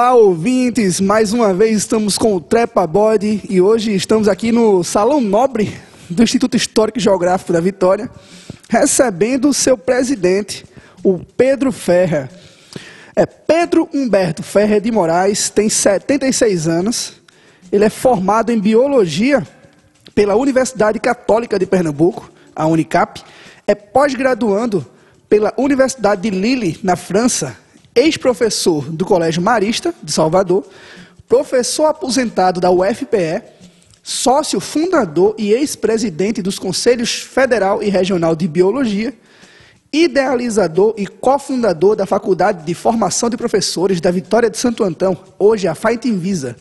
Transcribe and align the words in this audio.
Olá, 0.00 0.14
ouvintes! 0.14 0.98
Mais 0.98 1.34
uma 1.34 1.52
vez 1.52 1.76
estamos 1.76 2.16
com 2.16 2.34
o 2.34 2.40
Trepa 2.40 2.86
Body 2.86 3.42
e 3.50 3.60
hoje 3.60 3.94
estamos 3.94 4.28
aqui 4.28 4.50
no 4.50 4.82
Salão 4.82 5.20
Nobre 5.20 5.76
do 6.08 6.22
Instituto 6.22 6.56
Histórico 6.56 6.98
e 6.98 7.02
Geográfico 7.02 7.52
da 7.52 7.60
Vitória, 7.60 8.10
recebendo 8.66 9.50
o 9.50 9.52
seu 9.52 9.76
presidente, 9.76 10.64
o 11.04 11.18
Pedro 11.18 11.70
Ferrer. 11.70 12.30
É 13.14 13.26
Pedro 13.26 13.90
Humberto 13.92 14.42
Ferrer 14.42 14.80
de 14.80 14.90
Moraes, 14.90 15.50
tem 15.50 15.68
76 15.68 16.66
anos, 16.66 17.12
ele 17.70 17.84
é 17.84 17.90
formado 17.90 18.50
em 18.50 18.58
Biologia 18.58 19.46
pela 20.14 20.34
Universidade 20.34 20.98
Católica 20.98 21.58
de 21.58 21.66
Pernambuco, 21.66 22.32
a 22.56 22.66
Unicap, 22.66 23.22
é 23.66 23.74
pós-graduando 23.74 24.86
pela 25.28 25.52
Universidade 25.58 26.22
de 26.22 26.30
Lille, 26.30 26.80
na 26.82 26.96
França, 26.96 27.54
ex-professor 27.94 28.90
do 28.90 29.04
Colégio 29.04 29.42
Marista, 29.42 29.94
de 30.02 30.12
Salvador, 30.12 30.64
professor 31.28 31.86
aposentado 31.86 32.60
da 32.60 32.70
UFPE, 32.70 33.42
sócio 34.02 34.58
fundador 34.60 35.34
e 35.38 35.52
ex-presidente 35.52 36.42
dos 36.42 36.58
Conselhos 36.58 37.22
Federal 37.22 37.82
e 37.82 37.88
Regional 37.88 38.34
de 38.34 38.48
Biologia, 38.48 39.14
idealizador 39.92 40.94
e 40.96 41.06
cofundador 41.06 41.96
da 41.96 42.06
Faculdade 42.06 42.64
de 42.64 42.74
Formação 42.74 43.28
de 43.28 43.36
Professores 43.36 44.00
da 44.00 44.10
Vitória 44.10 44.48
de 44.48 44.56
Santo 44.56 44.84
Antão, 44.84 45.16
hoje 45.38 45.66
a 45.66 45.76
Visa, 46.16 46.56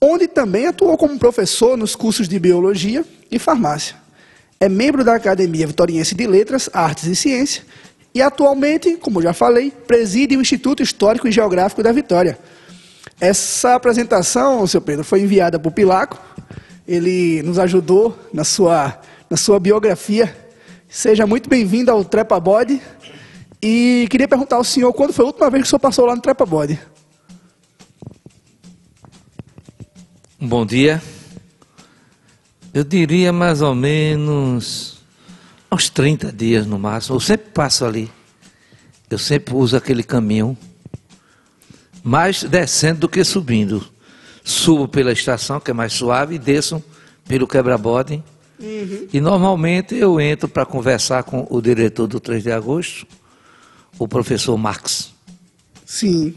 onde 0.00 0.28
também 0.28 0.66
atuou 0.66 0.96
como 0.96 1.18
professor 1.18 1.76
nos 1.76 1.96
cursos 1.96 2.28
de 2.28 2.38
Biologia 2.38 3.04
e 3.30 3.38
Farmácia. 3.38 3.96
É 4.60 4.68
membro 4.68 5.04
da 5.04 5.14
Academia 5.14 5.66
Vitoriense 5.66 6.14
de 6.14 6.26
Letras, 6.26 6.70
Artes 6.72 7.04
e 7.04 7.16
Ciência 7.16 7.62
e 8.16 8.22
atualmente, 8.22 8.96
como 8.96 9.20
já 9.20 9.34
falei, 9.34 9.70
preside 9.70 10.38
o 10.38 10.40
Instituto 10.40 10.82
Histórico 10.82 11.28
e 11.28 11.30
Geográfico 11.30 11.82
da 11.82 11.92
Vitória. 11.92 12.38
Essa 13.20 13.74
apresentação, 13.74 14.66
seu 14.66 14.80
Pedro, 14.80 15.04
foi 15.04 15.20
enviada 15.20 15.58
por 15.58 15.70
Pilaco. 15.70 16.18
Ele 16.88 17.42
nos 17.42 17.58
ajudou 17.58 18.18
na 18.32 18.42
sua, 18.42 18.98
na 19.28 19.36
sua 19.36 19.60
biografia. 19.60 20.34
Seja 20.88 21.26
muito 21.26 21.46
bem-vindo 21.46 21.90
ao 21.90 22.02
Trepa 22.02 22.40
Body. 22.40 22.80
E 23.60 24.08
queria 24.10 24.26
perguntar 24.26 24.56
ao 24.56 24.64
senhor 24.64 24.94
quando 24.94 25.12
foi 25.12 25.22
a 25.22 25.28
última 25.28 25.50
vez 25.50 25.64
que 25.64 25.66
o 25.66 25.68
senhor 25.68 25.80
passou 25.80 26.06
lá 26.06 26.16
no 26.16 26.22
Trepa 26.22 26.46
Body? 26.46 26.80
Bom 30.40 30.64
dia. 30.64 31.02
Eu 32.72 32.82
diria 32.82 33.30
mais 33.30 33.60
ou 33.60 33.74
menos 33.74 34.95
uns 35.76 35.90
30 35.90 36.32
dias 36.32 36.66
no 36.66 36.78
máximo. 36.78 37.16
Eu 37.16 37.20
sempre 37.20 37.50
passo 37.50 37.84
ali. 37.84 38.10
Eu 39.10 39.18
sempre 39.18 39.54
uso 39.54 39.76
aquele 39.76 40.02
caminho. 40.02 40.56
Mais 42.02 42.42
descendo 42.42 43.00
do 43.00 43.08
que 43.08 43.22
subindo. 43.22 43.86
Subo 44.42 44.88
pela 44.88 45.12
estação, 45.12 45.60
que 45.60 45.70
é 45.70 45.74
mais 45.74 45.92
suave, 45.92 46.36
e 46.36 46.38
desço 46.38 46.82
pelo 47.28 47.46
quebra-bode. 47.46 48.22
Uhum. 48.58 49.08
E 49.12 49.20
normalmente 49.20 49.94
eu 49.94 50.18
entro 50.18 50.48
para 50.48 50.64
conversar 50.64 51.24
com 51.24 51.46
o 51.50 51.60
diretor 51.60 52.06
do 52.06 52.18
3 52.18 52.42
de 52.42 52.50
agosto, 52.50 53.06
o 53.98 54.08
professor 54.08 54.56
Marx. 54.56 55.12
Sim. 55.84 56.34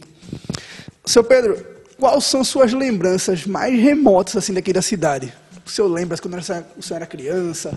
Seu 1.05 1.23
Pedro, 1.23 1.65
quais 1.97 2.25
são 2.25 2.43
suas 2.43 2.73
lembranças 2.73 3.45
mais 3.45 3.79
remotas 3.79 4.35
assim 4.35 4.53
daqui 4.53 4.73
da 4.73 4.81
cidade? 4.81 5.31
O 5.65 5.69
senhor 5.69 5.87
lembra 5.87 6.17
quando 6.17 6.35
o 6.35 6.81
senhor 6.81 6.97
era 6.97 7.05
criança? 7.05 7.71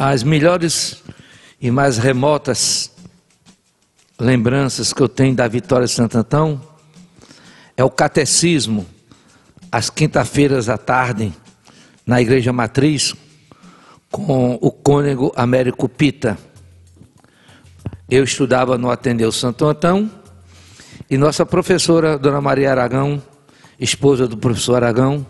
As 0.00 0.22
melhores 0.22 1.02
e 1.60 1.72
mais 1.72 1.98
remotas 1.98 2.92
lembranças 4.16 4.92
que 4.92 5.02
eu 5.02 5.08
tenho 5.08 5.34
da 5.34 5.48
Vitória 5.48 5.88
de 5.88 5.92
Santo 5.92 6.16
Antão 6.16 6.62
é 7.76 7.82
o 7.82 7.90
catecismo, 7.90 8.86
às 9.72 9.90
quinta-feiras 9.90 10.68
à 10.68 10.78
tarde, 10.78 11.34
na 12.06 12.20
Igreja 12.20 12.52
Matriz, 12.52 13.12
com 14.08 14.56
o 14.62 14.70
cônego 14.70 15.32
Américo 15.34 15.88
Pita. 15.88 16.38
Eu 18.08 18.22
estudava 18.22 18.78
no 18.78 18.92
Ateneu 18.92 19.32
Santo 19.32 19.66
Antão 19.66 20.08
e 21.10 21.18
nossa 21.18 21.44
professora, 21.44 22.16
Dona 22.16 22.40
Maria 22.40 22.70
Aragão, 22.70 23.20
esposa 23.80 24.28
do 24.28 24.36
professor 24.36 24.76
Aragão, 24.76 25.26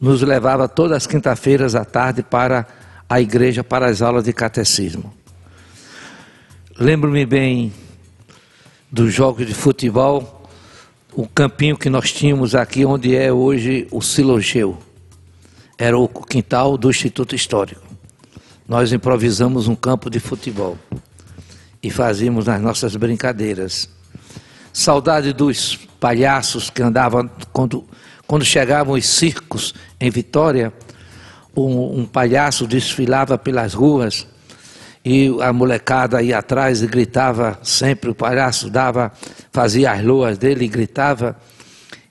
nos 0.00 0.22
levava 0.22 0.66
todas 0.66 0.96
as 0.96 1.06
quinta-feiras 1.06 1.74
à 1.74 1.84
tarde 1.84 2.22
para 2.22 2.66
a 3.12 3.20
igreja 3.20 3.62
para 3.62 3.90
as 3.90 4.00
aulas 4.00 4.24
de 4.24 4.32
catecismo. 4.32 5.12
Lembro-me 6.78 7.26
bem 7.26 7.70
dos 8.90 9.12
jogos 9.12 9.46
de 9.46 9.52
futebol, 9.52 10.48
o 11.12 11.28
campinho 11.28 11.76
que 11.76 11.90
nós 11.90 12.10
tínhamos 12.10 12.54
aqui, 12.54 12.86
onde 12.86 13.14
é 13.14 13.30
hoje 13.30 13.86
o 13.90 14.00
Silogeu. 14.00 14.78
Era 15.76 15.98
o 15.98 16.08
quintal 16.08 16.78
do 16.78 16.88
Instituto 16.88 17.34
Histórico. 17.34 17.82
Nós 18.66 18.94
improvisamos 18.94 19.68
um 19.68 19.74
campo 19.74 20.08
de 20.08 20.18
futebol 20.18 20.78
e 21.82 21.90
fazíamos 21.90 22.48
as 22.48 22.62
nossas 22.62 22.96
brincadeiras. 22.96 23.90
Saudade 24.72 25.34
dos 25.34 25.76
palhaços 26.00 26.70
que 26.70 26.82
andavam 26.82 27.30
quando, 27.52 27.84
quando 28.26 28.42
chegavam 28.42 28.94
os 28.94 29.04
circos 29.04 29.74
em 30.00 30.08
Vitória 30.08 30.72
um, 31.56 32.00
um 32.00 32.06
palhaço 32.06 32.66
desfilava 32.66 33.36
pelas 33.36 33.74
ruas 33.74 34.26
e 35.04 35.28
a 35.40 35.52
molecada 35.52 36.22
ia 36.22 36.38
atrás 36.38 36.82
e 36.82 36.86
gritava 36.86 37.58
sempre, 37.62 38.10
o 38.10 38.14
palhaço 38.14 38.70
dava, 38.70 39.12
fazia 39.50 39.92
as 39.92 40.02
loas 40.02 40.38
dele 40.38 40.64
e 40.64 40.68
gritava, 40.68 41.36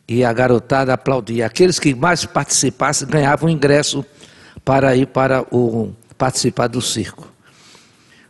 e 0.08 0.26
a 0.26 0.34
garotada 0.34 0.94
aplaudia. 0.94 1.46
Aqueles 1.46 1.80
que 1.80 1.96
mais 1.96 2.26
participassem 2.26 3.08
ganhavam 3.08 3.50
ingresso 3.50 4.06
para 4.66 4.96
ir 4.96 5.08
para 5.08 5.46
o 5.52 5.94
participar 6.18 6.68
do 6.68 6.82
circo. 6.82 7.32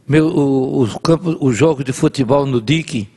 Meu, 0.08 0.28
o, 0.28 0.84
o, 0.84 1.00
campo, 1.00 1.38
o 1.40 1.52
jogo 1.52 1.84
de 1.84 1.92
futebol 1.92 2.46
no 2.46 2.62
DIC, 2.62 3.10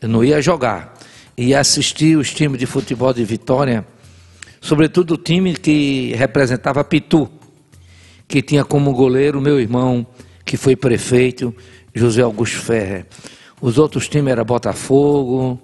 eu 0.00 0.08
não 0.08 0.22
ia 0.22 0.40
jogar, 0.40 0.94
ia 1.36 1.58
assistir 1.58 2.16
os 2.16 2.32
times 2.32 2.58
de 2.58 2.66
futebol 2.66 3.12
de 3.12 3.24
Vitória 3.24 3.84
sobretudo 4.60 5.14
o 5.14 5.16
time 5.16 5.54
que 5.54 6.12
representava 6.14 6.82
Pitu, 6.84 7.28
que 8.28 8.42
tinha 8.42 8.64
como 8.64 8.92
goleiro 8.92 9.40
meu 9.40 9.60
irmão, 9.60 10.06
que 10.44 10.56
foi 10.56 10.76
prefeito, 10.76 11.54
José 11.94 12.22
Augusto 12.22 12.58
Ferrer. 12.58 13.06
Os 13.60 13.78
outros 13.78 14.08
times 14.08 14.32
eram 14.32 14.44
Botafogo, 14.44 15.60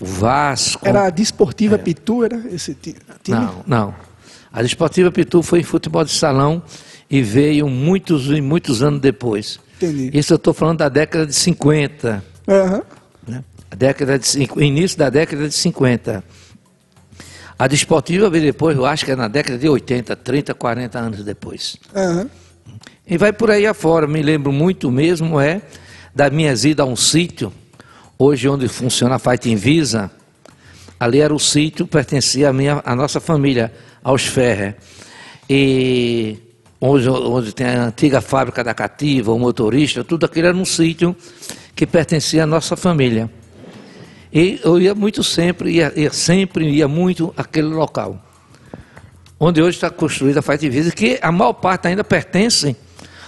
o 0.00 0.04
Vasco. 0.04 0.86
Era 0.86 1.06
a 1.06 1.10
Desportiva 1.10 1.74
é. 1.74 1.78
Pitu, 1.78 2.24
era 2.24 2.36
esse 2.50 2.74
time? 2.74 2.98
Não, 3.28 3.64
não. 3.66 3.94
A 4.52 4.62
Desportiva 4.62 5.10
Pitu 5.10 5.42
foi 5.42 5.60
em 5.60 5.64
futebol 5.64 6.04
de 6.04 6.12
salão 6.12 6.62
e 7.10 7.22
veio 7.22 7.68
muitos 7.68 8.26
e 8.30 8.40
muitos 8.40 8.82
anos 8.82 9.00
depois. 9.00 9.60
Entendi. 9.76 10.10
Isso 10.16 10.32
eu 10.32 10.36
estou 10.36 10.54
falando 10.54 10.78
da 10.78 10.88
década 10.88 11.26
de 11.26 11.34
50. 11.34 12.24
Uhum. 12.46 12.82
Né? 13.28 13.44
A 13.70 13.74
década 13.74 14.18
de, 14.18 14.48
início 14.58 14.96
da 14.96 15.10
década 15.10 15.48
de 15.48 15.54
50. 15.54 16.24
A 17.58 17.66
desportiva 17.66 18.28
veio 18.28 18.44
depois, 18.44 18.76
eu 18.76 18.84
acho 18.84 19.04
que 19.04 19.12
é 19.12 19.16
na 19.16 19.28
década 19.28 19.58
de 19.58 19.68
80, 19.68 20.14
30, 20.16 20.54
40 20.54 20.98
anos 20.98 21.24
depois. 21.24 21.76
Uhum. 21.94 22.28
E 23.06 23.16
vai 23.16 23.32
por 23.32 23.50
aí 23.50 23.66
afora. 23.66 24.06
Me 24.06 24.20
lembro 24.20 24.52
muito 24.52 24.90
mesmo 24.90 25.40
é 25.40 25.62
da 26.14 26.28
minha 26.28 26.52
ida 26.52 26.82
a 26.82 26.86
um 26.86 26.96
sítio, 26.96 27.52
hoje 28.18 28.48
onde 28.48 28.68
funciona 28.68 29.14
a 29.14 29.18
Fighting 29.18 29.56
Visa. 29.56 30.10
Ali 30.98 31.20
era 31.20 31.34
o 31.34 31.38
sítio, 31.38 31.86
pertencia 31.86 32.48
à, 32.48 32.52
minha, 32.52 32.82
à 32.84 32.94
nossa 32.94 33.20
família, 33.20 33.72
aos 34.02 34.24
Ferrer. 34.24 34.76
E 35.48 36.38
onde, 36.80 37.08
onde 37.08 37.54
tem 37.54 37.66
a 37.66 37.84
antiga 37.84 38.20
fábrica 38.20 38.64
da 38.64 38.74
Cativa, 38.74 39.32
o 39.32 39.38
motorista, 39.38 40.02
tudo 40.02 40.26
aquilo 40.26 40.48
era 40.48 40.56
um 40.56 40.64
sítio 40.64 41.14
que 41.74 41.86
pertencia 41.86 42.44
à 42.44 42.46
nossa 42.46 42.76
família. 42.76 43.30
E 44.32 44.60
eu 44.64 44.80
ia 44.80 44.94
muito 44.94 45.22
sempre, 45.22 45.70
ia, 45.70 45.92
ia 45.96 46.12
sempre 46.12 46.68
ia 46.68 46.88
muito 46.88 47.32
àquele 47.36 47.68
local. 47.68 48.22
Onde 49.38 49.62
hoje 49.62 49.76
está 49.76 49.90
construída 49.90 50.40
a 50.40 50.42
Faz 50.42 50.60
Divisa, 50.60 50.90
que 50.90 51.18
a 51.20 51.30
maior 51.30 51.52
parte 51.52 51.88
ainda 51.88 52.02
pertence 52.02 52.76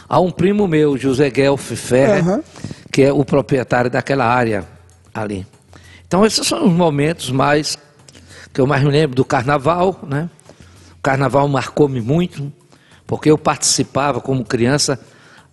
a 0.08 0.18
um 0.18 0.30
primo 0.30 0.66
meu, 0.66 0.96
José 0.96 1.28
Guelph 1.28 1.72
Ferrer, 1.72 2.26
uhum. 2.26 2.42
que 2.90 3.02
é 3.02 3.12
o 3.12 3.24
proprietário 3.24 3.90
daquela 3.90 4.24
área 4.24 4.66
ali. 5.12 5.46
Então 6.06 6.24
esses 6.24 6.46
são 6.46 6.66
os 6.66 6.72
momentos 6.72 7.30
mais 7.30 7.76
que 8.52 8.60
eu 8.60 8.66
mais 8.66 8.82
me 8.82 8.90
lembro 8.90 9.14
do 9.14 9.24
carnaval, 9.24 10.00
né? 10.08 10.30
O 10.98 11.02
carnaval 11.02 11.46
marcou-me 11.46 12.00
muito, 12.00 12.50
porque 13.06 13.30
eu 13.30 13.36
participava 13.36 14.20
como 14.20 14.44
criança 14.44 14.98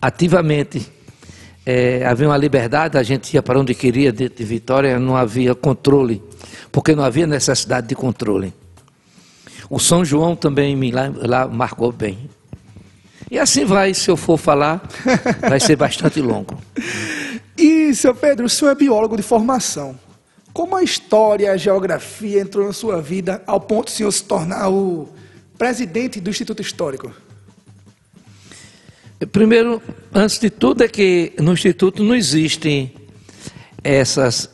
ativamente 0.01 0.92
é, 1.65 2.06
havia 2.06 2.27
uma 2.27 2.38
liberdade, 2.38 2.97
a 2.97 3.03
gente 3.03 3.33
ia 3.33 3.41
para 3.41 3.59
onde 3.59 3.73
queria 3.73 4.12
de, 4.12 4.29
de 4.29 4.44
Vitória, 4.44 5.00
não 5.00 5.17
havia 5.17 5.56
controle, 5.56 6.21
porque 6.71 6.95
não 6.95 7.03
havia 7.03 7.25
necessidade 7.25 7.88
de 7.88 7.95
controle. 7.95 8.53
O 9.69 9.79
São 9.79 10.06
João 10.06 10.35
também 10.35 10.75
me 10.75 10.91
lá, 10.91 11.12
lá 11.15 11.47
marcou 11.47 11.91
bem. 11.91 12.29
E 13.31 13.39
assim 13.39 13.65
vai, 13.65 13.94
se 13.95 14.12
eu 14.12 14.15
for 14.15 14.38
falar, 14.38 14.88
vai 15.41 15.59
ser 15.59 15.75
bastante 15.75 16.21
longo. 16.21 16.57
E, 17.57 17.95
seu 17.95 18.13
Pedro, 18.13 18.47
o 18.47 18.50
senhor 18.50 18.71
é 18.71 18.75
biólogo 18.75 19.15
de 19.15 19.23
formação. 19.23 19.97
Como 20.51 20.75
a 20.75 20.83
história, 20.83 21.53
a 21.53 21.56
geografia 21.56 22.41
entrou 22.41 22.65
na 22.68 22.73
sua 22.73 23.01
vida 23.01 23.41
ao 23.47 23.61
ponto 23.61 23.88
de 23.88 23.94
o 23.94 23.95
senhor 23.95 24.11
se 24.11 24.23
tornar 24.25 24.69
o 24.69 25.07
presidente 25.57 26.19
do 26.19 26.29
Instituto 26.29 26.61
Histórico? 26.61 27.13
Primeiro, 29.31 29.81
antes 30.13 30.39
de 30.39 30.50
tudo, 30.50 30.83
é 30.83 30.88
que 30.88 31.33
no 31.39 31.53
Instituto 31.53 32.03
não 32.03 32.15
existem 32.15 32.94
essas 33.83 34.50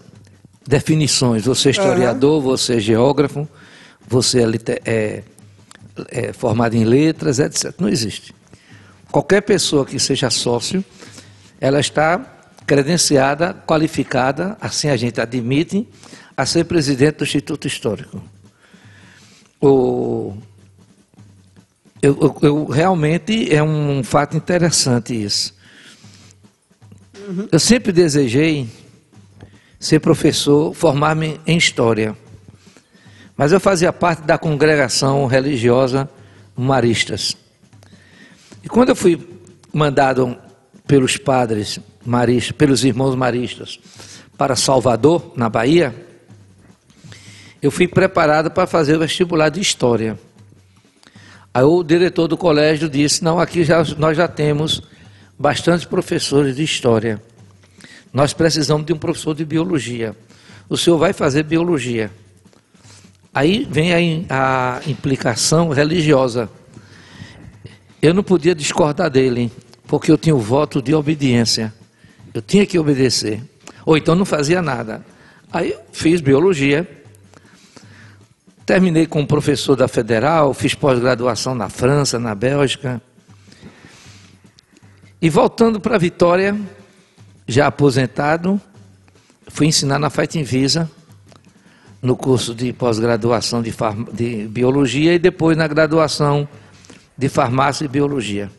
definições. 0.68 1.46
Você 1.46 1.70
é 1.70 1.72
historiador, 1.72 2.36
uhum. 2.36 2.42
você 2.42 2.76
é 2.76 2.80
geógrafo, 2.80 3.48
você 4.08 4.44
é, 4.44 4.82
é, 4.86 5.24
é 6.10 6.34
formado 6.34 6.76
em 6.76 6.84
letras, 6.84 7.40
etc. 7.40 7.74
Não 7.80 7.90
existe. 7.90 8.34
Qualquer 9.12 9.42
pessoa 9.42 9.86
que 9.86 10.00
seja 10.00 10.30
sócio, 10.30 10.84
ela 11.60 11.80
está 11.80 12.40
credenciada, 12.66 13.54
qualificada, 13.66 14.58
assim 14.62 14.90
a 14.90 14.96
gente 14.96 15.20
admite, 15.20 15.88
a 16.38 16.46
ser 16.46 16.66
presidente 16.66 17.18
do 17.18 17.24
Instituto 17.24 17.68
Histórico. 17.68 18.22
O, 19.60 20.34
eu, 22.02 22.18
eu, 22.20 22.38
eu, 22.42 22.66
realmente 22.66 23.54
é 23.54 23.62
um 23.62 24.04
fato 24.04 24.36
interessante 24.36 25.14
isso. 25.14 25.54
Uhum. 27.28 27.48
Eu 27.52 27.60
sempre 27.60 27.92
desejei 27.92 28.68
ser 29.80 30.00
professor, 30.00 30.74
formar-me 30.74 31.40
em 31.46 31.58
História. 31.58 32.18
Mas 33.38 33.52
eu 33.52 33.60
fazia 33.60 33.94
parte 33.94 34.24
da 34.24 34.38
congregação 34.38 35.26
religiosa 35.26 36.10
Maristas. 36.56 37.36
E 38.64 38.70
quando 38.70 38.90
eu 38.90 38.96
fui 38.96 39.20
mandado 39.74 40.38
pelos 40.86 41.18
padres 41.18 41.80
maristas, 42.06 42.52
pelos 42.52 42.84
irmãos 42.84 43.16
maristas, 43.16 43.80
para 44.38 44.56
Salvador, 44.56 45.34
na 45.36 45.50
Bahia, 45.50 45.96
eu 47.62 47.72
fui 47.72 47.88
preparado 47.88 48.52
para 48.52 48.68
fazer 48.68 48.96
o 48.96 49.00
vestibular 49.00 49.50
de 49.50 49.62
História. 49.62 50.20
Aí 51.54 51.64
o 51.64 51.84
diretor 51.84 52.28
do 52.28 52.38
colégio 52.38 52.90
disse: 52.90 53.24
Não, 53.24 53.40
aqui 53.40 53.64
já, 53.64 53.84
nós 53.98 54.16
já 54.16 54.28
temos 54.28 54.82
bastantes 55.38 55.86
professores 55.86 56.56
de 56.56 56.64
História. 56.64 57.22
Nós 58.14 58.34
precisamos 58.34 58.86
de 58.86 58.94
um 58.94 58.98
professor 58.98 59.34
de 59.34 59.44
Biologia. 59.44 60.16
O 60.70 60.78
senhor 60.78 60.98
vai 60.98 61.14
fazer 61.14 61.44
Biologia. 61.44 62.12
Aí 63.34 63.68
vem 63.70 64.26
a, 64.30 64.78
a 64.78 64.90
implicação 64.90 65.70
religiosa. 65.70 66.50
Eu 68.02 68.14
não 68.14 68.24
podia 68.24 68.56
discordar 68.56 69.10
dele, 69.10 69.52
porque 69.88 70.12
eu 70.12 70.18
tinha 70.18 70.36
o 70.36 70.40
voto 70.40 70.82
de 70.82 70.94
obediência. 70.94 71.74
Eu 72.34 72.42
tinha 72.42 72.66
que 72.66 72.80
obedecer. 72.80 73.42
Ou 73.86 73.98
então 73.98 74.16
não 74.16 74.26
fazia 74.26 74.62
nada. 74.62 75.06
Aí 75.52 75.76
fiz 75.92 76.22
biologia. 76.22 76.88
Terminei 78.66 79.08
como 79.08 79.26
professor 79.26 79.76
da 79.76 79.88
Federal, 79.88 80.54
fiz 80.54 80.74
pós-graduação 80.74 81.56
na 81.56 81.70
França, 81.70 82.20
na 82.20 82.36
Bélgica. 82.36 83.02
E 85.22 85.30
voltando 85.30 85.80
para 85.80 85.98
Vitória, 85.98 86.60
já 87.48 87.68
aposentado, 87.68 88.62
fui 89.48 89.68
ensinar 89.68 90.00
na 90.00 90.10
Fighting 90.10 90.44
Visa 90.44 90.90
no 92.02 92.16
curso 92.16 92.56
de 92.56 92.74
pós-graduação 92.74 93.62
de, 93.62 93.74
de, 94.14 94.48
biologia 94.48 95.14
e 95.14 95.20
depois 95.20 95.56
na 95.56 95.68
graduação 95.68 96.48
de 97.16 97.30
farmácia 97.30 97.86
e 97.86 97.88
biologia. 97.88 98.50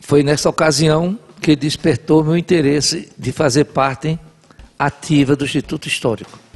Foi 0.00 0.24
nessa 0.24 0.48
ocasião 0.48 1.16
que 1.40 1.54
despertou 1.54 2.24
meu 2.24 2.36
interesse 2.36 3.12
de 3.16 3.30
fazer 3.30 3.66
parte 3.66 4.18
ativa 4.76 5.36
do 5.36 5.44
Instituto 5.44 5.86
Histórico. 5.86 6.49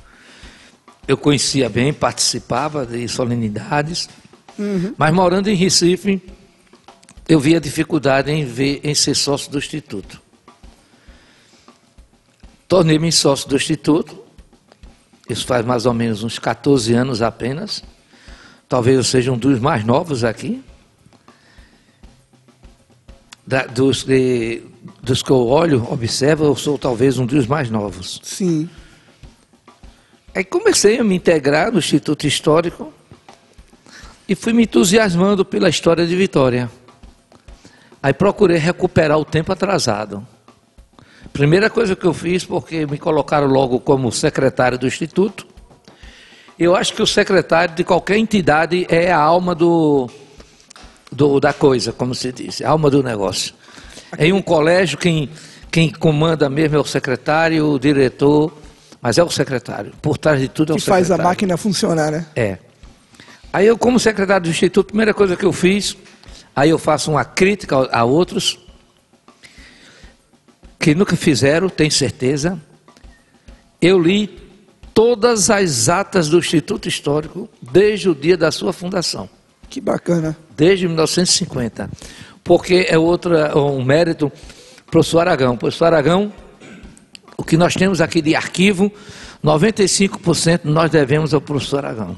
Eu 1.06 1.16
conhecia 1.16 1.68
bem, 1.68 1.92
participava 1.92 2.86
de 2.86 3.06
solenidades, 3.08 4.08
uhum. 4.58 4.94
mas 4.96 5.12
morando 5.12 5.48
em 5.48 5.54
Recife, 5.54 6.22
eu 7.28 7.38
via 7.38 7.60
dificuldade 7.60 8.30
em, 8.30 8.44
ver, 8.44 8.80
em 8.82 8.94
ser 8.94 9.14
sócio 9.14 9.50
do 9.50 9.58
Instituto. 9.58 10.20
Tornei-me 12.66 13.12
sócio 13.12 13.48
do 13.48 13.56
Instituto, 13.56 14.24
isso 15.28 15.46
faz 15.46 15.64
mais 15.64 15.86
ou 15.86 15.94
menos 15.94 16.22
uns 16.22 16.38
14 16.38 16.92
anos 16.94 17.22
apenas. 17.22 17.82
Talvez 18.68 18.96
eu 18.96 19.04
seja 19.04 19.32
um 19.32 19.38
dos 19.38 19.58
mais 19.58 19.84
novos 19.84 20.24
aqui. 20.24 20.62
Da, 23.46 23.66
dos, 23.66 24.04
de, 24.04 24.62
dos 25.02 25.22
que 25.22 25.30
eu 25.30 25.46
olho, 25.46 25.86
observo, 25.90 26.44
eu 26.44 26.56
sou 26.56 26.78
talvez 26.78 27.18
um 27.18 27.26
dos 27.26 27.46
mais 27.46 27.70
novos. 27.70 28.20
Sim. 28.22 28.68
Aí 30.34 30.42
comecei 30.42 30.98
a 30.98 31.04
me 31.04 31.14
integrar 31.14 31.70
no 31.70 31.78
Instituto 31.78 32.26
Histórico 32.26 32.92
e 34.28 34.34
fui 34.34 34.52
me 34.52 34.64
entusiasmando 34.64 35.44
pela 35.44 35.68
história 35.68 36.04
de 36.04 36.16
Vitória. 36.16 36.68
Aí 38.02 38.12
procurei 38.12 38.58
recuperar 38.58 39.16
o 39.16 39.24
tempo 39.24 39.52
atrasado. 39.52 40.26
Primeira 41.32 41.70
coisa 41.70 41.94
que 41.94 42.04
eu 42.04 42.12
fiz, 42.12 42.44
porque 42.44 42.84
me 42.84 42.98
colocaram 42.98 43.46
logo 43.46 43.78
como 43.78 44.10
secretário 44.10 44.76
do 44.76 44.88
Instituto. 44.88 45.46
Eu 46.58 46.74
acho 46.74 46.94
que 46.94 47.02
o 47.02 47.06
secretário 47.06 47.76
de 47.76 47.84
qualquer 47.84 48.16
entidade 48.16 48.86
é 48.88 49.12
a 49.12 49.18
alma 49.18 49.54
do, 49.54 50.10
do 51.12 51.38
da 51.38 51.52
coisa, 51.52 51.92
como 51.92 52.12
se 52.12 52.32
diz, 52.32 52.60
a 52.60 52.70
alma 52.70 52.90
do 52.90 53.04
negócio. 53.04 53.54
Em 54.18 54.32
um 54.32 54.42
colégio, 54.42 54.98
quem, 54.98 55.30
quem 55.70 55.90
comanda 55.90 56.50
mesmo 56.50 56.76
é 56.76 56.80
o 56.80 56.84
secretário, 56.84 57.68
o 57.68 57.78
diretor, 57.78 58.52
mas 59.04 59.18
é 59.18 59.22
o 59.22 59.28
secretário. 59.28 59.92
Por 60.00 60.16
trás 60.16 60.40
de 60.40 60.48
tudo 60.48 60.72
é 60.72 60.72
o 60.72 60.76
que 60.76 60.80
secretário. 60.80 61.04
Que 61.04 61.10
faz 61.10 61.20
a 61.20 61.22
máquina 61.22 61.56
funcionar, 61.58 62.10
né? 62.10 62.24
É. 62.34 62.56
Aí 63.52 63.66
eu, 63.66 63.76
como 63.76 64.00
secretário 64.00 64.44
do 64.44 64.50
Instituto, 64.50 64.86
a 64.86 64.88
primeira 64.88 65.12
coisa 65.12 65.36
que 65.36 65.44
eu 65.44 65.52
fiz, 65.52 65.94
aí 66.56 66.70
eu 66.70 66.78
faço 66.78 67.10
uma 67.10 67.22
crítica 67.22 67.76
a 67.92 68.02
outros, 68.02 68.58
que 70.80 70.94
nunca 70.94 71.16
fizeram, 71.16 71.68
tem 71.68 71.90
certeza. 71.90 72.58
Eu 73.78 73.98
li 73.98 74.26
todas 74.94 75.50
as 75.50 75.90
atas 75.90 76.30
do 76.30 76.38
Instituto 76.38 76.88
Histórico 76.88 77.46
desde 77.60 78.08
o 78.08 78.14
dia 78.14 78.38
da 78.38 78.50
sua 78.50 78.72
fundação. 78.72 79.28
Que 79.68 79.82
bacana. 79.82 80.34
Desde 80.56 80.86
1950. 80.88 81.90
Porque 82.42 82.86
é 82.88 82.96
outro 82.96 83.36
um 83.54 83.84
mérito, 83.84 84.32
professor 84.90 85.20
Aragão. 85.20 85.58
Professor 85.58 85.84
Aragão, 85.84 86.32
o 87.44 87.46
que 87.46 87.58
nós 87.58 87.74
temos 87.74 88.00
aqui 88.00 88.22
de 88.22 88.34
arquivo, 88.34 88.90
95% 89.44 90.62
nós 90.64 90.90
devemos 90.90 91.34
ao 91.34 91.42
professor 91.42 91.84
Aragão. 91.84 92.16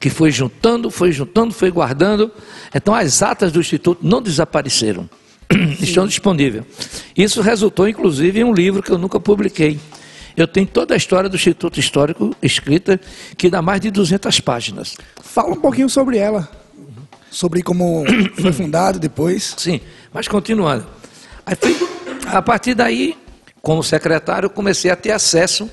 Que 0.00 0.08
foi 0.08 0.30
juntando, 0.30 0.90
foi 0.90 1.12
juntando, 1.12 1.52
foi 1.52 1.70
guardando. 1.70 2.32
Então 2.74 2.94
as 2.94 3.22
atas 3.22 3.52
do 3.52 3.60
Instituto 3.60 4.00
não 4.02 4.22
desapareceram. 4.22 5.08
estão 5.80 6.06
disponíveis. 6.06 6.64
Isso 7.14 7.42
resultou, 7.42 7.86
inclusive, 7.86 8.40
em 8.40 8.44
um 8.44 8.54
livro 8.54 8.82
que 8.82 8.90
eu 8.90 8.96
nunca 8.96 9.20
publiquei. 9.20 9.78
Eu 10.34 10.48
tenho 10.48 10.66
toda 10.66 10.94
a 10.94 10.96
história 10.96 11.28
do 11.28 11.36
Instituto 11.36 11.78
Histórico 11.78 12.34
escrita, 12.42 12.98
que 13.36 13.50
dá 13.50 13.60
mais 13.60 13.82
de 13.82 13.90
200 13.90 14.40
páginas. 14.40 14.96
Fala 15.22 15.50
um 15.50 15.60
pouquinho 15.60 15.90
sobre 15.90 16.16
ela, 16.16 16.48
sobre 17.30 17.62
como 17.62 18.04
foi 18.40 18.52
fundado 18.52 18.98
depois. 18.98 19.54
Sim, 19.58 19.80
mas 20.12 20.26
continuando. 20.26 20.86
Fui, 21.60 21.76
a 22.26 22.40
partir 22.40 22.74
daí, 22.74 23.16
como 23.68 23.84
secretário, 23.84 24.48
comecei 24.48 24.90
a 24.90 24.96
ter 24.96 25.10
acesso 25.10 25.68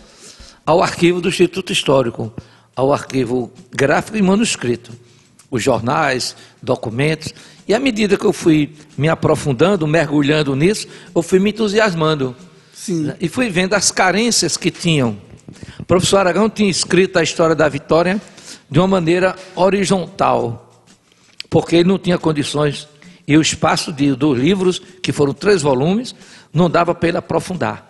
ao 0.66 0.84
arquivo 0.84 1.22
do 1.22 1.30
Instituto 1.30 1.72
Histórico, 1.72 2.30
ao 2.76 2.92
arquivo 2.92 3.50
gráfico 3.72 4.18
e 4.18 4.22
manuscrito, 4.22 4.92
os 5.50 5.64
jornais, 5.64 6.36
documentos. 6.62 7.34
E 7.66 7.74
à 7.74 7.80
medida 7.80 8.18
que 8.18 8.26
eu 8.26 8.34
fui 8.34 8.76
me 8.98 9.08
aprofundando, 9.08 9.88
mergulhando 9.88 10.54
nisso, 10.58 10.90
eu 11.16 11.22
fui 11.22 11.40
me 11.40 11.52
entusiasmando. 11.52 12.36
Sim. 12.74 13.14
E 13.22 13.30
fui 13.30 13.50
vendo 13.50 13.76
as 13.76 13.92
carências 13.92 14.58
que 14.58 14.70
tinham. 14.70 15.18
O 15.80 15.86
professor 15.86 16.18
Aragão 16.18 16.50
tinha 16.50 16.70
escrito 16.70 17.18
a 17.18 17.24
história 17.24 17.56
da 17.56 17.70
Vitória 17.70 18.22
de 18.70 18.78
uma 18.78 18.90
maneira 18.90 19.38
horizontal, 19.56 20.84
porque 21.50 21.78
ele 21.78 21.88
não 21.88 21.98
tinha 21.98 22.18
condições. 22.18 22.90
E 23.26 23.38
o 23.38 23.42
espaço 23.42 23.94
de, 23.94 24.14
dos 24.14 24.38
livros, 24.38 24.80
que 25.02 25.14
foram 25.14 25.34
três 25.34 25.62
volumes, 25.62 26.14
não 26.56 26.70
dava 26.70 26.96
para 26.96 27.10
ele 27.10 27.18
aprofundar. 27.18 27.86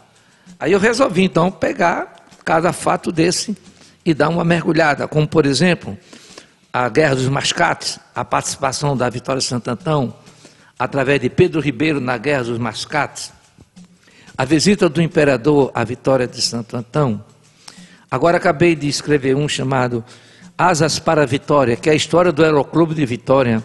Aí 0.60 0.72
eu 0.72 0.80
resolvi, 0.80 1.24
então, 1.24 1.52
pegar 1.52 2.16
cada 2.44 2.74
fato 2.74 3.12
desse 3.12 3.56
e 4.04 4.14
dar 4.14 4.30
uma 4.30 4.44
mergulhada, 4.44 5.08
como, 5.08 5.28
por 5.28 5.46
exemplo, 5.46 5.96
a 6.74 6.90
Guerra 6.90 7.16
dos 7.16 7.30
Mascates, 7.30 8.00
a 8.14 8.26
participação 8.26 8.98
da 8.98 9.08
Vitória 9.10 9.40
de 9.40 9.54
Antão, 9.54 10.14
através 10.78 11.22
de 11.22 11.30
Pedro 11.30 11.62
Ribeiro 11.62 12.02
na 12.02 12.18
Guerra 12.18 12.44
dos 12.44 12.58
Mascates, 12.58 13.32
a 14.38 14.44
visita 14.44 14.90
do 14.90 15.02
imperador 15.02 15.72
à 15.74 15.84
Vitória 15.84 16.28
de 16.28 16.42
Santo 16.42 16.76
Antão. 16.76 17.24
Agora 18.10 18.38
acabei 18.38 18.76
de 18.76 18.88
escrever 18.88 19.36
um 19.36 19.48
chamado 19.48 20.04
Asas 20.58 21.00
para 21.00 21.24
a 21.24 21.26
Vitória, 21.26 21.76
que 21.76 21.90
é 21.90 21.94
a 21.94 21.96
história 21.96 22.32
do 22.32 22.44
Aeroclube 22.44 22.96
de 22.96 23.06
Vitória, 23.06 23.64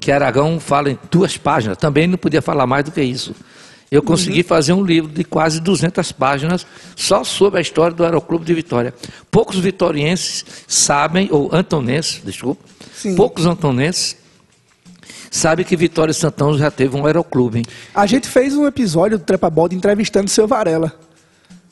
que 0.00 0.10
Aragão 0.10 0.58
fala 0.58 0.90
em 0.90 0.98
duas 1.10 1.36
páginas. 1.36 1.78
Também 1.78 2.06
não 2.06 2.18
podia 2.18 2.42
falar 2.42 2.66
mais 2.66 2.84
do 2.84 2.90
que 2.90 3.02
isso. 3.02 3.34
Eu 3.92 4.02
consegui 4.02 4.38
uhum. 4.38 4.44
fazer 4.44 4.72
um 4.72 4.82
livro 4.82 5.12
de 5.12 5.22
quase 5.22 5.60
200 5.60 6.10
páginas 6.12 6.66
só 6.96 7.22
sobre 7.22 7.58
a 7.58 7.62
história 7.62 7.94
do 7.94 8.02
Aeroclube 8.02 8.42
de 8.42 8.54
Vitória. 8.54 8.94
Poucos 9.30 9.58
vitorienses 9.58 10.44
sabem, 10.66 11.28
ou 11.30 11.50
antonenses, 11.52 12.22
desculpa, 12.24 12.64
Sim. 12.94 13.14
poucos 13.14 13.44
antonenses 13.44 14.16
sabem 15.30 15.64
que 15.64 15.76
Vitória 15.76 16.14
Santão 16.14 16.56
já 16.56 16.70
teve 16.70 16.96
um 16.96 17.04
aeroclube. 17.04 17.64
A 17.94 18.06
gente 18.06 18.28
fez 18.28 18.56
um 18.56 18.66
episódio 18.66 19.18
do 19.18 19.24
Trepa 19.24 19.50
Bold 19.50 19.74
entrevistando 19.76 20.26
o 20.26 20.30
seu 20.30 20.48
Varela. 20.48 20.98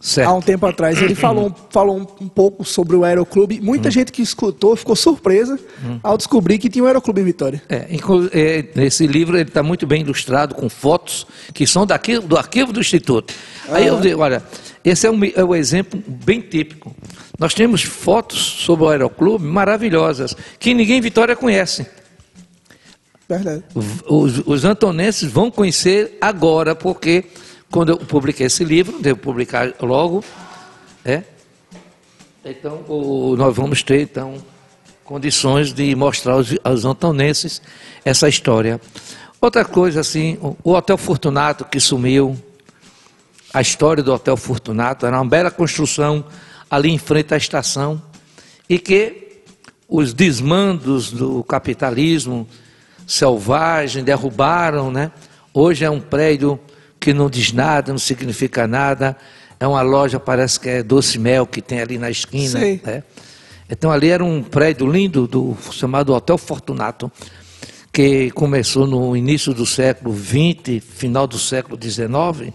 Certo. 0.00 0.28
Há 0.28 0.32
um 0.32 0.40
tempo 0.40 0.64
atrás. 0.64 1.00
Ele 1.00 1.14
falou, 1.14 1.54
falou 1.68 1.98
um, 1.98 2.24
um 2.24 2.28
pouco 2.28 2.64
sobre 2.64 2.96
o 2.96 3.04
Aeroclube. 3.04 3.60
Muita 3.60 3.88
hum. 3.88 3.92
gente 3.92 4.10
que 4.10 4.22
escutou 4.22 4.74
ficou 4.74 4.96
surpresa 4.96 5.60
hum. 5.84 6.00
ao 6.02 6.16
descobrir 6.16 6.56
que 6.58 6.70
tinha 6.70 6.82
um 6.82 6.86
Aeroclube 6.86 7.20
em 7.20 7.24
Vitória. 7.24 7.62
É, 7.68 7.86
é, 8.32 8.84
esse 8.86 9.06
livro 9.06 9.38
está 9.38 9.62
muito 9.62 9.86
bem 9.86 10.00
ilustrado 10.00 10.54
com 10.54 10.70
fotos 10.70 11.26
que 11.52 11.66
são 11.66 11.84
daqui, 11.84 12.18
do 12.18 12.38
arquivo 12.38 12.72
do 12.72 12.80
Instituto. 12.80 13.34
Aí 13.68 13.86
eu 13.86 14.00
digo, 14.00 14.22
olha, 14.22 14.42
esse 14.82 15.06
é 15.06 15.10
um, 15.10 15.20
é 15.22 15.44
um 15.44 15.54
exemplo 15.54 16.02
bem 16.06 16.40
típico. 16.40 16.96
Nós 17.38 17.52
temos 17.52 17.82
fotos 17.82 18.38
sobre 18.38 18.86
o 18.86 18.88
Aeroclube 18.88 19.44
maravilhosas, 19.44 20.34
que 20.58 20.72
ninguém 20.72 20.96
em 20.96 21.02
Vitória 21.02 21.36
conhece. 21.36 21.86
Verdade. 23.28 23.62
Os, 24.08 24.42
os 24.46 24.64
antonenses 24.64 25.30
vão 25.30 25.50
conhecer 25.50 26.16
agora, 26.20 26.74
porque 26.74 27.26
quando 27.70 27.90
eu 27.90 27.98
publiquei 27.98 28.46
esse 28.46 28.64
livro, 28.64 29.00
devo 29.00 29.20
publicar 29.20 29.72
logo, 29.80 30.24
é? 31.04 31.22
Então, 32.44 32.84
o, 32.88 33.36
nós 33.36 33.54
vamos 33.54 33.82
ter, 33.82 34.02
então, 34.02 34.34
condições 35.04 35.72
de 35.72 35.94
mostrar 35.94 36.34
aos, 36.34 36.54
aos 36.64 36.84
antonenses 36.84 37.62
essa 38.04 38.28
história. 38.28 38.80
Outra 39.40 39.64
coisa, 39.64 40.00
assim, 40.00 40.38
o 40.64 40.72
Hotel 40.72 40.98
Fortunato 40.98 41.64
que 41.64 41.78
sumiu, 41.78 42.36
a 43.52 43.60
história 43.60 44.02
do 44.02 44.12
Hotel 44.12 44.36
Fortunato, 44.36 45.06
era 45.06 45.16
uma 45.16 45.28
bela 45.28 45.50
construção 45.50 46.24
ali 46.68 46.90
em 46.90 46.98
frente 46.98 47.34
à 47.34 47.36
estação, 47.36 48.02
e 48.68 48.78
que 48.78 49.42
os 49.88 50.12
desmandos 50.12 51.10
do 51.10 51.42
capitalismo 51.44 52.46
selvagem 53.06 54.04
derrubaram, 54.04 54.90
né? 54.90 55.10
Hoje 55.52 55.84
é 55.84 55.90
um 55.90 56.00
prédio 56.00 56.60
que 57.00 57.14
não 57.14 57.30
diz 57.30 57.52
nada, 57.52 57.90
não 57.90 57.98
significa 57.98 58.66
nada. 58.66 59.16
É 59.58 59.66
uma 59.66 59.80
loja, 59.80 60.20
parece 60.20 60.60
que 60.60 60.68
é 60.68 60.82
Doce 60.82 61.18
Mel, 61.18 61.46
que 61.46 61.62
tem 61.62 61.80
ali 61.80 61.98
na 61.98 62.10
esquina. 62.10 62.60
Né? 62.60 63.02
Então 63.68 63.90
ali 63.90 64.10
era 64.10 64.24
um 64.24 64.42
prédio 64.42 64.90
lindo 64.90 65.26
do 65.26 65.56
chamado 65.72 66.12
Hotel 66.12 66.36
Fortunato, 66.36 67.10
que 67.92 68.30
começou 68.32 68.86
no 68.86 69.16
início 69.16 69.54
do 69.54 69.64
século 69.64 70.14
XX, 70.14 70.84
final 70.84 71.26
do 71.26 71.38
século 71.38 71.78
XIX, 71.80 72.52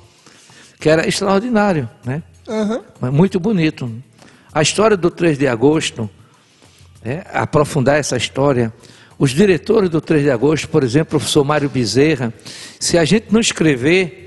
que 0.80 0.90
era 0.90 1.08
extraordinário, 1.08 1.90
né? 2.06 2.22
Uhum. 2.48 3.12
Muito 3.12 3.40
bonito. 3.40 3.92
A 4.54 4.62
história 4.62 4.96
do 4.96 5.10
3 5.10 5.38
de 5.38 5.48
agosto, 5.48 6.10
né? 7.04 7.24
aprofundar 7.34 7.98
essa 7.98 8.16
história. 8.16 8.72
Os 9.18 9.32
diretores 9.32 9.90
do 9.90 10.00
3 10.00 10.24
de 10.24 10.32
agosto, 10.32 10.70
por 10.70 10.84
exemplo, 10.84 11.18
o 11.18 11.20
professor 11.20 11.44
Mário 11.44 11.70
Bezerra, 11.70 12.34
se 12.80 12.98
a 12.98 13.06
gente 13.06 13.28
não 13.32 13.40
escrever 13.40 14.25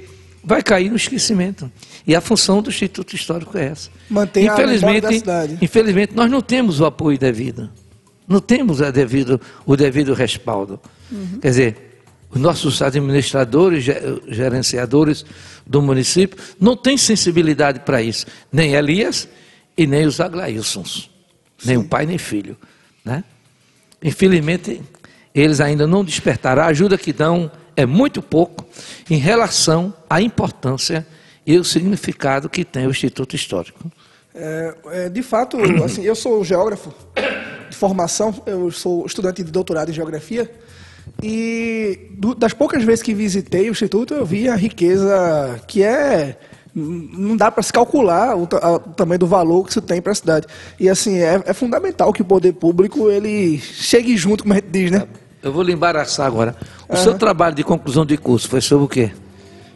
vai 0.48 0.62
cair 0.62 0.88
no 0.88 0.96
esquecimento. 0.96 1.70
E 2.06 2.16
a 2.16 2.22
função 2.22 2.62
do 2.62 2.70
Instituto 2.70 3.14
Histórico 3.14 3.58
é 3.58 3.66
essa. 3.66 3.90
Manter 4.08 4.44
infelizmente, 4.44 5.04
a 5.04 5.10
da 5.10 5.12
cidade. 5.12 5.58
Infelizmente, 5.60 6.16
nós 6.16 6.30
não 6.30 6.40
temos 6.40 6.80
o 6.80 6.86
apoio 6.86 7.18
devido. 7.18 7.68
Não 8.26 8.40
temos 8.40 8.80
a 8.80 8.90
devido, 8.90 9.38
o 9.66 9.76
devido 9.76 10.14
respaldo. 10.14 10.80
Uhum. 11.12 11.38
Quer 11.42 11.48
dizer, 11.48 11.76
os 12.30 12.40
nossos 12.40 12.80
administradores, 12.80 13.84
gerenciadores 14.26 15.22
do 15.66 15.82
município, 15.82 16.42
não 16.58 16.74
têm 16.74 16.96
sensibilidade 16.96 17.80
para 17.80 18.00
isso. 18.00 18.24
Nem 18.50 18.72
Elias 18.72 19.28
e 19.76 19.86
nem 19.86 20.06
os 20.06 20.18
Aglailsons. 20.18 21.10
Nem 21.62 21.76
o 21.76 21.84
pai, 21.84 22.06
nem 22.06 22.16
filho. 22.16 22.56
Né? 23.04 23.22
Infelizmente, 24.02 24.80
eles 25.34 25.60
ainda 25.60 25.86
não 25.86 26.02
despertaram. 26.02 26.62
A 26.62 26.66
ajuda 26.66 26.96
que 26.96 27.12
dão 27.12 27.50
é 27.78 27.86
muito 27.86 28.20
pouco 28.20 28.66
em 29.08 29.18
relação 29.18 29.94
à 30.10 30.20
importância 30.20 31.06
e 31.46 31.56
o 31.56 31.62
significado 31.62 32.48
que 32.48 32.64
tem 32.64 32.88
o 32.88 32.90
Instituto 32.90 33.36
Histórico. 33.36 33.88
É, 34.34 34.74
é, 34.86 35.08
de 35.08 35.22
fato, 35.22 35.56
assim, 35.84 36.02
eu 36.02 36.16
sou 36.16 36.44
geógrafo 36.44 36.92
de 37.70 37.76
formação, 37.76 38.34
eu 38.46 38.68
sou 38.72 39.06
estudante 39.06 39.44
de 39.44 39.52
doutorado 39.52 39.90
em 39.90 39.94
geografia, 39.94 40.50
e 41.22 42.10
do, 42.18 42.34
das 42.34 42.52
poucas 42.52 42.82
vezes 42.82 43.00
que 43.00 43.14
visitei 43.14 43.68
o 43.68 43.70
Instituto, 43.70 44.12
eu 44.12 44.26
vi 44.26 44.48
a 44.48 44.56
riqueza 44.56 45.60
que 45.68 45.84
é. 45.84 46.36
Não 46.74 47.36
dá 47.36 47.50
para 47.50 47.62
se 47.62 47.72
calcular 47.72 48.36
o, 48.36 48.46
tamanho 48.46 49.18
do 49.18 49.26
valor 49.26 49.64
que 49.64 49.70
isso 49.70 49.80
tem 49.80 50.02
para 50.02 50.12
a 50.12 50.14
cidade. 50.14 50.46
E 50.78 50.88
assim, 50.88 51.18
é, 51.18 51.42
é, 51.46 51.52
fundamental 51.52 52.12
que 52.12 52.22
o 52.22 52.24
poder 52.24 52.52
público 52.52 53.08
ele 53.08 53.58
chegue 53.58 54.16
junto, 54.16 54.42
como 54.42 54.52
a 54.52 54.56
gente 54.56 54.68
diz, 54.68 54.90
né? 54.90 55.08
Eu 55.42 55.52
vou 55.52 55.62
lhe 55.62 55.72
embaraçar 55.72 56.26
agora. 56.26 56.54
O 56.88 56.96
uhum. 56.96 57.02
seu 57.02 57.14
trabalho 57.18 57.54
de 57.54 57.62
conclusão 57.62 58.06
de 58.06 58.16
curso 58.16 58.48
foi 58.48 58.60
sobre 58.60 58.84
o 58.84 58.88
quê? 58.88 59.10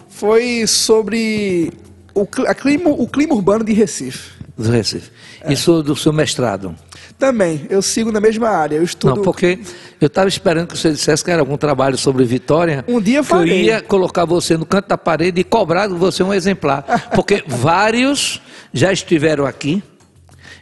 Foi 0.08 0.66
sobre 0.66 1.72
o, 2.14 2.26
clima, 2.26 2.90
o 2.90 3.06
clima 3.06 3.34
urbano 3.34 3.64
de 3.64 3.72
Recife. 3.72 4.30
Do 4.56 4.70
Recife. 4.70 5.10
É. 5.42 5.52
Isso 5.52 5.82
do 5.82 5.96
seu 5.96 6.12
mestrado? 6.12 6.74
Também, 7.18 7.66
eu 7.70 7.80
sigo 7.82 8.10
na 8.10 8.20
mesma 8.20 8.48
área, 8.48 8.76
eu 8.76 8.82
estudo... 8.82 9.16
Não, 9.16 9.22
porque 9.22 9.58
eu 10.00 10.06
estava 10.06 10.28
esperando 10.28 10.68
que 10.68 10.76
você 10.76 10.90
dissesse 10.90 11.24
que 11.24 11.30
era 11.30 11.40
algum 11.40 11.56
trabalho 11.56 11.96
sobre 11.96 12.24
Vitória. 12.24 12.84
Um 12.88 13.00
dia 13.00 13.20
eu 13.30 13.38
eu 13.38 13.46
ia 13.46 13.80
colocar 13.80 14.24
você 14.24 14.56
no 14.56 14.66
canto 14.66 14.88
da 14.88 14.98
parede 14.98 15.40
e 15.40 15.44
cobrar 15.44 15.86
de 15.86 15.94
você 15.94 16.22
um 16.22 16.34
exemplar. 16.34 16.84
Porque 17.14 17.44
vários 17.46 18.40
já 18.72 18.92
estiveram 18.92 19.46
aqui, 19.46 19.82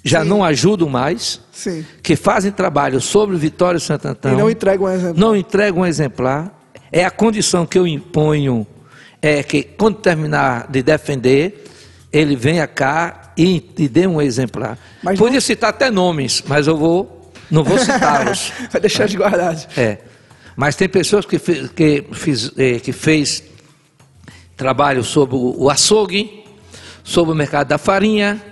já 0.03 0.23
Sim. 0.23 0.29
não 0.29 0.45
ajudam 0.45 0.89
mais, 0.89 1.41
Sim. 1.53 1.85
que 2.03 2.17
fazem 2.17 2.51
trabalho 2.51 3.01
sobre 3.01 3.37
Vitória 3.37 3.79
e 3.79 3.81
Santo 3.81 4.09
Antão. 4.09 4.33
E 4.33 4.37
não 4.37 4.51
entregam 4.51 4.87
um 4.87 4.91
exemplar. 4.91 5.15
Não 5.15 5.37
entregam 5.37 5.83
um 5.83 5.87
exemplar. 5.87 6.61
É 6.91 7.05
a 7.05 7.11
condição 7.11 7.67
que 7.67 7.79
eu 7.79 7.87
imponho, 7.87 8.67
é 9.23 9.43
que 9.43 9.63
quando 9.63 9.97
terminar 9.99 10.67
de 10.69 10.83
defender, 10.83 11.65
ele 12.13 12.35
venha 12.35 12.67
cá 12.67 13.33
e, 13.37 13.65
e 13.79 13.89
dê 13.89 14.07
um 14.07 14.21
exemplar. 14.21 14.79
Mas 15.03 15.19
Podia 15.19 15.35
não... 15.35 15.41
citar 15.41 15.71
até 15.71 15.91
nomes, 15.91 16.43
mas 16.47 16.67
eu 16.67 16.77
vou, 16.77 17.31
não 17.51 17.63
vou 17.63 17.79
citá-los. 17.79 18.53
Vai 18.73 18.81
deixar 18.81 19.07
de 19.07 19.17
guardar. 19.17 19.57
É. 19.77 19.99
Mas 20.57 20.75
tem 20.75 20.89
pessoas 20.89 21.25
que, 21.25 21.39
que, 21.39 22.05
fiz, 22.13 22.53
eh, 22.59 22.81
que 22.81 22.93
fez 22.93 23.43
trabalho 24.57 25.03
sobre 25.03 25.37
o 25.37 25.71
açougue, 25.71 26.45
sobre 27.03 27.33
o 27.33 27.35
mercado 27.35 27.69
da 27.69 27.79
farinha, 27.79 28.43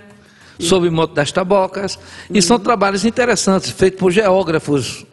sobre 0.59 0.89
Monte 0.89 1.13
das 1.13 1.31
Tabocas. 1.31 1.97
E 2.29 2.41
são 2.41 2.59
trabalhos 2.59 3.05
interessantes, 3.05 3.71
feitos 3.71 3.99
por 3.99 4.11
geógrafos, 4.11 5.05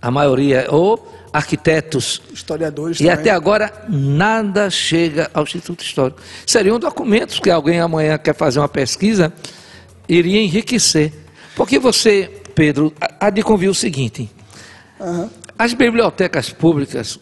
a 0.00 0.10
maioria, 0.10 0.66
ou 0.70 1.14
arquitetos. 1.32 2.22
Historiadores 2.32 2.98
E 2.98 3.04
também. 3.04 3.12
até 3.12 3.30
agora 3.30 3.70
nada 3.88 4.70
chega 4.70 5.30
ao 5.34 5.44
Instituto 5.44 5.84
Histórico. 5.84 6.20
Seriam 6.46 6.78
documentos 6.78 7.38
que 7.38 7.50
alguém 7.50 7.78
amanhã 7.78 8.16
quer 8.16 8.34
fazer 8.34 8.58
uma 8.58 8.68
pesquisa, 8.68 9.32
iria 10.08 10.40
enriquecer. 10.40 11.12
Porque 11.54 11.78
você, 11.78 12.30
Pedro, 12.54 12.92
há 13.20 13.28
de 13.28 13.42
convir 13.42 13.70
o 13.70 13.74
seguinte: 13.74 14.30
uhum. 14.98 15.28
as 15.58 15.74
bibliotecas 15.74 16.50
públicas, 16.50 17.18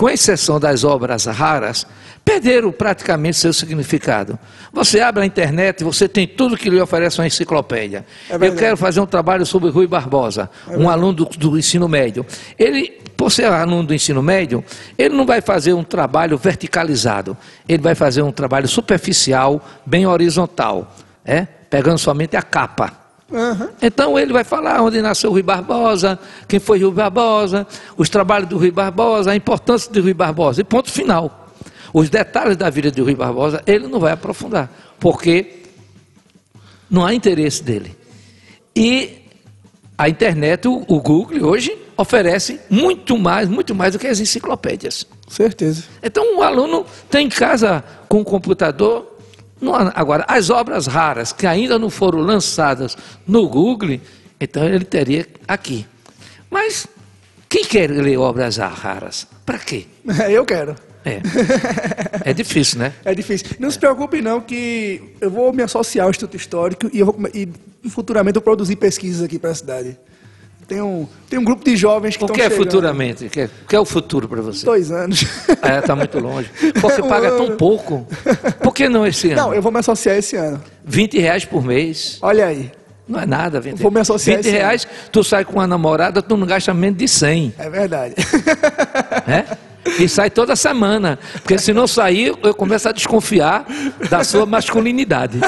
com 0.00 0.08
exceção 0.08 0.58
das 0.58 0.82
obras 0.82 1.26
raras, 1.26 1.86
perderam 2.24 2.72
praticamente 2.72 3.36
seu 3.36 3.52
significado. 3.52 4.38
Você 4.72 4.98
abre 4.98 5.22
a 5.22 5.26
internet, 5.26 5.84
você 5.84 6.08
tem 6.08 6.26
tudo 6.26 6.56
que 6.56 6.70
lhe 6.70 6.80
oferece 6.80 7.20
uma 7.20 7.26
enciclopédia. 7.26 8.06
É 8.30 8.36
eu 8.36 8.56
quero 8.56 8.78
fazer 8.78 8.98
um 9.00 9.04
trabalho 9.04 9.44
sobre 9.44 9.68
Rui 9.68 9.86
Barbosa, 9.86 10.48
é 10.70 10.74
um 10.74 10.88
aluno 10.88 11.12
do, 11.12 11.24
do, 11.26 11.58
ensino 11.58 11.86
médio. 11.86 12.24
Ele, 12.58 12.98
por 13.14 13.30
ser 13.30 13.44
aluno 13.44 13.84
do 13.84 13.94
ensino 13.94 14.22
médio, 14.22 14.64
ele 14.96 15.14
não 15.14 15.26
vai 15.26 15.42
fazer 15.42 15.74
um 15.74 15.84
trabalho 15.84 16.38
verticalizado. 16.38 17.36
Ele 17.68 17.82
vai 17.82 17.94
fazer 17.94 18.22
um 18.22 18.32
trabalho 18.32 18.68
superficial, 18.68 19.62
bem 19.84 20.06
horizontal, 20.06 20.96
é? 21.26 21.46
pegando 21.68 21.98
somente 21.98 22.38
a 22.38 22.42
capa. 22.42 22.99
Uhum. 23.30 23.68
Então 23.80 24.18
ele 24.18 24.32
vai 24.32 24.44
falar 24.44 24.82
onde 24.82 25.00
nasceu 25.00 25.30
Rui 25.30 25.42
Barbosa, 25.42 26.18
quem 26.48 26.58
foi 26.58 26.80
Rui 26.82 26.92
Barbosa, 26.92 27.66
os 27.96 28.08
trabalhos 28.08 28.48
do 28.48 28.58
Rui 28.58 28.70
Barbosa, 28.70 29.30
a 29.30 29.36
importância 29.36 29.90
de 29.90 30.00
Rui 30.00 30.14
Barbosa, 30.14 30.60
e 30.60 30.64
ponto 30.64 30.90
final. 30.90 31.48
Os 31.92 32.08
detalhes 32.08 32.56
da 32.56 32.70
vida 32.70 32.90
de 32.90 33.00
Rui 33.00 33.14
Barbosa, 33.14 33.62
ele 33.66 33.86
não 33.86 34.00
vai 34.00 34.12
aprofundar, 34.12 34.70
porque 34.98 35.62
não 36.90 37.04
há 37.04 37.14
interesse 37.14 37.62
dele. 37.62 37.96
E 38.74 39.20
a 39.96 40.08
internet, 40.08 40.66
o, 40.66 40.84
o 40.88 41.00
Google, 41.00 41.46
hoje, 41.46 41.76
oferece 41.96 42.58
muito 42.70 43.18
mais, 43.18 43.48
muito 43.48 43.74
mais 43.74 43.92
do 43.92 43.98
que 43.98 44.06
as 44.06 44.18
enciclopédias. 44.18 45.06
Certeza. 45.28 45.84
Então, 46.02 46.38
o 46.38 46.42
aluno 46.42 46.86
tem 47.10 47.26
em 47.26 47.28
casa 47.28 47.84
com 48.08 48.20
o 48.20 48.24
computador. 48.24 49.19
Agora, 49.94 50.24
as 50.26 50.48
obras 50.50 50.86
raras 50.86 51.32
que 51.32 51.46
ainda 51.46 51.78
não 51.78 51.90
foram 51.90 52.20
lançadas 52.20 52.96
no 53.26 53.48
Google, 53.48 54.00
então 54.40 54.64
ele 54.64 54.84
teria 54.84 55.26
aqui. 55.46 55.86
Mas 56.50 56.86
quem 57.48 57.64
quer 57.64 57.90
ler 57.90 58.16
obras 58.16 58.56
raras? 58.56 59.26
Para 59.44 59.58
quê? 59.58 59.86
Eu 60.30 60.44
quero. 60.44 60.74
É. 61.04 61.20
É 62.24 62.32
difícil, 62.32 62.78
né? 62.78 62.92
É 63.04 63.14
difícil. 63.14 63.48
Não 63.58 63.70
se 63.70 63.78
preocupe 63.78 64.20
não 64.20 64.40
que 64.40 65.14
eu 65.20 65.30
vou 65.30 65.52
me 65.52 65.62
associar 65.62 66.04
ao 66.04 66.10
Instituto 66.10 66.36
Histórico 66.36 66.90
e, 66.92 67.00
eu 67.00 67.06
vou, 67.06 67.16
e 67.32 67.48
futuramente 67.88 68.36
eu 68.36 68.42
produzir 68.42 68.76
pesquisas 68.76 69.22
aqui 69.22 69.38
para 69.38 69.50
a 69.50 69.54
cidade. 69.54 69.98
Tem 70.70 70.80
um, 70.80 71.04
tem 71.28 71.36
um 71.36 71.42
grupo 71.42 71.64
de 71.64 71.76
jovens 71.76 72.16
que 72.16 72.22
estão 72.22 72.32
chegando. 72.32 72.52
O 72.52 72.56
que 72.56 72.62
é 72.62 72.64
futuramente? 72.64 73.24
O 73.24 73.28
que 73.28 73.40
é, 73.40 73.44
o 73.46 73.66
que 73.66 73.74
é 73.74 73.80
o 73.80 73.84
futuro 73.84 74.28
para 74.28 74.40
você? 74.40 74.64
Dois 74.64 74.92
anos. 74.92 75.26
É, 75.62 75.80
está 75.82 75.96
muito 75.96 76.20
longe. 76.20 76.48
Você 76.76 77.02
paga 77.02 77.32
tão 77.32 77.56
pouco. 77.56 78.06
Por 78.62 78.72
que 78.72 78.88
não 78.88 79.04
esse 79.04 79.32
ano? 79.32 79.42
Não, 79.42 79.54
eu 79.54 79.60
vou 79.60 79.72
me 79.72 79.80
associar 79.80 80.16
esse 80.16 80.36
ano. 80.36 80.62
20 80.84 81.18
reais 81.18 81.44
por 81.44 81.64
mês. 81.64 82.18
Olha 82.22 82.46
aí. 82.46 82.70
Não 83.08 83.18
é 83.18 83.26
nada, 83.26 83.60
20 83.60 83.82
Vou 83.82 83.90
me 83.90 83.98
associar 83.98 84.36
20 84.36 84.48
reais, 84.48 84.84
ano. 84.84 85.10
tu 85.10 85.24
sai 85.24 85.44
com 85.44 85.54
uma 85.54 85.66
namorada, 85.66 86.22
tu 86.22 86.36
não 86.36 86.46
gasta 86.46 86.72
menos 86.72 86.96
de 86.96 87.08
100. 87.08 87.54
É 87.58 87.68
verdade. 87.68 88.14
É? 89.26 89.56
E 89.98 90.08
sai 90.08 90.30
toda 90.30 90.54
semana. 90.54 91.18
Porque 91.34 91.58
se 91.58 91.72
não 91.72 91.86
sair, 91.86 92.34
eu 92.42 92.54
começo 92.54 92.88
a 92.88 92.92
desconfiar 92.92 93.64
da 94.08 94.22
sua 94.22 94.44
masculinidade. 94.44 95.40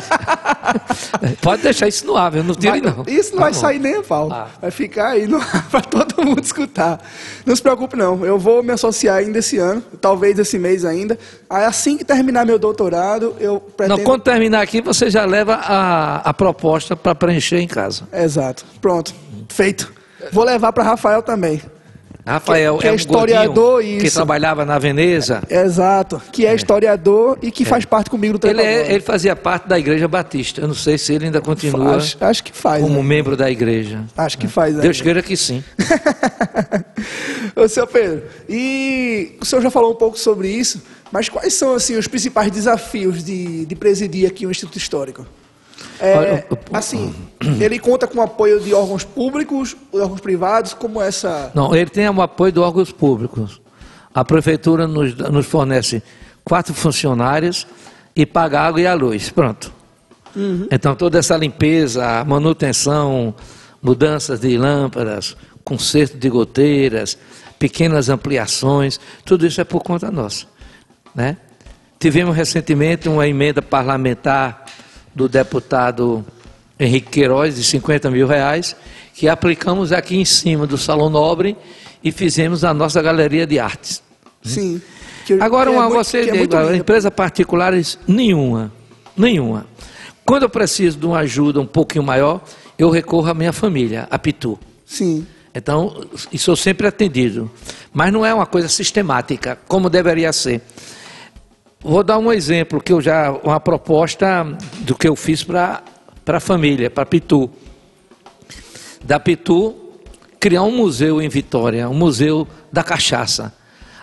Pode 1.40 1.62
deixar 1.62 1.88
isso 1.88 2.06
no 2.06 2.16
ar, 2.16 2.30
viu? 2.30 2.42
Não 2.42 2.54
tire, 2.54 2.80
não. 2.80 3.04
Isso 3.06 3.32
não 3.32 3.38
tá 3.38 3.44
vai 3.44 3.52
bom. 3.52 3.60
sair 3.60 3.78
nem 3.78 4.02
pau. 4.02 4.28
Ah. 4.32 4.48
Vai 4.60 4.70
ficar 4.70 5.08
aí 5.08 5.26
para 5.70 5.80
todo 5.82 6.24
mundo 6.24 6.42
escutar. 6.42 7.00
Não 7.44 7.54
se 7.54 7.62
preocupe, 7.62 7.96
não. 7.96 8.24
Eu 8.24 8.38
vou 8.38 8.62
me 8.62 8.72
associar 8.72 9.16
ainda 9.18 9.38
esse 9.38 9.58
ano, 9.58 9.82
talvez 10.00 10.38
esse 10.38 10.58
mês 10.58 10.84
ainda. 10.84 11.18
Aí, 11.48 11.64
assim 11.64 11.96
que 11.96 12.04
terminar 12.04 12.46
meu 12.46 12.58
doutorado, 12.58 13.36
eu 13.38 13.60
pretendo... 13.60 13.98
Não, 13.98 14.04
quando 14.04 14.22
terminar 14.22 14.62
aqui, 14.62 14.80
você 14.80 15.10
já 15.10 15.24
leva 15.24 15.54
a, 15.54 16.30
a 16.30 16.34
proposta 16.34 16.96
para 16.96 17.14
preencher 17.14 17.58
em 17.58 17.68
casa. 17.68 18.04
Exato. 18.12 18.64
Pronto. 18.80 19.14
Feito. 19.48 19.92
Vou 20.32 20.44
levar 20.44 20.72
para 20.72 20.84
Rafael 20.84 21.22
também. 21.22 21.60
Rafael 22.25 22.76
que, 22.76 22.83
que 22.83 22.88
é, 22.88 22.91
é 22.91 22.95
historiador 22.95 23.85
e 23.85 23.99
que 23.99 24.11
trabalhava 24.11 24.64
na 24.64 24.79
Veneza. 24.79 25.43
É, 25.49 25.62
exato, 25.62 26.23
que 26.31 26.47
é, 26.47 26.50
é. 26.50 26.55
historiador 26.55 27.38
e 27.43 27.50
que 27.50 27.64
é. 27.64 27.67
faz 27.67 27.85
parte 27.85 28.09
comigo 28.09 28.38
do 28.38 28.47
ele, 28.47 28.62
é, 28.62 28.93
ele 28.93 29.00
fazia 29.00 29.35
parte 29.35 29.69
da 29.69 29.79
Igreja 29.79 30.07
Batista. 30.07 30.61
Eu 30.61 30.69
não 30.69 30.75
sei 30.75 30.97
se 30.97 31.12
ele 31.12 31.26
ainda 31.26 31.41
continua. 31.41 31.97
Acho, 31.97 32.17
acho 32.21 32.45
que 32.45 32.52
faz. 32.52 32.83
Como 32.83 32.97
né? 32.97 33.02
membro 33.02 33.37
da 33.37 33.50
igreja. 33.50 34.05
Acho 34.17 34.38
que 34.38 34.47
faz. 34.47 34.76
Deus 34.76 35.00
queira 35.00 35.23
que 35.23 35.37
sim. 35.37 35.62
Ô, 37.57 37.69
seu 37.69 37.87
Pedro, 37.87 38.23
e 38.49 39.37
o 39.41 39.45
senhor 39.45 39.61
já 39.61 39.71
falou 39.71 39.93
um 39.93 39.97
pouco 39.97 40.19
sobre 40.19 40.49
isso, 40.49 40.83
mas 41.11 41.29
quais 41.29 41.55
são 41.55 41.75
assim 41.75 41.97
os 41.97 42.07
principais 42.07 42.50
desafios 42.50 43.25
de, 43.25 43.67
de 43.67 43.75
presidir 43.75 44.26
aqui 44.26 44.47
o 44.47 44.50
Instituto 44.50 44.79
Histórico? 44.79 45.26
É, 46.00 46.44
assim, 46.72 47.14
ele 47.60 47.78
conta 47.78 48.06
com 48.06 48.20
apoio 48.20 48.60
de 48.60 48.74
órgãos 48.74 49.04
públicos, 49.04 49.76
órgãos 49.92 50.20
privados, 50.20 50.74
como 50.74 51.00
essa. 51.00 51.50
Não, 51.54 51.74
ele 51.74 51.90
tem 51.90 52.08
o 52.08 52.22
apoio 52.22 52.52
de 52.52 52.58
órgãos 52.58 52.90
públicos. 52.90 53.60
A 54.14 54.24
prefeitura 54.24 54.86
nos, 54.86 55.14
nos 55.14 55.46
fornece 55.46 56.02
quatro 56.44 56.74
funcionários 56.74 57.66
e 58.14 58.26
paga 58.26 58.60
a 58.60 58.66
água 58.66 58.80
e 58.80 58.86
a 58.86 58.94
luz. 58.94 59.30
Pronto. 59.30 59.72
Uhum. 60.34 60.66
Então 60.70 60.94
toda 60.94 61.18
essa 61.18 61.36
limpeza, 61.36 62.24
manutenção, 62.24 63.34
mudanças 63.82 64.40
de 64.40 64.56
lâmpadas, 64.56 65.36
conserto 65.64 66.16
de 66.16 66.28
goteiras, 66.28 67.18
pequenas 67.58 68.08
ampliações, 68.08 68.98
tudo 69.24 69.46
isso 69.46 69.60
é 69.60 69.64
por 69.64 69.82
conta 69.82 70.10
nossa. 70.10 70.46
Né? 71.14 71.36
Tivemos 71.98 72.34
recentemente 72.34 73.08
uma 73.08 73.26
emenda 73.28 73.62
parlamentar 73.62 74.64
do 75.14 75.28
deputado 75.28 76.25
Henrique 76.78 77.11
Queiroz, 77.11 77.57
de 77.57 77.64
50 77.64 78.11
mil 78.11 78.26
reais, 78.26 78.75
que 79.14 79.28
aplicamos 79.28 79.92
aqui 79.92 80.17
em 80.17 80.25
cima 80.25 80.67
do 80.67 80.76
Salão 80.76 81.10
Nobre 81.10 81.56
e 82.02 82.10
fizemos 82.10 82.65
a 82.65 82.75
nossa 82.75 83.00
galeria 83.00 83.47
de 83.47 83.58
artes. 83.58 84.02
Sim. 84.43 84.80
Agora, 85.41 85.71
é 85.71 85.73
uma, 85.73 85.89
muito, 85.89 85.95
você, 85.95 86.21
é 86.21 86.32
diga, 86.32 86.76
empresa 86.76 87.10
particulares, 87.10 87.99
nenhuma. 88.08 88.73
Nenhuma. 89.17 89.67
Quando 90.25 90.45
eu 90.45 90.49
preciso 90.49 90.99
de 90.99 91.06
uma 91.06 91.19
ajuda 91.19 91.60
um 91.60 91.67
pouquinho 91.67 92.02
maior, 92.02 92.41
eu 92.78 92.91
recorro 92.91 93.28
à 93.28 93.34
minha 93.34 93.52
família, 93.52 94.08
a 94.10 94.19
Pitu. 94.19 94.58
Sim. 94.84 95.26
Então, 95.54 96.04
e 96.32 96.39
sou 96.39 96.56
sempre 96.56 96.86
atendido. 96.86 97.50
Mas 97.93 98.13
não 98.13 98.25
é 98.25 98.32
uma 98.32 98.47
coisa 98.47 98.69
sistemática, 98.69 99.58
como 99.69 99.91
deveria 99.91 100.32
ser. 100.32 100.63
Vou 101.82 102.04
dar 102.04 102.18
um 102.18 102.32
exemplo 102.32 102.80
que 102.80 102.92
eu 102.92 103.00
já 103.00 103.32
uma 103.32 103.58
proposta 103.58 104.45
do 104.80 104.95
que 104.95 105.08
eu 105.08 105.16
fiz 105.16 105.42
para 105.42 105.82
para 106.25 106.38
a 106.38 106.40
família, 106.40 106.88
para 106.88 107.04
Pitu. 107.04 107.50
Da 109.02 109.18
Pitu 109.18 109.75
criar 110.38 110.62
um 110.62 110.76
museu 110.76 111.21
em 111.21 111.28
Vitória, 111.28 111.88
um 111.88 111.95
museu 111.95 112.47
da 112.73 112.82
cachaça. 112.82 113.52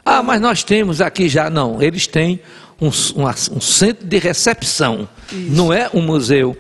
Ah, 0.06 0.22
mas 0.22 0.42
nós 0.42 0.64
temos 0.64 1.02
aqui 1.02 1.30
já 1.30 1.50
não. 1.50 1.82
Eles 1.82 2.08
têm 2.08 2.42
um, 2.82 2.88
um, 2.88 3.58
um 3.58 3.62
centro 3.62 4.06
de 4.06 4.18
recepção. 4.18 5.08
Isso. 5.32 5.52
Não 5.52 5.72
é 5.72 5.90
um 5.94 6.02
museu. 6.02 6.58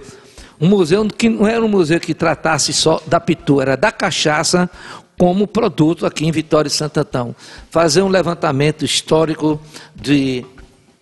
Um 0.60 0.67
museu 0.67 1.05
que 1.05 1.29
não 1.29 1.47
era 1.47 1.63
um 1.63 1.69
museu 1.69 1.99
que 1.99 2.13
tratasse 2.13 2.73
só 2.73 3.01
da 3.08 3.19
pitu, 3.19 3.62
era 3.62 3.75
da 3.77 3.91
cachaça 3.91 4.69
como 5.17 5.47
produto 5.47 6.05
aqui 6.05 6.25
em 6.25 6.32
Vitória 6.32 6.67
e 6.67 6.71
Santo 6.71 6.99
Antão. 6.99 7.36
Fazer 7.69 8.01
um 8.01 8.10
levantamento 8.10 8.86
histórico 8.86 9.60
de 9.95 10.45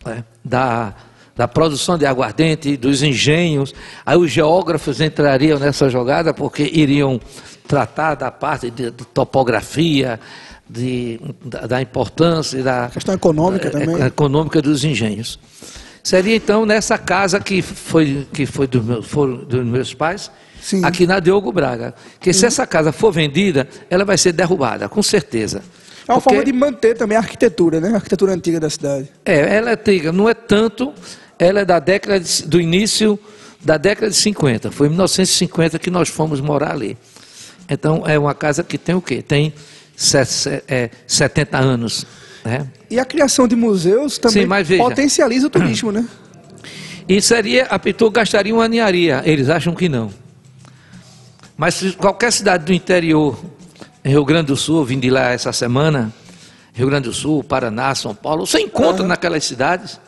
né, 0.07 0.23
da, 0.43 0.93
da 1.35 1.47
produção 1.47 1.97
de 1.97 2.05
aguardente, 2.05 2.75
dos 2.75 3.03
engenhos. 3.03 3.73
Aí 4.05 4.17
os 4.17 4.31
geógrafos 4.31 4.99
entrariam 4.99 5.59
nessa 5.59 5.89
jogada 5.89 6.33
porque 6.33 6.63
iriam 6.63 7.19
tratar 7.67 8.15
da 8.15 8.31
parte 8.31 8.71
de, 8.71 8.89
de 8.89 9.05
topografia, 9.05 10.19
de, 10.69 11.19
da, 11.43 11.67
da, 11.67 11.81
importância 11.81 12.63
da 12.63 12.89
questão 12.91 13.13
econômica 13.13 13.69
da, 13.69 13.79
também. 13.79 14.01
econômica 14.05 14.61
dos 14.61 14.83
engenhos. 14.83 15.39
Seria 16.03 16.35
então 16.35 16.65
nessa 16.65 16.97
casa 16.97 17.39
que 17.39 17.61
foi 17.61 18.25
que 18.31 18.45
foi 18.45 18.65
dos 18.65 18.83
meus, 18.83 19.05
foram 19.05 19.37
dos 19.37 19.65
meus 19.65 19.93
pais, 19.93 20.31
Sim. 20.61 20.83
aqui 20.83 21.05
na 21.05 21.19
Diogo 21.19 21.51
Braga. 21.51 21.93
Que 22.19 22.31
se 22.31 22.45
essa 22.45 22.65
casa 22.65 22.91
for 22.91 23.11
vendida, 23.11 23.67
ela 23.89 24.05
vai 24.05 24.17
ser 24.17 24.31
derrubada, 24.31 24.87
com 24.87 25.03
certeza. 25.03 25.61
É 26.07 26.13
uma 26.13 26.21
forma 26.21 26.43
de 26.43 26.53
manter 26.53 26.95
também 26.95 27.17
a 27.17 27.19
arquitetura, 27.19 27.81
né? 27.81 27.91
A 27.91 27.95
arquitetura 27.95 28.33
antiga 28.33 28.59
da 28.59 28.69
cidade. 28.69 29.09
É, 29.25 29.57
ela 29.57 29.71
é 29.71 29.73
antiga, 29.73 30.11
não 30.11 30.29
é 30.29 30.33
tanto, 30.33 30.93
ela 31.37 31.59
é 31.59 31.65
da 31.65 31.79
década 31.79 32.19
de, 32.19 32.43
do 32.43 32.61
início 32.61 33.19
da 33.59 33.77
década 33.77 34.09
de 34.09 34.15
50. 34.15 34.71
Foi 34.71 34.87
em 34.87 34.91
1950 34.91 35.77
que 35.79 35.89
nós 35.89 36.07
fomos 36.07 36.39
morar 36.39 36.71
ali. 36.71 36.97
Então 37.69 38.03
é 38.05 38.17
uma 38.17 38.33
casa 38.33 38.63
que 38.63 38.77
tem 38.77 38.95
o 38.95 39.01
quê? 39.01 39.21
Tem 39.21 39.53
70 39.95 41.57
anos. 41.57 42.05
Né? 42.45 42.65
E 42.89 42.99
a 42.99 43.03
criação 43.03 43.47
de 43.47 43.55
museus 43.55 44.17
também 44.17 44.47
Sim, 44.65 44.77
potencializa 44.77 45.47
o 45.47 45.49
turismo, 45.49 45.91
né? 45.91 46.07
E 47.09 47.21
seria, 47.21 47.65
a 47.65 47.79
Pitu 47.79 48.09
gastaria 48.09 48.53
uma 48.53 48.65
aninharia. 48.65 49.21
Eles 49.25 49.49
acham 49.49 49.73
que 49.73 49.89
não. 49.89 50.11
Mas 51.57 51.75
se 51.75 51.91
qualquer 51.93 52.31
cidade 52.31 52.65
do 52.65 52.73
interior 52.73 53.37
Rio 54.07 54.23
Grande 54.23 54.47
do 54.47 54.55
Sul, 54.55 54.85
vim 54.85 54.99
de 54.99 55.09
lá 55.09 55.31
essa 55.31 55.51
semana, 55.51 56.13
Rio 56.73 56.87
Grande 56.87 57.09
do 57.09 57.13
Sul, 57.13 57.43
Paraná, 57.43 57.93
São 57.93 58.15
Paulo, 58.15 58.45
você 58.45 58.59
encontra 58.59 59.01
uhum. 59.01 59.09
naquelas 59.09 59.43
cidades 59.43 59.99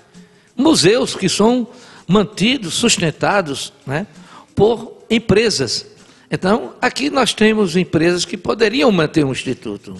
museus 0.56 1.16
que 1.16 1.28
são 1.28 1.68
mantidos, 2.08 2.74
sustentados 2.76 3.74
né, 3.86 4.08
por 4.56 5.06
empresas. 5.10 5.86
Então, 6.32 6.74
aqui 6.82 7.10
nós 7.10 7.34
temos 7.34 7.76
empresas 7.76 8.24
que 8.24 8.38
poderiam 8.38 8.92
manter 8.92 9.26
um 9.26 9.32
instituto. 9.32 9.96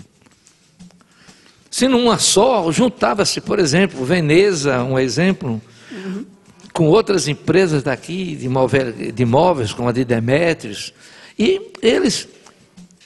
Se 1.70 1.88
numa 1.88 2.18
só, 2.18 2.72
juntava-se, 2.72 3.42
por 3.42 3.60
exemplo, 3.60 4.04
Veneza, 4.06 4.84
um 4.84 4.98
exemplo, 4.98 5.62
uhum. 5.92 6.26
com 6.74 6.88
outras 6.88 7.28
empresas 7.28 7.84
daqui 7.84 8.36
de 8.36 8.46
imóveis, 8.46 9.14
de 9.14 9.24
imóveis, 9.24 9.74
como 9.74 9.90
a 9.90 9.92
de 9.92 10.04
Demetrios, 10.06 10.94
e 11.38 11.72
eles 11.82 12.28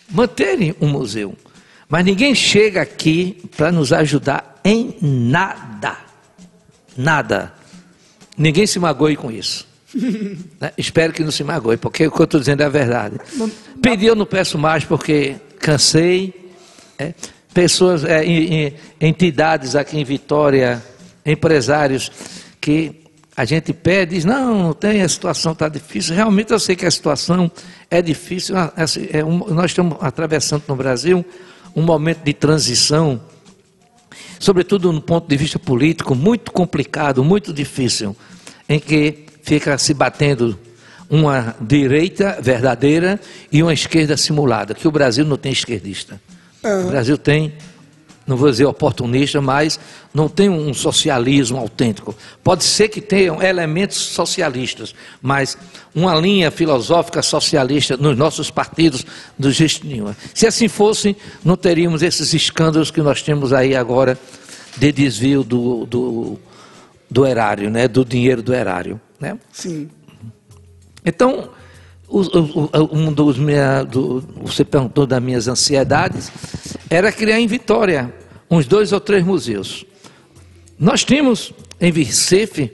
manterem 0.10 0.76
um 0.80 0.88
museu. 0.88 1.36
Mas 1.90 2.06
ninguém 2.06 2.34
chega 2.34 2.82
aqui 2.82 3.38
para 3.56 3.72
nos 3.72 3.94
ajudar 3.94 4.60
em 4.64 4.96
nada. 5.02 5.98
Nada. 6.98 7.54
Ninguém 8.38 8.66
se 8.66 8.80
magoe 8.80 9.16
com 9.16 9.32
isso. 9.32 9.68
né? 10.60 10.72
Espero 10.78 11.14
que 11.14 11.24
não 11.24 11.32
se 11.32 11.44
magoe, 11.44 11.78
porque 11.78 12.08
o 12.08 12.12
que 12.12 12.20
eu 12.20 12.24
estou 12.24 12.40
dizendo 12.40 12.62
é 12.62 12.66
a 12.66 12.70
verdade. 12.70 13.18
Pedir 13.82 14.08
eu 14.08 14.16
não 14.16 14.26
peço 14.26 14.58
mais 14.58 14.84
porque 14.84 15.36
cansei. 15.60 16.34
É? 16.98 17.14
Pessoas, 17.54 18.04
é, 18.04 18.24
entidades 19.00 19.76
aqui 19.76 20.00
em 20.00 20.04
Vitória, 20.04 20.84
empresários 21.24 22.12
que 22.60 23.03
a 23.36 23.46
gente 23.46 23.74
pede, 23.74 24.16
diz, 24.16 24.26
não, 24.26 24.64
não 24.64 24.74
tem, 24.74 25.02
a 25.02 25.10
situação 25.10 25.54
está 25.54 25.68
difícil. 25.68 26.16
Realmente 26.16 26.52
eu 26.52 26.60
sei 26.60 26.76
que 26.76 26.86
a 26.86 26.92
situação 26.92 27.52
é 27.90 28.02
difícil. 28.02 28.56
É 29.12 29.26
um, 29.26 29.40
nós 29.54 29.72
estamos 29.72 29.98
atravessando 30.02 30.64
no 30.68 30.76
Brasil 30.76 31.26
um 31.76 31.82
momento 31.82 32.24
de 32.24 32.34
transição, 32.34 33.20
sobretudo 34.40 34.94
no 34.94 35.02
ponto 35.02 35.28
de 35.28 35.36
vista 35.36 35.58
político, 35.58 36.14
muito 36.14 36.52
complicado, 36.52 37.24
muito 37.24 37.52
difícil, 37.52 38.16
em 38.70 38.80
que 38.80 39.26
fica 39.42 39.78
se 39.80 39.94
batendo 39.96 40.58
uma 41.10 41.56
direita 41.60 42.38
verdadeira 42.40 43.20
e 43.52 43.64
uma 43.64 43.74
esquerda 43.74 44.16
simulada, 44.16 44.76
que 44.76 44.88
o 44.88 44.92
Brasil 44.92 45.26
não 45.26 45.38
tem 45.38 45.52
esquerdista. 45.52 46.22
Uhum. 46.64 46.86
O 46.86 46.88
Brasil 46.90 47.18
tem 47.18 47.54
não 48.26 48.38
vou 48.38 48.50
dizer 48.50 48.66
oportunista, 48.66 49.42
mas 49.42 49.80
não 50.14 50.30
tem 50.30 50.50
um 50.50 50.74
socialismo 50.74 51.58
autêntico. 51.58 52.16
Pode 52.44 52.64
ser 52.64 52.88
que 52.88 53.02
tenham 53.02 53.42
elementos 53.42 53.98
socialistas, 53.98 54.96
mas 55.22 55.58
uma 55.94 56.16
linha 56.16 56.50
filosófica 56.50 57.22
socialista 57.22 57.98
nos 57.98 58.18
nossos 58.18 58.50
partidos 58.50 59.06
não 59.38 59.50
existe 59.50 59.86
nenhuma. 59.86 60.16
Se 60.34 60.48
assim 60.48 60.68
fosse, 60.68 61.16
não 61.44 61.58
teríamos 61.58 62.02
esses 62.02 62.34
escândalos 62.34 62.92
que 62.92 63.02
nós 63.02 63.22
temos 63.22 63.52
aí 63.52 63.76
agora 63.76 64.18
de 64.78 64.92
desvio 64.92 65.44
do, 65.44 65.86
do, 65.86 66.40
do 67.10 67.26
erário, 67.26 67.70
né? 67.70 67.88
do 67.88 68.06
dinheiro 68.06 68.42
do 68.42 68.54
erário. 68.54 69.00
Né? 69.20 69.38
Sim. 69.52 69.90
Então, 71.06 71.50
um 72.10 73.12
dos 73.12 73.38
minha, 73.38 73.84
do, 73.84 74.24
você 74.44 74.64
perguntou 74.64 75.06
das 75.06 75.22
minhas 75.22 75.48
ansiedades, 75.48 76.32
era 76.90 77.12
criar 77.12 77.40
em 77.40 77.48
Vitória 77.48 78.14
uns 78.50 78.66
dois 78.68 78.92
ou 78.92 79.00
três 79.00 79.24
museus. 79.24 79.86
Nós 80.78 81.04
tínhamos 81.04 81.54
em 81.80 81.92
Recife 81.92 82.72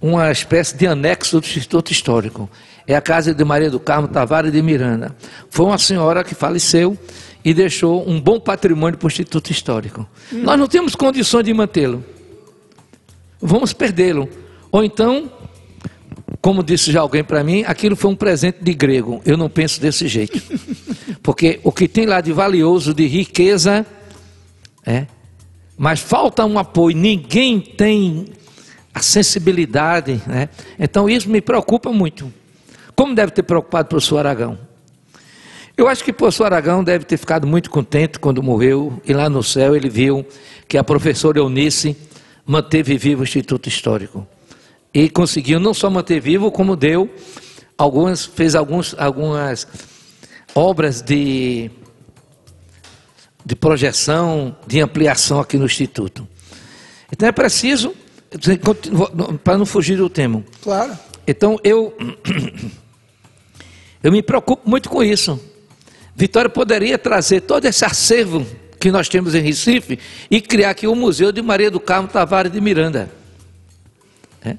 uma 0.00 0.30
espécie 0.30 0.76
de 0.76 0.86
anexo 0.86 1.40
do 1.40 1.44
Instituto 1.44 1.90
Histórico. 1.90 2.48
É 2.86 2.94
a 2.94 3.00
casa 3.00 3.34
de 3.34 3.44
Maria 3.44 3.70
do 3.70 3.80
Carmo 3.80 4.06
Tavares 4.06 4.52
de 4.52 4.62
Miranda. 4.62 5.16
Foi 5.50 5.66
uma 5.66 5.78
senhora 5.78 6.22
que 6.22 6.34
faleceu 6.34 6.96
e 7.44 7.52
deixou 7.52 8.08
um 8.08 8.20
bom 8.20 8.38
patrimônio 8.38 8.98
para 8.98 9.06
o 9.06 9.08
Instituto 9.08 9.50
Histórico. 9.50 10.06
Hum. 10.32 10.42
Nós 10.42 10.58
não 10.58 10.68
temos 10.68 10.94
condições 10.94 11.44
de 11.44 11.52
mantê-lo. 11.52 12.04
Vamos 13.40 13.72
perdê-lo. 13.72 14.28
Ou 14.70 14.84
então 14.84 15.30
como 16.40 16.62
disse 16.62 16.90
já 16.90 17.00
alguém 17.00 17.22
para 17.22 17.42
mim, 17.44 17.62
aquilo 17.66 17.94
foi 17.94 18.10
um 18.10 18.16
presente 18.16 18.58
de 18.60 18.74
grego. 18.74 19.22
Eu 19.24 19.36
não 19.36 19.48
penso 19.48 19.80
desse 19.80 20.08
jeito. 20.08 20.40
Porque 21.22 21.60
o 21.62 21.70
que 21.70 21.86
tem 21.86 22.06
lá 22.06 22.20
de 22.20 22.32
valioso, 22.32 22.92
de 22.92 23.06
riqueza, 23.06 23.86
é. 24.84 25.06
Mas 25.78 26.00
falta 26.00 26.44
um 26.44 26.58
apoio, 26.58 26.96
ninguém 26.96 27.60
tem 27.60 28.26
a 28.94 29.00
sensibilidade, 29.00 30.20
né? 30.26 30.48
Então 30.78 31.08
isso 31.08 31.28
me 31.28 31.40
preocupa 31.40 31.92
muito. 31.92 32.32
Como 32.94 33.14
deve 33.14 33.30
ter 33.30 33.42
preocupado 33.42 33.86
o 33.86 33.90
professor 33.90 34.18
Aragão? 34.18 34.58
Eu 35.76 35.86
acho 35.86 36.02
que 36.02 36.10
o 36.10 36.14
professor 36.14 36.46
Aragão 36.46 36.82
deve 36.82 37.04
ter 37.04 37.18
ficado 37.18 37.46
muito 37.46 37.70
contente 37.70 38.18
quando 38.18 38.42
morreu 38.42 39.00
e 39.04 39.12
lá 39.12 39.28
no 39.28 39.42
céu 39.42 39.76
ele 39.76 39.90
viu 39.90 40.26
que 40.66 40.78
a 40.78 40.82
professora 40.82 41.38
Eunice 41.38 41.94
manteve 42.46 42.96
vivo 42.96 43.20
o 43.20 43.24
Instituto 43.24 43.68
Histórico 43.68 44.26
e 44.96 45.10
conseguiu 45.10 45.60
não 45.60 45.74
só 45.74 45.90
manter 45.90 46.18
vivo, 46.20 46.50
como 46.50 46.74
deu 46.74 47.14
algumas, 47.76 48.24
fez 48.24 48.54
alguns, 48.54 48.94
algumas 48.96 49.68
obras 50.54 51.02
de, 51.02 51.70
de 53.44 53.54
projeção, 53.54 54.56
de 54.66 54.80
ampliação 54.80 55.38
aqui 55.38 55.58
no 55.58 55.66
Instituto. 55.66 56.26
Então 57.12 57.28
é 57.28 57.32
preciso, 57.32 57.94
para 59.44 59.58
não 59.58 59.66
fugir 59.66 59.98
do 59.98 60.08
tema. 60.08 60.42
Claro. 60.62 60.98
Então 61.26 61.60
eu, 61.62 61.94
eu 64.02 64.10
me 64.10 64.22
preocupo 64.22 64.66
muito 64.66 64.88
com 64.88 65.04
isso. 65.04 65.38
Vitória 66.14 66.48
poderia 66.48 66.96
trazer 66.96 67.42
todo 67.42 67.66
esse 67.66 67.84
acervo 67.84 68.46
que 68.80 68.90
nós 68.90 69.10
temos 69.10 69.34
em 69.34 69.42
Recife 69.42 69.98
e 70.30 70.40
criar 70.40 70.70
aqui 70.70 70.86
o 70.86 70.94
Museu 70.94 71.32
de 71.32 71.42
Maria 71.42 71.70
do 71.70 71.78
Carmo 71.78 72.08
Tavares 72.08 72.50
de 72.50 72.62
Miranda. 72.62 73.10
É? 74.42 74.56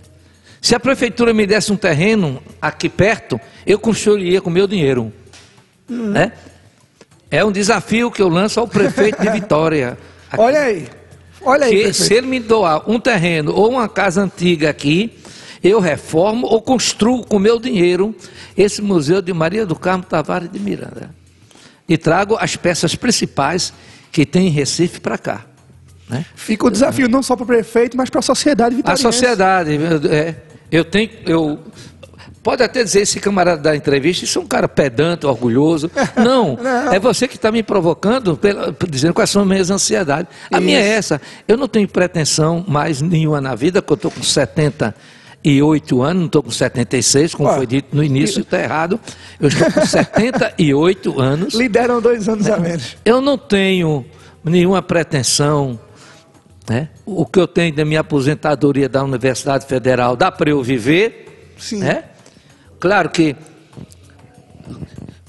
Se 0.62 0.76
a 0.76 0.80
prefeitura 0.80 1.34
me 1.34 1.46
desse 1.46 1.72
um 1.72 1.78
terreno 1.78 2.42
aqui 2.62 2.90
perto, 2.90 3.40
eu 3.66 3.80
construiria 3.80 4.42
com 4.42 4.50
meu 4.50 4.68
dinheiro. 4.68 5.12
Uhum. 5.90 6.08
Né? 6.08 6.32
É 7.30 7.44
um 7.44 7.52
desafio 7.52 8.10
que 8.10 8.22
eu 8.22 8.30
lanço 8.30 8.60
ao 8.60 8.68
prefeito 8.68 9.22
de 9.22 9.30
Vitória. 9.32 9.98
Aqui. 10.30 10.42
Olha 10.42 10.62
aí. 10.62 10.88
Olha 11.42 11.66
aí. 11.66 11.84
Que, 11.84 11.94
se 11.94 12.14
ele 12.14 12.28
me 12.28 12.40
doar 12.40 12.90
um 12.90 13.00
terreno 13.00 13.54
ou 13.54 13.70
uma 13.70 13.88
casa 13.88 14.22
antiga 14.22 14.70
aqui, 14.70 15.18
eu 15.64 15.80
reformo 15.80 16.48
ou 16.48 16.62
construo 16.62 17.26
com 17.26 17.40
meu 17.40 17.60
dinheiro 17.60 18.16
esse 18.56 18.82
museu 18.82 19.22
de 19.22 19.34
Maria 19.34 19.66
do 19.66 19.76
Carmo 19.76 20.04
Tavares 20.04 20.50
de 20.50 20.60
Miranda. 20.60 21.10
E 21.88 21.98
trago 21.98 22.38
as 22.40 22.56
peças 22.56 22.96
principais 22.96 23.74
que 24.12 24.26
tem 24.26 24.48
em 24.48 24.52
Recife 24.52 25.00
para 25.00 25.18
cá. 25.18 25.46
Né? 26.10 26.26
Fica 26.36 26.66
o 26.66 26.70
desafio 26.70 27.08
não 27.10 27.22
só 27.22 27.36
para 27.36 27.44
o 27.44 27.48
prefeito, 27.48 27.98
mas 27.98 28.10
para 28.10 28.20
a 28.20 28.24
sociedade 28.24 28.76
vitoriana. 28.76 28.94
A 28.94 29.12
sociedade, 29.12 29.78
é. 30.10 30.36
Eu 30.72 30.84
tenho, 30.84 31.10
eu 31.26 31.60
pode 32.48 32.64
até 32.64 32.82
dizer 32.82 33.02
esse 33.02 33.20
camarada 33.20 33.62
da 33.62 33.76
entrevista, 33.76 34.24
isso 34.24 34.40
é 34.40 34.42
um 34.42 34.46
cara 34.46 34.70
pedante, 34.70 35.26
orgulhoso. 35.26 35.92
Não, 36.16 36.56
não. 36.56 36.94
é 36.94 36.98
você 36.98 37.28
que 37.28 37.36
está 37.36 37.52
me 37.52 37.62
provocando, 37.62 38.38
pela, 38.38 38.74
dizendo 38.90 39.14
quais 39.14 39.30
são 39.30 39.42
as 39.42 39.48
minhas 39.50 39.70
ansiedades. 39.70 40.32
A 40.50 40.58
isso. 40.58 40.66
minha 40.66 40.80
é 40.80 40.88
essa. 40.88 41.22
Eu 41.46 41.58
não 41.58 41.68
tenho 41.68 41.88
pretensão 41.90 42.64
mais 42.66 43.02
nenhuma 43.02 43.42
na 43.42 43.54
vida, 43.54 43.82
porque 43.82 44.06
eu 44.06 44.10
estou 44.10 44.12
com 44.12 44.24
78 44.24 46.02
anos, 46.02 46.20
não 46.20 46.26
estou 46.28 46.44
com 46.44 46.50
76, 46.50 47.36
como 47.36 47.54
foi 47.54 47.68
dito 47.68 47.94
no 47.96 48.04
início, 48.04 48.42
está 48.42 48.62
errado. 48.62 48.98
Eu 49.40 49.50
estou 49.50 49.70
com 49.70 49.86
78 49.86 51.20
anos. 51.20 51.54
Lideram 51.60 52.02
dois 52.02 52.30
anos 52.30 52.50
a 52.50 52.58
menos. 52.58 52.96
Eu 53.04 53.20
não 53.20 53.38
tenho 53.38 54.06
nenhuma 54.44 54.82
pretensão 54.82 55.78
né? 56.70 56.90
O 57.06 57.26
que 57.26 57.40
eu 57.40 57.48
tenho 57.48 57.74
da 57.74 57.86
minha 57.86 58.02
aposentadoria 58.02 58.90
da 58.90 59.04
Universidade 59.04 59.66
Federal 59.66 60.16
dá 60.16 60.32
para 60.32 60.50
eu 60.50 60.62
viver. 60.62 61.54
Sim. 61.58 61.80
Né? 61.80 62.04
Claro 62.80 63.10
que 63.10 63.36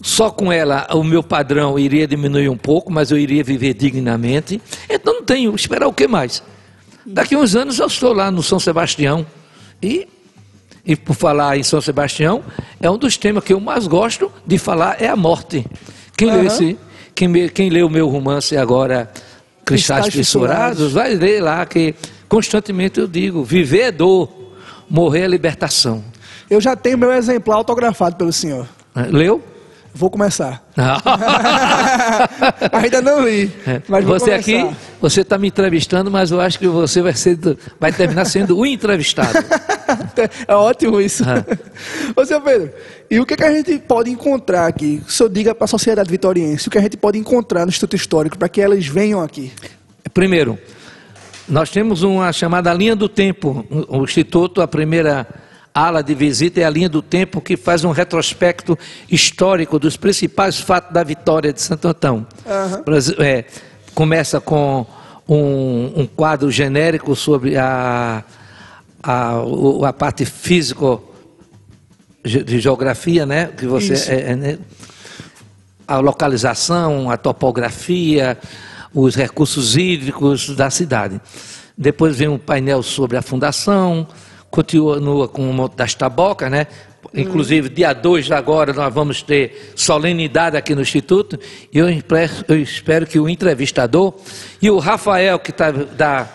só 0.02 0.30
com 0.30 0.52
ela 0.52 0.86
o 0.92 1.02
meu 1.02 1.22
padrão 1.22 1.78
iria 1.78 2.06
diminuir 2.06 2.48
um 2.48 2.56
pouco, 2.56 2.92
mas 2.92 3.10
eu 3.10 3.18
iria 3.18 3.42
viver 3.44 3.74
dignamente. 3.74 4.60
Então 4.88 5.14
não 5.14 5.22
tenho, 5.22 5.54
esperar 5.54 5.86
o 5.86 5.92
que 5.92 6.08
mais? 6.08 6.42
Daqui 7.06 7.34
a 7.34 7.38
uns 7.38 7.54
anos 7.54 7.78
eu 7.78 7.86
estou 7.86 8.12
lá 8.12 8.30
no 8.30 8.42
São 8.42 8.58
Sebastião 8.58 9.24
e 9.82 10.08
e 10.84 10.96
por 10.96 11.14
falar 11.14 11.58
em 11.58 11.62
São 11.62 11.82
Sebastião, 11.82 12.42
é 12.80 12.90
um 12.90 12.96
dos 12.96 13.18
temas 13.18 13.44
que 13.44 13.52
eu 13.52 13.60
mais 13.60 13.86
gosto 13.86 14.32
de 14.46 14.56
falar 14.56 14.96
é 15.02 15.06
a 15.06 15.14
morte. 15.14 15.66
Quem, 16.16 16.30
uhum. 16.30 16.40
lê, 16.40 16.46
esse, 16.46 16.78
quem, 17.14 17.48
quem 17.50 17.68
lê 17.68 17.82
o 17.82 17.90
meu 17.90 18.08
romance 18.08 18.56
agora, 18.56 19.12
cristais, 19.68 20.02
cristais 20.02 20.26
fissurados, 20.26 20.92
vai 20.92 21.14
ler 21.14 21.42
lá 21.42 21.64
que 21.64 21.94
constantemente 22.28 22.98
eu 22.98 23.06
digo: 23.06 23.44
viver 23.44 23.80
é 23.80 23.92
dor, 23.92 24.30
morrer 24.88 25.20
é 25.20 25.28
libertação. 25.28 26.02
Eu 26.50 26.60
já 26.60 26.74
tenho 26.74 26.96
meu 26.96 27.12
exemplar 27.12 27.56
autografado 27.56 28.16
pelo 28.16 28.32
senhor. 28.32 28.66
É, 28.96 29.02
leu? 29.02 29.42
Vou 29.94 30.10
começar. 30.10 30.62
Ainda 32.72 33.02
não 33.02 33.26
li. 33.26 33.50
É. 33.66 33.82
Mas 33.88 34.04
você 34.04 34.30
começar. 34.30 34.36
aqui, 34.36 34.76
você 35.00 35.22
está 35.22 35.36
me 35.36 35.48
entrevistando, 35.48 36.10
mas 36.10 36.30
eu 36.30 36.40
acho 36.40 36.58
que 36.58 36.68
você 36.68 37.02
vai, 37.02 37.14
ser, 37.14 37.38
vai 37.80 37.92
terminar 37.92 38.24
sendo 38.24 38.56
o 38.56 38.64
entrevistado. 38.64 39.32
é 40.46 40.54
ótimo 40.54 41.00
isso. 41.00 41.24
Ah. 41.24 41.44
Ô, 42.14 42.24
senhor 42.24 42.40
Pedro, 42.42 42.70
e 43.10 43.18
o 43.20 43.26
que, 43.26 43.34
é 43.34 43.36
que 43.36 43.44
a 43.44 43.52
gente 43.52 43.78
pode 43.78 44.10
encontrar 44.10 44.66
aqui? 44.66 45.02
O 45.06 45.10
senhor 45.10 45.28
diga 45.28 45.54
para 45.54 45.64
a 45.64 45.68
sociedade 45.68 46.10
vitoriense 46.10 46.68
o 46.68 46.70
que 46.70 46.78
a 46.78 46.80
gente 46.80 46.96
pode 46.96 47.18
encontrar 47.18 47.64
no 47.64 47.70
Instituto 47.70 47.96
Histórico 47.96 48.38
para 48.38 48.48
que 48.48 48.60
elas 48.60 48.86
venham 48.86 49.22
aqui. 49.22 49.52
Primeiro, 50.12 50.58
nós 51.48 51.70
temos 51.70 52.02
uma 52.02 52.32
chamada 52.32 52.72
linha 52.72 52.94
do 52.94 53.08
tempo. 53.08 53.64
O 53.88 54.04
Instituto, 54.04 54.60
a 54.60 54.68
primeira 54.68 55.26
ala 55.72 56.02
de 56.02 56.14
visita 56.14 56.60
é 56.60 56.64
a 56.64 56.70
linha 56.70 56.88
do 56.88 57.00
tempo 57.00 57.40
que 57.40 57.56
faz 57.56 57.84
um 57.84 57.90
retrospecto 57.90 58.76
histórico 59.10 59.78
dos 59.78 59.96
principais 59.96 60.58
fatos 60.58 60.92
da 60.92 61.04
vitória 61.04 61.52
de 61.52 61.60
Santo 61.60 61.88
Antão. 61.88 62.26
Uhum. 62.44 63.24
É, 63.24 63.44
começa 63.94 64.40
com 64.40 64.84
um, 65.28 66.00
um, 66.02 66.06
quadro 66.06 66.50
genérico 66.50 67.14
sobre 67.14 67.56
a, 67.56 68.24
a, 69.02 69.42
a 69.86 69.92
parte 69.92 70.24
físico 70.24 71.02
de 72.24 72.60
geografia, 72.60 73.24
né? 73.24 73.46
Que 73.46 73.66
você 73.66 73.94
é, 74.12 74.32
é, 74.32 74.36
né? 74.36 74.58
a 75.86 75.98
localização, 75.98 77.10
a 77.10 77.16
topografia, 77.16 78.36
os 78.92 79.14
recursos 79.14 79.76
hídricos 79.76 80.54
da 80.54 80.68
cidade. 80.68 81.20
Depois 81.76 82.16
vem 82.16 82.28
um 82.28 82.38
painel 82.38 82.82
sobre 82.82 83.16
a 83.16 83.22
fundação, 83.22 84.06
continua 84.50 85.28
com 85.28 85.48
o 85.48 85.52
Monte 85.52 85.76
das 85.76 85.94
Tabocas, 85.94 86.50
né? 86.50 86.66
Inclusive, 87.14 87.68
dia 87.68 87.92
2 87.92 88.30
agora 88.32 88.72
nós 88.72 88.92
vamos 88.92 89.22
ter 89.22 89.72
solenidade 89.74 90.56
aqui 90.56 90.74
no 90.74 90.82
Instituto. 90.82 91.38
E 91.72 91.78
eu, 91.78 91.86
eu 92.48 92.60
espero 92.60 93.06
que 93.06 93.18
o 93.18 93.28
entrevistador 93.28 94.14
e 94.60 94.70
o 94.70 94.78
Rafael, 94.78 95.38
que 95.38 95.50
está 95.50 95.70
da. 95.70 96.28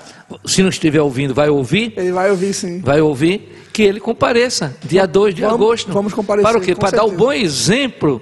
Se 0.45 0.61
não 0.61 0.69
estiver 0.69 1.01
ouvindo, 1.01 1.33
vai 1.33 1.49
ouvir. 1.49 1.93
Ele 1.97 2.11
vai 2.11 2.29
ouvir, 2.29 2.53
sim. 2.53 2.79
Vai 2.79 3.01
ouvir, 3.01 3.67
que 3.71 3.81
ele 3.81 3.99
compareça, 3.99 4.75
dia 4.83 5.05
2 5.05 5.35
de 5.35 5.41
vamos, 5.41 5.55
agosto. 5.55 5.91
Vamos 5.91 6.13
comparecer. 6.13 6.51
Para 6.51 6.57
o 6.57 6.61
quê? 6.61 6.75
Para 6.75 6.97
dar 6.97 7.03
o 7.05 7.11
um 7.11 7.15
bom 7.15 7.31
exemplo 7.31 8.21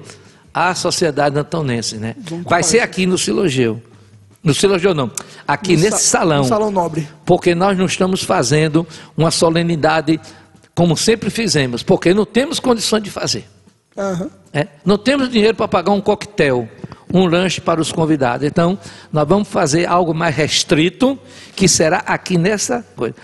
à 0.53 0.73
sociedade 0.75 1.37
antonense, 1.37 1.97
né? 1.97 2.15
Vai 2.45 2.63
ser 2.63 2.79
aqui 2.79 3.05
no 3.05 3.17
Silogeu. 3.17 3.81
No 4.43 4.53
Silogeu 4.53 4.95
não, 4.95 5.11
aqui 5.47 5.75
no 5.75 5.83
nesse 5.83 6.03
sa 6.03 6.19
salão. 6.19 6.39
No 6.39 6.45
salão 6.45 6.71
nobre. 6.71 7.07
Porque 7.25 7.53
nós 7.53 7.77
não 7.77 7.85
estamos 7.85 8.23
fazendo 8.23 8.87
uma 9.15 9.29
solenidade 9.29 10.19
como 10.73 10.97
sempre 10.97 11.29
fizemos, 11.29 11.83
porque 11.83 12.13
não 12.13 12.25
temos 12.25 12.59
condições 12.59 13.03
de 13.03 13.11
fazer. 13.11 13.45
Uhum. 13.95 14.29
É? 14.53 14.67
Não 14.85 14.97
temos 14.97 15.29
dinheiro 15.29 15.55
para 15.55 15.67
pagar 15.67 15.91
um 15.91 16.01
coquetel, 16.01 16.67
um 17.13 17.25
lanche 17.25 17.61
para 17.61 17.81
os 17.81 17.91
convidados. 17.91 18.45
Então, 18.45 18.77
nós 19.11 19.27
vamos 19.27 19.47
fazer 19.47 19.87
algo 19.87 20.13
mais 20.13 20.35
restrito, 20.35 21.17
que 21.55 21.67
será 21.67 21.97
aqui 21.99 22.37
nessa 22.37 22.85
coisa. 22.95 23.15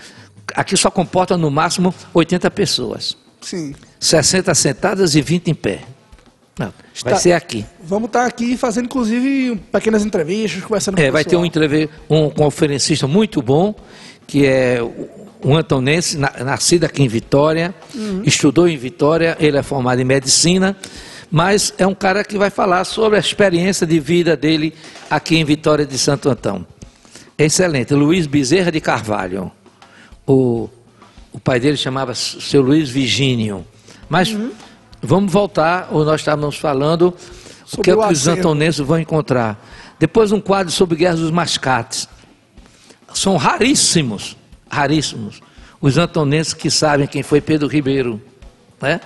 Aqui 0.54 0.76
só 0.76 0.90
comporta 0.90 1.36
no 1.36 1.50
máximo 1.50 1.94
80 2.14 2.50
pessoas. 2.50 3.16
Sim. 3.40 3.74
60 4.00 4.54
sentadas 4.54 5.14
e 5.14 5.22
20 5.22 5.48
em 5.48 5.54
pé. 5.54 5.80
Não, 6.58 6.72
vai 7.04 7.16
ser 7.16 7.32
aqui. 7.32 7.64
Vamos 7.82 8.08
estar 8.08 8.26
aqui 8.26 8.56
fazendo, 8.56 8.86
inclusive, 8.86 9.56
pequenas 9.70 10.04
entrevistas, 10.04 10.62
conversando 10.62 10.96
com 10.96 11.02
É, 11.02 11.10
vai 11.10 11.24
ter 11.24 11.36
um, 11.36 11.44
um 12.10 12.30
conferencista 12.30 13.06
muito 13.06 13.40
bom, 13.40 13.74
que 14.26 14.44
é 14.44 14.80
um 15.44 15.56
antonense, 15.56 16.18
nascido 16.18 16.84
aqui 16.84 17.02
em 17.02 17.08
Vitória, 17.08 17.72
uhum. 17.94 18.22
estudou 18.24 18.68
em 18.68 18.76
Vitória, 18.76 19.36
ele 19.38 19.56
é 19.56 19.62
formado 19.62 20.00
em 20.00 20.04
medicina, 20.04 20.76
mas 21.30 21.74
é 21.76 21.86
um 21.86 21.94
cara 21.94 22.24
que 22.24 22.38
vai 22.38 22.50
falar 22.50 22.84
sobre 22.84 23.16
a 23.16 23.20
experiência 23.20 23.86
de 23.86 24.00
vida 24.00 24.36
dele 24.36 24.74
aqui 25.10 25.36
em 25.36 25.44
Vitória 25.44 25.84
de 25.84 25.98
Santo 25.98 26.28
Antão. 26.28 26.66
Excelente. 27.36 27.94
Luiz 27.94 28.26
Bezerra 28.26 28.72
de 28.72 28.80
Carvalho. 28.80 29.52
O, 30.26 30.68
o 31.32 31.38
pai 31.38 31.60
dele 31.60 31.76
chamava 31.76 32.14
seu 32.14 32.62
Luiz 32.62 32.88
Vigínio. 32.88 33.64
Mas 34.08 34.32
uhum. 34.32 34.50
vamos 35.02 35.32
voltar, 35.32 35.88
ou 35.92 36.04
nós 36.04 36.20
estávamos 36.20 36.56
falando 36.56 37.14
sobre 37.64 37.80
o 37.80 37.84
que, 37.84 37.90
é 37.90 38.06
que 38.06 38.12
os 38.12 38.26
antonenses 38.26 38.80
vão 38.80 38.98
encontrar. 38.98 39.62
Depois 39.98 40.32
um 40.32 40.40
quadro 40.40 40.72
sobre 40.72 40.96
guerras 40.96 41.20
dos 41.20 41.30
mascates. 41.30 42.08
São 43.12 43.36
raríssimos, 43.36 44.36
raríssimos, 44.70 45.40
os 45.80 45.98
antonenses 45.98 46.54
que 46.54 46.70
sabem 46.70 47.06
quem 47.06 47.22
foi 47.22 47.40
Pedro 47.40 47.68
Ribeiro. 47.68 48.20
Né? 48.80 49.00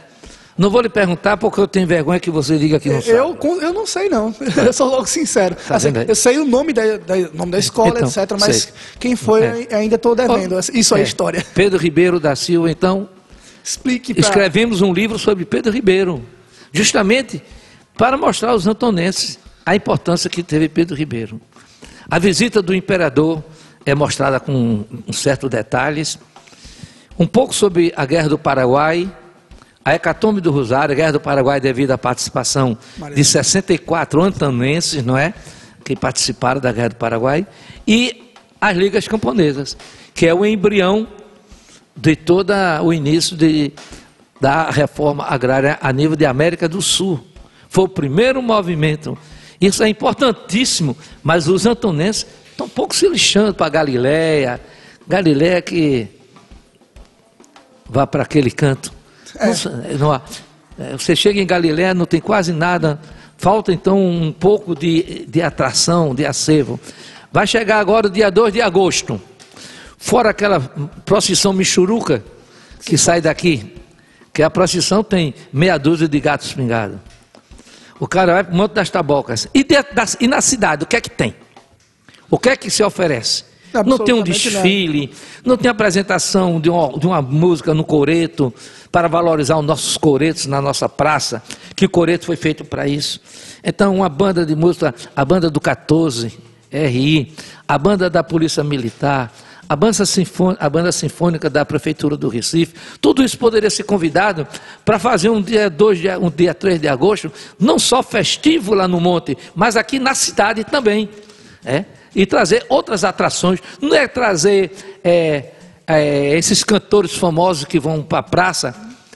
Não 0.57 0.69
vou 0.69 0.83
lhe 0.83 0.89
perguntar 0.89 1.37
porque 1.37 1.59
eu 1.61 1.67
tenho 1.67 1.87
vergonha 1.87 2.21
que 2.21 2.31
você 2.31 2.59
diga 2.59 2.79
que 2.79 2.91
não 2.91 3.01
sabe. 3.01 3.17
Eu, 3.17 3.39
eu 3.61 3.73
não 3.73 3.87
sei, 3.87 4.09
não. 4.09 4.35
Eu 4.65 4.73
sou 4.73 4.89
logo 4.89 5.07
sincero. 5.07 5.57
Tá 5.57 5.77
assim, 5.77 5.89
eu 6.07 6.15
sei 6.15 6.39
o 6.39 6.45
nome 6.45 6.73
da, 6.73 6.99
da, 6.99 7.17
nome 7.33 7.53
da 7.53 7.59
escola, 7.59 7.95
então, 7.97 8.09
etc., 8.09 8.37
mas 8.39 8.57
sei. 8.57 8.73
quem 8.99 9.17
foi 9.17 9.43
é. 9.43 9.75
ainda 9.75 9.97
estou 9.97 10.15
devendo. 10.15 10.59
Isso 10.75 10.95
é, 10.95 11.01
é 11.01 11.03
história. 11.03 11.45
Pedro 11.55 11.79
Ribeiro 11.79 12.21
da 12.21 12.37
Silva, 12.37 12.71
então. 12.71 13.09
Explique 13.65 14.13
pra... 14.13 14.21
Escrevemos 14.21 14.83
um 14.83 14.93
livro 14.93 15.19
sobre 15.19 15.45
Pedro 15.45 15.73
Ribeiro, 15.73 16.23
justamente 16.73 17.43
para 17.97 18.17
mostrar 18.17 18.51
aos 18.51 18.67
antonenses 18.67 19.39
a 19.65 19.75
importância 19.75 20.29
que 20.29 20.43
teve 20.43 20.69
Pedro 20.69 20.97
Ribeiro. 20.97 21.41
A 22.11 22.19
visita 22.19 22.61
do 22.61 22.75
imperador 22.75 23.43
é 23.87 23.95
mostrada 23.95 24.39
com 24.41 24.85
um 25.07 25.13
certo 25.13 25.49
detalhes. 25.49 26.19
Um 27.19 27.27
pouco 27.27 27.55
sobre 27.55 27.93
a 27.97 28.05
Guerra 28.05 28.29
do 28.29 28.39
Paraguai, 28.39 29.11
a 29.85 29.95
hecatombe 29.95 30.41
do 30.41 30.51
Rosário, 30.51 30.93
a 30.93 30.97
Guerra 30.97 31.13
do 31.13 31.21
Paraguai 31.21 31.61
devido 31.61 31.91
à 31.91 31.99
participação 31.99 32.79
de 33.15 33.25
64 33.25 34.23
antonenses, 34.23 35.05
não 35.05 35.19
é? 35.19 35.35
Que 35.85 35.97
participaram 35.97 36.61
da 36.61 36.71
Guerra 36.71 36.91
do 36.91 36.97
Paraguai, 36.97 37.47
e 37.87 38.33
as 38.61 38.77
ligas 38.77 39.09
camponesas, 39.09 39.77
que 40.15 40.27
é 40.27 40.33
o 40.33 40.47
embrião 40.47 41.09
de 41.97 42.15
todo 42.15 42.53
o 42.85 42.93
início 42.93 43.37
de, 43.37 43.73
da 44.41 44.71
reforma 44.71 45.25
agrária 45.25 45.79
a 45.81 45.93
nível 45.93 46.17
de 46.17 46.25
América 46.25 46.69
do 46.69 46.81
Sul. 46.81 47.21
Foi 47.69 47.85
o 47.85 47.89
primeiro 47.89 48.41
movimento. 48.41 49.19
Isso 49.61 49.83
é 49.83 49.89
importantíssimo, 49.89 50.97
mas 51.23 51.49
os 51.49 51.67
antonenses 51.67 52.27
estão 52.51 52.67
um 52.67 52.71
pouco 52.71 52.95
se 52.95 53.09
lixando 53.09 53.53
para 53.53 53.69
Galiléia. 53.69 54.61
Galiléia 55.09 55.61
que 55.61 56.07
vá 57.89 58.07
para 58.07 58.23
aquele 58.23 58.51
canto 58.51 59.02
é. 59.37 59.47
Não, 59.97 60.09
não, 60.09 60.23
é, 60.79 60.93
você 60.97 61.15
chega 61.15 61.41
em 61.41 61.47
Galiléia, 61.47 61.95
não 61.95 62.07
tem 62.07 62.21
quase 62.21 62.53
nada, 62.53 63.01
falta 63.37 63.73
então 63.73 63.99
um 63.99 64.33
pouco 64.33 64.75
de, 64.75 65.27
de 65.27 65.43
atração, 65.43 66.15
de 66.15 66.25
acervo. 66.25 66.79
Vai 67.31 67.47
chegar 67.47 67.79
agora 67.79 68.07
o 68.07 68.11
dia 68.11 68.31
2 68.31 68.53
de 68.53 68.61
agosto, 68.61 69.21
fora 69.99 70.31
aquela 70.31 70.61
procissão 71.05 71.53
michuruca 71.53 72.25
que 72.85 72.99
sai 72.99 73.21
daqui, 73.21 73.75
que 74.33 74.43
a 74.43 74.51
procissão 74.51 75.05
tem 75.05 75.35
meia 75.53 75.79
dúzia 75.79 76.09
de 76.09 76.21
gatos 76.21 76.53
pingados. 76.53 76.99
O 78.01 78.09
cara 78.09 78.33
vai 78.33 78.45
para 78.45 78.53
o 78.53 78.57
Monte 78.57 78.73
das 78.73 78.91
Tabocas. 78.91 79.47
E, 79.55 79.65
das, 79.65 80.17
e 80.21 80.27
na 80.27 80.41
cidade, 80.41 80.83
o 80.83 80.87
que 80.87 80.97
é 80.97 81.01
que 81.01 81.11
tem? 81.11 81.37
O 82.29 82.39
que 82.39 82.49
é 82.49 82.57
que 82.57 82.69
se 82.69 82.83
oferece? 82.83 83.45
Não 83.85 83.99
tem 83.99 84.15
um 84.15 84.23
desfile, 84.23 85.11
não. 85.45 85.53
não 85.53 85.57
tem 85.57 85.71
apresentação 85.71 86.61
de 86.61 86.69
uma, 86.69 86.99
de 86.99 87.07
uma, 87.07 87.23
música 87.23 87.73
no 87.73 87.85
coreto 87.85 88.53
para 88.91 89.09
valorizar 89.09 89.59
os 89.59 89.65
nossos 89.65 89.97
coretos 89.97 90.47
na 90.47 90.61
nossa 90.61 90.89
praça, 90.89 91.43
que 91.75 91.87
o 91.87 91.91
coreto 91.91 92.27
foi 92.27 92.37
feito 92.37 92.65
para 92.65 92.87
isso. 92.87 93.21
Então, 93.65 93.97
uma 93.97 94.09
banda 94.09 94.45
de 94.45 94.55
música, 94.55 94.95
a 95.17 95.25
banda 95.25 95.49
do 95.49 95.61
14, 95.61 96.39
RI, 96.71 97.33
a 97.67 97.79
banda 97.79 98.11
da 98.11 98.23
Polícia 98.23 98.63
Militar, 98.63 99.33
a 99.69 99.77
banda, 99.77 100.05
sinfônica, 100.05 100.63
a 100.63 100.69
banda 100.69 100.93
sinfônica 100.93 101.49
da 101.49 101.65
Prefeitura 101.65 102.15
do 102.15 102.29
Recife, 102.29 102.75
tudo 103.01 103.23
isso 103.23 103.39
poderia 103.39 103.71
ser 103.71 103.85
convidado 103.85 104.47
para 104.85 104.99
fazer 104.99 105.31
um 105.31 105.41
dia 105.41 105.71
2, 105.71 106.01
um 106.21 106.31
dia 106.31 106.53
3 106.53 106.79
de 106.79 106.89
agosto, 106.89 107.33
não 107.59 107.79
só 107.79 108.03
festivo 108.03 108.75
lá 108.75 108.87
no 108.87 109.01
monte, 109.01 109.37
mas 109.55 109.77
aqui 109.77 109.99
na 109.99 110.15
cidade 110.15 110.63
também. 110.65 111.09
É? 111.65 111.85
E 112.15 112.27
trazer 112.27 112.65
outras 112.69 113.05
atrações. 113.05 113.61
Não 113.81 113.95
é 113.95 114.07
trazer 114.07 114.73
é, 115.03 115.51
é, 115.87 116.37
esses 116.37 116.63
cantores 116.63 117.17
famosos 117.17 117.65
que 117.65 117.79
vão 117.79 118.03
para 118.03 118.19
a 118.19 118.23
praça 118.23 118.75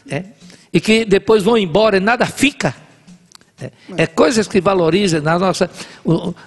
é, 0.08 0.24
e 0.72 0.80
que 0.80 1.04
depois 1.04 1.42
vão 1.42 1.56
embora 1.56 1.96
e 1.96 2.00
nada 2.00 2.26
fica. 2.26 2.74
É, 3.58 3.70
é 3.96 4.06
coisas 4.06 4.46
que 4.46 4.60
valorizam 4.60 5.22
na 5.22 5.38
nossa, 5.38 5.70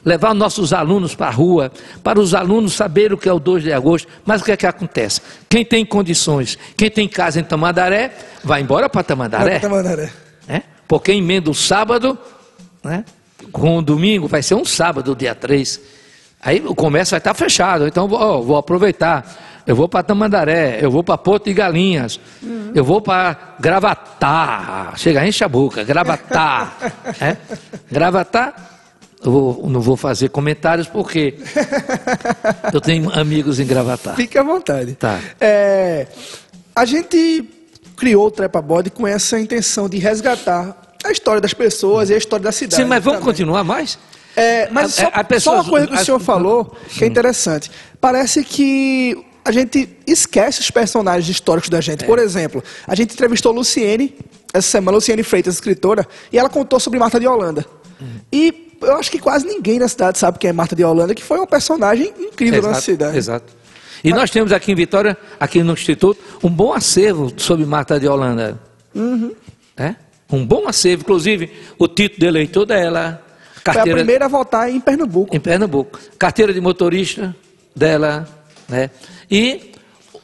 levar 0.06 0.36
nossos 0.36 0.72
alunos 0.74 1.16
para 1.16 1.28
a 1.28 1.32
rua, 1.32 1.72
para 2.04 2.20
os 2.20 2.36
alunos 2.36 2.74
saberem 2.74 3.14
o 3.14 3.18
que 3.18 3.28
é 3.28 3.34
o 3.34 3.40
2 3.40 3.64
de 3.64 3.74
agosto. 3.74 4.08
Mas 4.24 4.42
o 4.42 4.46
que 4.46 4.52
é 4.52 4.58
que 4.58 4.68
acontece? 4.68 5.22
Quem 5.50 5.66
tem 5.66 5.84
condições, 5.84 6.58
quem 6.78 6.90
tem 6.90 7.08
casa 7.08 7.40
em 7.40 7.44
Tamandaré, 7.44 8.14
vai 8.44 8.62
embora 8.62 8.88
para 8.88 9.04
Tamandaré. 9.04 9.52
Vai 9.52 9.60
Tamandaré. 9.60 10.12
É? 10.48 10.62
Porque 10.88 11.12
emenda 11.12 11.50
o 11.50 11.56
sábado, 11.56 12.18
né? 12.84 13.04
com 13.52 13.78
o 13.78 13.82
domingo, 13.82 14.28
vai 14.28 14.44
ser 14.44 14.56
um 14.56 14.66
sábado, 14.66 15.16
dia 15.16 15.34
3. 15.34 15.99
Aí 16.42 16.64
o 16.66 16.74
comércio 16.74 17.12
vai 17.12 17.20
estar 17.20 17.34
fechado, 17.34 17.88
então 17.88 18.08
vou, 18.08 18.44
vou 18.44 18.58
aproveitar. 18.58 19.26
Eu 19.68 19.76
vou 19.76 19.88
para 19.88 20.02
Tamandaré, 20.02 20.80
eu 20.82 20.90
vou 20.90 21.04
para 21.04 21.18
Porto 21.18 21.46
de 21.46 21.54
Galinhas, 21.54 22.20
uhum. 22.42 22.72
eu 22.74 22.84
vou 22.84 23.02
para 23.02 23.56
Gravatar, 23.60 24.98
chega 24.98 25.28
enche 25.28 25.44
a 25.44 25.48
boca, 25.48 25.84
Gravatar. 25.84 26.76
é? 27.22 27.38
Gravatar, 27.92 28.70
eu 29.24 29.32
vou, 29.32 29.70
não 29.70 29.82
vou 29.82 29.98
fazer 29.98 30.30
comentários 30.30 30.88
porque 30.88 31.36
eu 32.74 32.80
tenho 32.80 33.12
amigos 33.14 33.60
em 33.60 33.66
Gravatar. 33.66 34.16
Fique 34.16 34.38
à 34.38 34.44
vontade. 34.44 34.94
Tá. 34.96 35.20
É, 35.40 36.08
a 36.74 36.86
gente 36.86 37.48
criou 37.98 38.28
o 38.28 38.32
Trepa 38.32 38.62
Body 38.62 38.90
com 38.90 39.06
essa 39.06 39.38
intenção 39.40 39.90
de 39.90 39.98
resgatar 39.98 40.76
a 41.04 41.12
história 41.12 41.42
das 41.42 41.54
pessoas 41.54 42.10
e 42.10 42.14
a 42.14 42.18
história 42.18 42.44
da 42.44 42.52
cidade. 42.52 42.82
Sim, 42.82 42.88
mas 42.88 43.04
vamos 43.04 43.20
também. 43.20 43.34
continuar 43.34 43.64
mais? 43.64 44.00
É, 44.36 44.70
mas 44.70 44.94
só, 44.94 45.08
a, 45.08 45.20
a 45.20 45.24
pessoa, 45.24 45.58
só, 45.58 45.62
uma 45.62 45.70
coisa 45.70 45.88
que 45.88 45.96
o 45.96 46.06
senhor 46.06 46.20
falou 46.20 46.76
que 46.88 47.04
é 47.04 47.08
interessante. 47.08 47.70
Parece 48.00 48.44
que 48.44 49.18
a 49.44 49.52
gente 49.52 49.90
esquece 50.06 50.60
os 50.62 50.70
personagens 50.70 51.28
históricos 51.28 51.70
da 51.70 51.82
gente. 51.82 52.04
É. 52.04 52.08
Por 52.08 52.20
exemplo, 52.20 52.64
a 52.88 52.96
gente 52.96 53.14
entrevistou 53.14 53.52
Luciene, 53.52 54.16
essa 54.54 54.68
semana, 54.70 54.96
Luciene 54.96 55.24
Freitas, 55.24 55.56
escritora, 55.56 56.08
e 56.32 56.38
ela 56.38 56.50
contou 56.50 56.80
sobre 56.80 57.00
Marta 57.00 57.20
de 57.20 57.28
Holanda. 57.28 57.66
Hum. 58.02 58.20
E 58.32 58.70
eu 58.82 58.96
acho 58.98 59.12
que 59.12 59.20
quase 59.20 59.46
ninguém 59.46 59.80
na 59.80 59.88
cidade 59.88 60.18
sabe 60.18 60.40
quem 60.40 60.50
é 60.50 60.54
Marta 60.54 60.76
de 60.76 60.84
Holanda, 60.84 61.14
que 61.14 61.24
foi 61.24 61.38
uma 61.38 61.48
personagem 61.48 62.14
incrível 62.18 62.60
exato, 62.60 62.76
na 62.76 62.82
cidade. 62.82 63.18
Exato. 63.18 63.54
E 64.04 64.12
Mas... 64.12 64.20
nós 64.20 64.30
temos 64.30 64.52
aqui 64.52 64.72
em 64.72 64.76
Vitória, 64.76 65.18
aqui 65.40 65.62
no 65.64 65.74
Instituto, 65.74 66.22
um 66.44 66.50
bom 66.50 66.74
acervo 66.74 67.32
sobre 67.38 67.66
Marta 67.66 68.00
de 68.00 68.08
Holanda. 68.08 68.60
Uhum. 68.96 69.34
É? 69.76 69.96
Um 70.32 70.46
bom 70.46 70.68
acervo, 70.68 71.04
inclusive 71.04 71.52
o 71.78 71.88
título 71.88 72.20
de 72.20 72.26
eleitor 72.28 72.66
dela, 72.66 73.26
Carteira, 73.64 73.84
Foi 73.84 73.92
a 73.92 73.96
primeira 73.96 74.26
a 74.26 74.28
votar 74.28 74.70
em 74.70 74.80
Pernambuco. 74.80 75.36
Em 75.36 75.40
Pernambuco. 75.40 76.00
Carteira 76.18 76.54
de 76.54 76.62
motorista 76.62 77.36
dela, 77.76 78.28
né? 78.68 78.90
E 79.30 79.72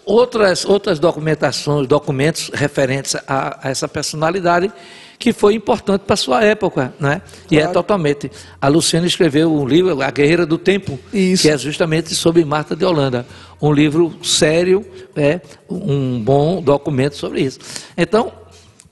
outras, 0.06 0.66
outras 0.66 1.00
documentações, 1.00 1.88
documentos 1.88 2.52
referentes 2.54 3.16
a, 3.28 3.68
a 3.68 3.70
essa 3.70 3.88
personalidade 3.88 4.72
que 5.18 5.32
foi 5.34 5.56
importante 5.56 6.02
para 6.02 6.14
a 6.14 6.18
sua 6.18 6.44
época, 6.44 6.94
né? 7.00 7.22
Claro. 7.22 7.24
E 7.50 7.60
é 7.60 7.68
totalmente. 7.68 8.32
A 8.62 8.68
Luciana 8.68 9.08
escreveu 9.08 9.52
um 9.52 9.66
livro, 9.66 10.02
A 10.02 10.12
Guerreira 10.12 10.46
do 10.46 10.58
Tempo, 10.58 11.00
Isso. 11.14 11.44
que 11.44 11.50
é 11.50 11.58
justamente 11.58 12.14
sobre 12.14 12.44
Marta 12.44 12.76
de 12.76 12.86
Holanda. 12.86 13.26
Um 13.62 13.72
livro 13.72 14.14
sério, 14.22 14.86
é, 15.16 15.40
um 15.70 16.22
bom 16.22 16.62
documento 16.62 17.16
sobre 17.16 17.42
isso. 17.42 17.60
Então, 17.98 18.32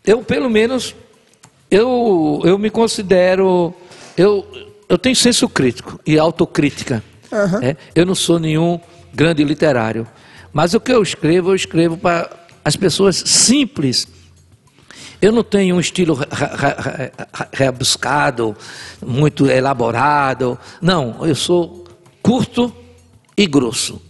eu 0.05 0.23
pelo 0.23 0.49
menos, 0.49 0.95
eu, 1.69 2.41
eu 2.45 2.57
me 2.57 2.69
considero 2.69 3.75
eu, 4.17 4.45
eu 4.87 4.97
tenho 4.97 5.15
senso 5.15 5.47
crítico 5.49 5.99
e 6.05 6.17
autocrítica. 6.17 7.03
Uhum. 7.31 7.59
É? 7.61 7.77
Eu 7.95 8.05
não 8.05 8.15
sou 8.15 8.39
nenhum 8.39 8.79
grande 9.13 9.43
literário. 9.43 10.07
Mas 10.51 10.73
o 10.73 10.79
que 10.79 10.91
eu 10.91 11.01
escrevo, 11.01 11.51
eu 11.51 11.55
escrevo 11.55 11.97
para 11.97 12.29
as 12.63 12.75
pessoas 12.75 13.15
simples 13.15 14.07
Eu 15.21 15.31
não 15.31 15.43
tenho 15.43 15.77
um 15.77 15.79
estilo 15.79 16.19
rebuscado, 17.53 18.55
muito 19.01 19.47
elaborado. 19.47 20.59
Não, 20.81 21.25
eu 21.25 21.33
sou 21.33 21.85
curto 22.21 22.75
e 23.37 23.47
grosso. 23.47 24.01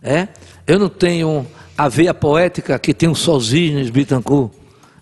É? 0.00 0.28
Eu 0.64 0.78
não 0.78 0.88
tenho 0.88 1.46
a 1.76 1.88
veia 1.88 2.14
poética 2.14 2.78
que 2.78 2.94
tem 2.94 3.08
o 3.08 3.14
Sosígenes 3.14 3.90
Bittencourt. 3.90 4.52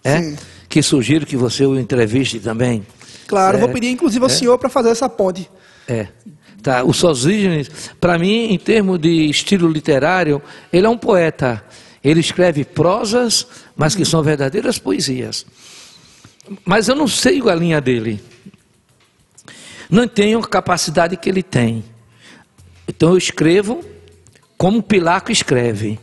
É? 0.03 0.35
Que 0.67 0.83
sugiro 0.83 1.27
que 1.27 1.37
você 1.37 1.67
o 1.67 1.79
entreviste 1.79 2.41
também. 2.41 2.87
Claro, 3.31 3.59
é, 3.59 3.61
vou 3.61 3.69
pedir 3.69 3.91
inclusive 3.91 4.25
ao 4.25 4.31
é, 4.31 4.35
senhor 4.35 4.59
para 4.59 4.69
fazer 4.69 4.91
essa 4.91 5.09
ponte. 5.09 5.49
É. 5.87 6.09
Tá, 6.61 6.83
o 6.83 6.93
Sosígenes, 6.93 7.71
para 8.01 8.19
mim, 8.19 8.53
em 8.53 8.59
termos 8.59 8.99
de 8.99 9.31
estilo 9.31 9.69
literário, 9.69 10.43
ele 10.73 10.85
é 10.85 10.89
um 10.89 10.99
poeta. 10.99 11.65
Ele 12.03 12.19
escreve 12.19 12.65
prosas, 12.65 13.47
mas 13.77 13.95
que 13.95 14.05
são 14.05 14.21
verdadeiras 14.21 14.79
poesias. 14.79 15.47
Mas 16.65 16.89
eu 16.89 16.97
não 16.97 17.07
sei 17.07 17.41
a 17.49 17.55
linha 17.55 17.81
dele. 17.81 18.21
Não 19.89 20.09
tenho 20.09 20.41
a 20.41 20.49
capacidade 20.49 21.17
que 21.17 21.29
ele 21.29 21.43
tem. 21.43 21.85
Então 22.89 23.11
eu 23.11 23.17
escrevo 23.17 23.85
como 24.59 24.83
Pilaco 24.83 25.31
escreve. 25.31 26.01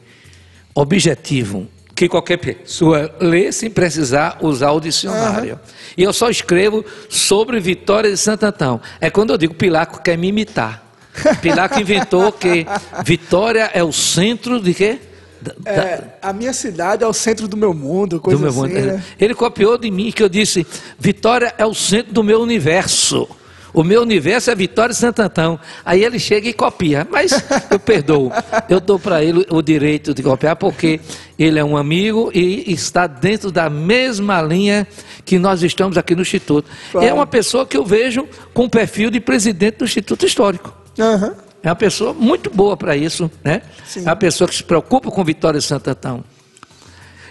Objetivo, 0.74 1.68
que 1.98 2.08
qualquer 2.08 2.38
pessoa 2.38 3.12
lê 3.20 3.52
sem 3.52 3.72
precisar 3.72 4.38
usar 4.42 4.72
o 4.72 4.80
dicionário. 4.80 5.54
Uhum. 5.54 5.60
E 5.98 6.04
eu 6.04 6.14
só 6.14 6.30
escrevo 6.30 6.86
sobre 7.10 7.60
Vitória 7.60 8.12
de 8.12 8.18
Santo 8.18 8.46
Antão. 8.46 8.80
É 9.02 9.10
quando 9.10 9.32
eu 9.32 9.38
digo 9.38 9.56
Pilaco 9.56 10.04
quer 10.04 10.16
me 10.16 10.28
imitar. 10.28 10.86
Pilaco 11.42 11.80
inventou 11.82 12.32
que 12.32 12.68
Vitória 13.04 13.72
é 13.74 13.84
o 13.84 13.92
centro 13.92 14.62
de 14.62 14.76
quê? 14.76 15.00
Da, 15.42 15.56
é, 15.66 16.04
a 16.22 16.32
minha 16.32 16.54
cidade 16.54 17.04
é 17.04 17.08
o 17.08 17.14
centro 17.14 17.48
do 17.48 17.58
meu 17.58 17.74
mundo, 17.74 18.22
coisa 18.22 18.38
do 18.38 18.42
meu 18.42 18.52
assim, 18.52 18.76
mundo. 18.76 18.94
Né? 18.94 19.04
Ele 19.20 19.34
copiou 19.34 19.76
de 19.76 19.90
mim 19.90 20.12
que 20.12 20.22
eu 20.22 20.30
disse: 20.30 20.68
Vitória 21.00 21.52
é 21.58 21.66
o 21.66 21.74
centro 21.74 22.14
do 22.14 22.24
meu 22.24 22.40
universo. 22.40 23.28
O 23.74 23.84
meu 23.84 24.02
universo 24.02 24.50
é 24.50 24.56
Vitória 24.56 24.92
e 24.92 24.96
Santo 24.96 25.22
Antão. 25.22 25.60
Aí 25.86 26.04
ele 26.04 26.20
chega 26.20 26.48
e 26.48 26.54
copia. 26.54 27.08
Mas 27.10 27.32
eu 27.70 27.80
perdoo. 27.80 28.32
Eu 28.70 28.80
dou 28.80 28.98
para 28.98 29.24
ele 29.24 29.46
o 29.50 29.62
direito 29.62 30.14
de 30.14 30.24
copiar, 30.24 30.56
porque 30.56 31.00
ele 31.38 31.60
é 31.60 31.64
um 31.64 31.78
amigo 31.78 32.32
e 32.34 32.72
está 32.72 33.08
dentro 33.08 33.52
da 33.52 33.70
mesma 33.70 34.42
linha 34.42 34.88
que 35.26 35.38
nós 35.38 35.62
estamos 35.64 35.98
aqui 35.98 36.16
no 36.16 36.22
Instituto. 36.22 36.70
Claro. 36.92 37.08
É 37.08 37.14
uma 37.14 37.28
pessoa 37.28 37.66
que 37.66 37.78
eu 37.78 37.86
vejo 37.86 38.28
com 38.54 38.66
o 38.66 38.70
perfil 38.70 39.10
de 39.10 39.20
presidente 39.20 39.78
do 39.78 39.86
Instituto 39.86 40.26
Histórico. 40.26 40.74
Uhum. 40.98 41.34
É 41.62 41.70
uma 41.70 41.76
pessoa 41.76 42.14
muito 42.14 42.50
boa 42.50 42.78
para 42.78 42.96
isso, 42.96 43.30
né? 43.44 43.62
Sim. 43.86 44.02
É 44.02 44.04
uma 44.04 44.16
pessoa 44.16 44.48
que 44.48 44.56
se 44.56 44.64
preocupa 44.64 45.12
com 45.12 45.24
Vitória 45.24 45.58
e 45.58 45.62
Santo 45.62 45.90
Antão. 45.90 46.24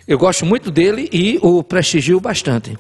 Eu 0.07 0.19
gosto 0.19 0.47
muito 0.47 0.71
dele 0.71 1.09
e 1.13 1.39
o 1.43 1.65
prestigio 1.65 2.21
bastante. 2.21 2.79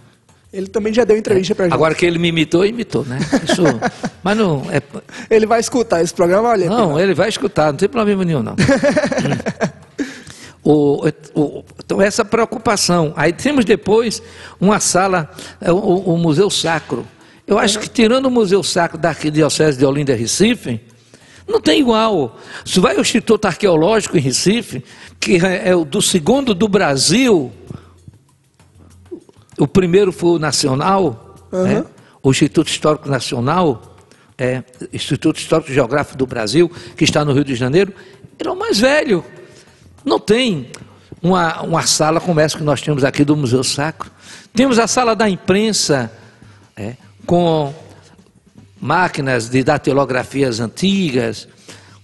Ele 0.57 0.69
também 0.69 0.92
já 0.92 1.05
deu 1.05 1.16
entrevista 1.16 1.55
para 1.55 1.66
gente. 1.66 1.75
Agora 1.75 1.95
que 1.95 2.07
ele 2.07 2.19
me 2.19 2.29
imitou, 2.29 2.64
imitou, 2.64 3.05
né? 3.05 3.19
Isso, 3.45 3.62
mas 4.25 4.37
não 4.37 4.62
é... 4.71 4.81
Ele 5.29 5.47
vai 5.47 5.61
escutar 5.61 6.03
esse 6.03 6.14
programa, 6.14 6.49
olha. 6.49 6.69
Não, 6.69 6.99
ele 6.99 7.14
vai 7.14 7.29
escutar, 7.29 7.66
não 7.66 7.77
tem 7.77 7.88
problema 7.88 8.25
nenhum, 8.25 8.42
não. 8.42 8.57
o, 10.64 11.07
o, 11.35 11.64
então, 11.85 12.01
essa 12.01 12.25
preocupação. 12.25 13.12
Aí 13.16 13.33
temos 13.33 13.64
depois 13.64 14.23
uma 14.59 14.81
sala, 14.81 15.31
é, 15.61 15.71
o, 15.71 15.77
o 15.77 16.16
Museu 16.16 16.49
Sacro. 16.49 17.07
Eu 17.47 17.59
acho 17.59 17.79
que 17.79 17.88
tirando 17.88 18.27
o 18.27 18.31
Museu 18.31 18.62
Sacro 18.62 18.99
da 18.99 19.11
Arquidiocese 19.11 19.79
de 19.79 19.85
Olinda 19.85 20.12
e 20.12 20.16
Recife, 20.16 20.81
não 21.47 21.61
tem 21.61 21.81
igual. 21.81 22.37
Se 22.64 22.81
vai 22.81 22.97
ao 22.97 23.03
Instituto 23.03 23.47
Arqueológico 23.47 24.16
em 24.16 24.21
Recife, 24.21 24.83
que 25.21 25.37
é, 25.37 25.69
é 25.69 25.77
o 25.77 25.85
do 25.85 26.03
segundo 26.03 26.55
do 26.55 26.66
Brasil, 26.66 27.53
o 29.59 29.66
primeiro 29.66 30.12
foi 30.12 30.31
o 30.31 30.38
Nacional, 30.38 31.35
uhum. 31.53 31.62
né? 31.62 31.85
o 32.23 32.31
Instituto 32.31 32.69
Histórico 32.69 33.09
Nacional, 33.09 33.97
é, 34.37 34.62
Instituto 34.92 35.38
Histórico 35.38 35.73
Geográfico 35.73 36.19
do 36.19 36.27
Brasil, 36.27 36.71
que 36.97 37.05
está 37.05 37.25
no 37.25 37.33
Rio 37.33 37.45
de 37.45 37.55
Janeiro, 37.55 37.92
ele 38.38 38.49
é 38.49 38.53
o 38.53 38.57
mais 38.57 38.79
velho. 38.79 39.25
Não 40.05 40.21
tem 40.21 40.71
uma, 41.23 41.62
uma 41.62 41.83
sala 41.87 42.21
como 42.21 42.40
essa 42.40 42.57
que 42.57 42.64
nós 42.64 42.81
temos 42.83 43.05
aqui 43.05 43.25
do 43.25 43.37
Museu 43.37 43.64
Sacro. 43.64 44.11
Temos 44.55 44.79
a 44.79 44.87
sala 44.87 45.16
da 45.16 45.29
imprensa, 45.29 46.11
é, 46.77 46.95
com 47.25 47.75
máquinas 48.81 49.49
de 49.49 49.64
datilografias 49.64 50.61
antigas, 50.61 51.49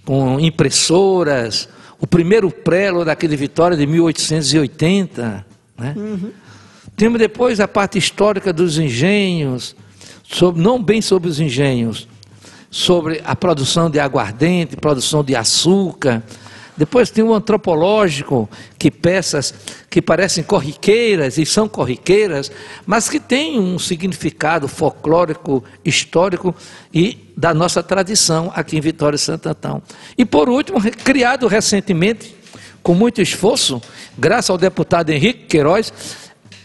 com 0.04 0.40
impressoras, 0.40 1.68
o 2.00 2.06
primeiro 2.06 2.50
prelo 2.50 3.04
daquele 3.04 3.36
Vitória 3.36 3.76
de 3.76 3.86
1880. 3.86 5.46
Né? 5.78 5.94
Uhum. 5.96 6.32
Temos 7.02 7.18
depois 7.18 7.58
a 7.58 7.66
parte 7.66 7.98
histórica 7.98 8.52
dos 8.52 8.78
engenhos, 8.78 9.74
sobre, 10.22 10.62
não 10.62 10.80
bem 10.80 11.02
sobre 11.02 11.28
os 11.28 11.40
engenhos, 11.40 12.06
sobre 12.70 13.20
a 13.24 13.34
produção 13.34 13.90
de 13.90 13.98
aguardente, 13.98 14.76
produção 14.76 15.24
de 15.24 15.34
açúcar, 15.34 16.22
depois 16.76 17.10
tem 17.10 17.24
o 17.24 17.34
antropológico, 17.34 18.48
que 18.78 18.88
peças 18.88 19.52
que 19.90 20.00
parecem 20.00 20.44
corriqueiras 20.44 21.38
e 21.38 21.44
são 21.44 21.68
corriqueiras, 21.68 22.52
mas 22.86 23.08
que 23.08 23.18
têm 23.18 23.58
um 23.58 23.80
significado 23.80 24.68
folclórico, 24.68 25.64
histórico 25.84 26.54
e 26.94 27.18
da 27.36 27.52
nossa 27.52 27.82
tradição 27.82 28.52
aqui 28.54 28.76
em 28.76 28.80
Vitória 28.80 29.16
e 29.16 29.18
Santo 29.18 29.48
Antão. 29.48 29.82
E 30.16 30.24
por 30.24 30.48
último, 30.48 30.80
criado 30.80 31.48
recentemente, 31.48 32.36
com 32.80 32.94
muito 32.94 33.20
esforço, 33.20 33.82
graças 34.16 34.50
ao 34.50 34.58
deputado 34.58 35.10
Henrique 35.10 35.46
Queiroz, 35.46 35.92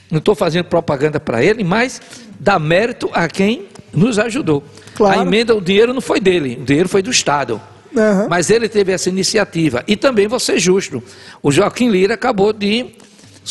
não 0.09 0.19
estou 0.19 0.35
fazendo 0.35 0.65
propaganda 0.65 1.19
para 1.19 1.43
ele, 1.43 1.63
mas 1.63 2.01
dá 2.39 2.57
mérito 2.57 3.09
a 3.13 3.27
quem 3.27 3.65
nos 3.93 4.19
ajudou. 4.19 4.63
Claro. 4.95 5.19
A 5.19 5.23
emenda, 5.23 5.55
o 5.55 5.61
dinheiro 5.61 5.93
não 5.93 6.01
foi 6.01 6.19
dele, 6.19 6.57
o 6.61 6.65
dinheiro 6.65 6.87
foi 6.87 7.01
do 7.01 7.11
Estado. 7.11 7.61
Uhum. 7.95 8.27
Mas 8.29 8.49
ele 8.49 8.69
teve 8.69 8.91
essa 8.91 9.09
iniciativa. 9.09 9.83
E 9.87 9.95
também 9.95 10.27
vou 10.27 10.39
ser 10.39 10.59
justo. 10.59 11.03
O 11.41 11.51
Joaquim 11.51 11.89
Lira 11.89 12.13
acabou 12.13 12.53
de, 12.53 12.87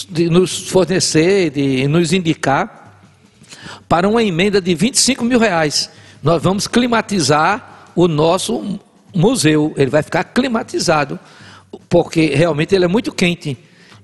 de 0.08 0.28
nos 0.28 0.68
fornecer, 0.68 1.50
de 1.50 1.88
nos 1.88 2.12
indicar 2.12 3.00
para 3.88 4.08
uma 4.08 4.22
emenda 4.22 4.60
de 4.60 4.74
25 4.74 5.24
mil 5.24 5.38
reais. 5.38 5.90
Nós 6.22 6.42
vamos 6.42 6.66
climatizar 6.66 7.90
o 7.94 8.06
nosso 8.06 8.78
museu. 9.14 9.72
Ele 9.76 9.90
vai 9.90 10.02
ficar 10.02 10.24
climatizado, 10.24 11.18
porque 11.88 12.26
realmente 12.26 12.74
ele 12.74 12.84
é 12.84 12.88
muito 12.88 13.12
quente. 13.12 13.56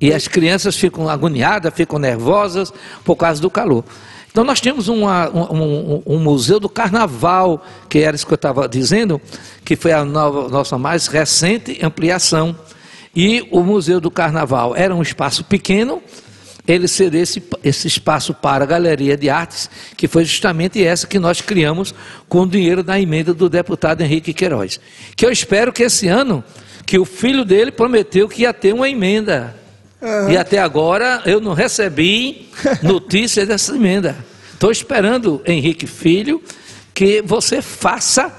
E 0.02 0.12
as 0.12 0.26
crianças 0.26 0.74
ficam 0.74 1.08
agoniadas, 1.08 1.72
ficam 1.72 1.96
nervosas 1.96 2.74
por 3.04 3.14
causa 3.14 3.40
do 3.40 3.48
calor. 3.48 3.84
Então 4.32 4.42
nós 4.42 4.60
temos 4.60 4.88
uma, 4.88 5.30
um, 5.30 6.02
um, 6.04 6.18
museu 6.18 6.58
do 6.58 6.68
carnaval, 6.68 7.64
que 7.88 8.00
era 8.00 8.16
isso 8.16 8.26
que 8.26 8.32
eu 8.32 8.36
estava 8.36 8.68
dizendo, 8.68 9.20
que 9.64 9.76
foi 9.76 9.92
a 9.92 10.04
nova, 10.04 10.48
nossa 10.48 10.76
mais 10.76 11.06
recente 11.06 11.78
ampliação. 11.84 12.56
E 13.14 13.46
o 13.52 13.62
Museu 13.62 14.00
do 14.00 14.10
Carnaval 14.10 14.74
era 14.74 14.94
um 14.94 15.02
espaço 15.02 15.44
pequeno, 15.44 16.02
ele 16.66 16.88
cedeu 16.88 17.22
esse, 17.22 17.42
esse 17.62 17.86
espaço 17.86 18.32
para 18.32 18.64
a 18.64 18.66
Galeria 18.66 19.16
de 19.16 19.28
Artes, 19.28 19.70
que 19.96 20.08
foi 20.08 20.24
justamente 20.24 20.82
essa 20.82 21.06
que 21.06 21.18
nós 21.18 21.40
criamos 21.40 21.94
com 22.28 22.40
o 22.40 22.46
dinheiro 22.46 22.82
da 22.82 22.98
emenda 22.98 23.34
do 23.34 23.48
deputado 23.48 24.00
Henrique 24.00 24.32
Queiroz. 24.32 24.80
Que 25.14 25.26
eu 25.26 25.30
espero 25.30 25.72
que 25.72 25.82
esse 25.82 26.08
ano, 26.08 26.42
que 26.86 26.98
o 26.98 27.04
filho 27.04 27.44
dele 27.44 27.70
prometeu 27.70 28.28
que 28.28 28.42
ia 28.42 28.54
ter 28.54 28.72
uma 28.72 28.88
emenda 28.88 29.61
Uhum. 30.02 30.30
E 30.30 30.36
até 30.36 30.58
agora 30.58 31.22
eu 31.24 31.40
não 31.40 31.54
recebi 31.54 32.50
notícia 32.82 33.46
dessa 33.46 33.74
emenda. 33.74 34.16
Estou 34.52 34.70
esperando, 34.70 35.40
Henrique 35.46 35.86
Filho, 35.86 36.42
que 36.92 37.22
você 37.22 37.62
faça, 37.62 38.32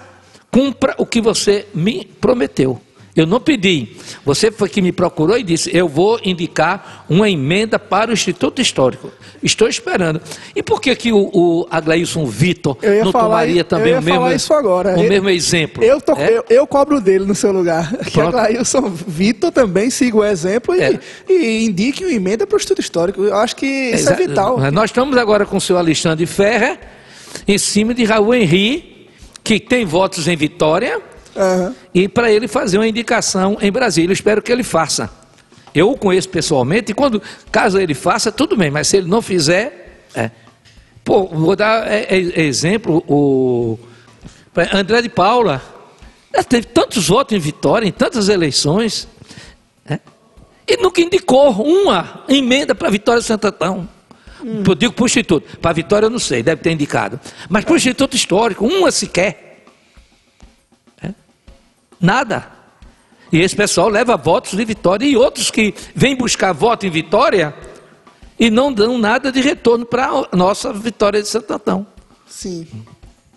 cumpra 0.52 0.94
o 0.98 1.06
que 1.06 1.22
você 1.22 1.66
me 1.74 2.06
prometeu. 2.06 2.82
Eu 3.16 3.28
não 3.28 3.40
pedi. 3.40 3.96
Você 4.26 4.52
foi 4.52 4.68
que 4.68 4.82
me 4.82 4.92
procurou 4.92 5.38
e 5.38 5.44
disse: 5.44 5.70
Eu 5.76 5.88
vou 5.88 6.20
indicar 6.24 7.06
uma 7.08 7.30
emenda 7.30 7.78
para 7.78 8.10
o 8.10 8.14
Instituto 8.14 8.62
Histórico. 8.62 9.12
Estou 9.42 9.68
esperando. 9.68 10.22
E 10.56 10.64
por 10.64 10.82
que, 10.82 10.96
que 10.96 11.12
o, 11.12 11.30
o 11.34 11.68
Aglailson 11.70 12.26
Vitor 12.26 12.78
não 13.04 13.12
tomaria 13.12 13.64
também 13.64 13.94
o 13.96 14.02
mesmo, 14.02 14.26
o 14.26 15.04
mesmo 15.04 15.30
exemplo? 15.30 15.84
Eu, 15.84 16.02
tô, 16.02 16.14
é? 16.14 16.38
eu, 16.38 16.46
eu, 16.50 16.66
cobro 16.66 17.00
dele 17.00 17.26
no 17.26 17.36
seu 17.36 17.52
lugar. 17.52 17.94
Que 18.14 18.22
Aglailson 18.22 18.90
Vitor 18.90 19.52
também 19.52 19.90
siga 19.90 20.18
o 20.18 20.24
exemplo 20.24 20.76
e, 20.76 20.82
é. 20.82 21.00
e 21.28 21.66
indique 21.66 22.04
uma 22.04 22.14
emenda 22.14 22.48
para 22.48 22.56
o 22.56 22.58
Instituto 22.58 22.80
Histórico. 22.80 23.24
Eu 23.24 23.36
acho 23.36 23.56
que 23.56 23.66
isso 23.66 24.10
é, 24.10 24.14
é 24.14 24.16
vital. 24.16 24.60
Nós 24.72 24.86
estamos 24.86 25.18
agora 25.18 25.46
com 25.46 25.58
o 25.58 25.62
senhor 25.62 25.80
Alexandre 25.80 26.26
Ferrer 26.26 26.80
em 27.48 27.58
cima 27.58 27.94
de 27.94 28.04
Raul 28.04 28.34
Henri, 28.34 29.10
que 29.44 29.60
tem 29.60 29.86
votos 29.86 30.28
em 30.28 30.36
Vitória 30.36 31.02
Uhum. 31.36 31.76
E 31.94 32.08
para 32.08 32.32
ele 32.32 32.48
fazer 32.48 32.78
uma 32.78 32.88
indicação 32.88 33.58
em 33.62 33.72
Brasília. 33.72 34.10
Eu 34.10 34.14
espero 34.14 34.42
que 34.42 34.52
ele 34.52 34.64
faça. 34.64 35.10
Eu 35.74 35.90
o 35.90 35.98
conheço 35.98 36.30
pessoalmente 36.30 36.92
e 36.92 36.96
quando, 36.96 37.22
caso 37.52 37.80
ele 37.80 37.96
faça, 37.96 38.32
tudo 38.32 38.56
bem, 38.56 38.70
mas 38.70 38.88
se 38.88 38.98
ele 38.98 39.08
não 39.08 39.22
fizer, 39.22 40.06
é. 40.14 40.30
Pô, 41.04 41.28
vou 41.28 41.56
dar 41.56 41.92
é, 41.92 42.06
é, 42.10 42.42
exemplo, 42.44 43.04
o 43.08 43.78
André 44.72 45.02
de 45.02 45.10
Paula 45.10 45.62
teve 46.48 46.68
tantos 46.68 47.08
votos 47.08 47.36
em 47.36 47.40
Vitória, 47.40 47.88
em 47.88 47.92
tantas 47.92 48.30
eleições, 48.30 49.08
é, 49.86 50.00
e 50.68 50.78
nunca 50.78 51.02
indicou 51.02 51.52
uma 51.52 52.24
emenda 52.30 52.74
para 52.74 52.90
Vitória 52.90 53.20
de 53.20 53.28
Santo 53.28 53.48
Antão. 53.48 53.90
Hum. 54.42 54.64
Eu 54.66 54.76
digo 54.76 54.94
para 54.94 55.04
o 55.04 55.06
Instituto. 55.06 55.58
Para 55.58 55.72
a 55.72 55.74
Vitória 55.74 56.06
eu 56.06 56.10
não 56.10 56.20
sei, 56.20 56.44
deve 56.44 56.62
ter 56.62 56.72
indicado. 56.72 57.20
Mas 57.50 57.66
para 57.66 57.74
o 57.74 57.78
Instituto 57.78 58.16
Histórico, 58.16 58.66
uma 58.66 58.92
sequer. 58.92 59.53
Nada. 62.04 62.52
E 63.32 63.40
esse 63.40 63.56
pessoal 63.56 63.88
leva 63.88 64.18
votos 64.18 64.52
de 64.52 64.66
Vitória 64.66 65.06
e 65.06 65.16
outros 65.16 65.50
que 65.50 65.74
vêm 65.96 66.16
buscar 66.16 66.52
voto 66.52 66.86
em 66.86 66.90
Vitória 66.90 67.56
e 68.38 68.52
não 68.52 68.72
dão 68.72 68.98
nada 68.98 69.32
de 69.32 69.40
retorno 69.40 69.86
para 69.86 70.08
a 70.32 70.36
nossa 70.36 70.74
Vitória 70.74 71.22
de 71.22 71.28
Santo 71.30 71.54
Antão. 71.54 71.88
Sim. 72.28 72.68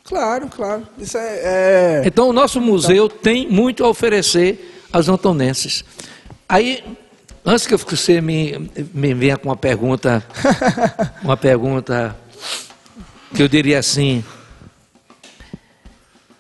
Claro, 0.05 0.49
claro. 0.49 0.87
Isso 0.99 1.17
é, 1.17 2.01
é... 2.01 2.03
Então 2.05 2.29
o 2.29 2.33
nosso 2.33 2.61
museu 2.61 3.09
tem 3.09 3.49
muito 3.49 3.85
a 3.85 3.89
oferecer 3.89 4.85
aos 4.93 5.09
antonenses. 5.09 5.85
Aí 6.49 6.83
Antes 7.49 7.65
que 7.65 7.77
você 7.77 8.21
me, 8.21 8.69
me 8.93 9.15
venha 9.15 9.37
com 9.37 9.49
uma 9.49 9.57
pergunta, 9.57 10.21
uma 11.23 11.37
pergunta 11.37 12.17
que 13.33 13.41
eu 13.41 13.47
diria 13.47 13.79
assim, 13.79 14.25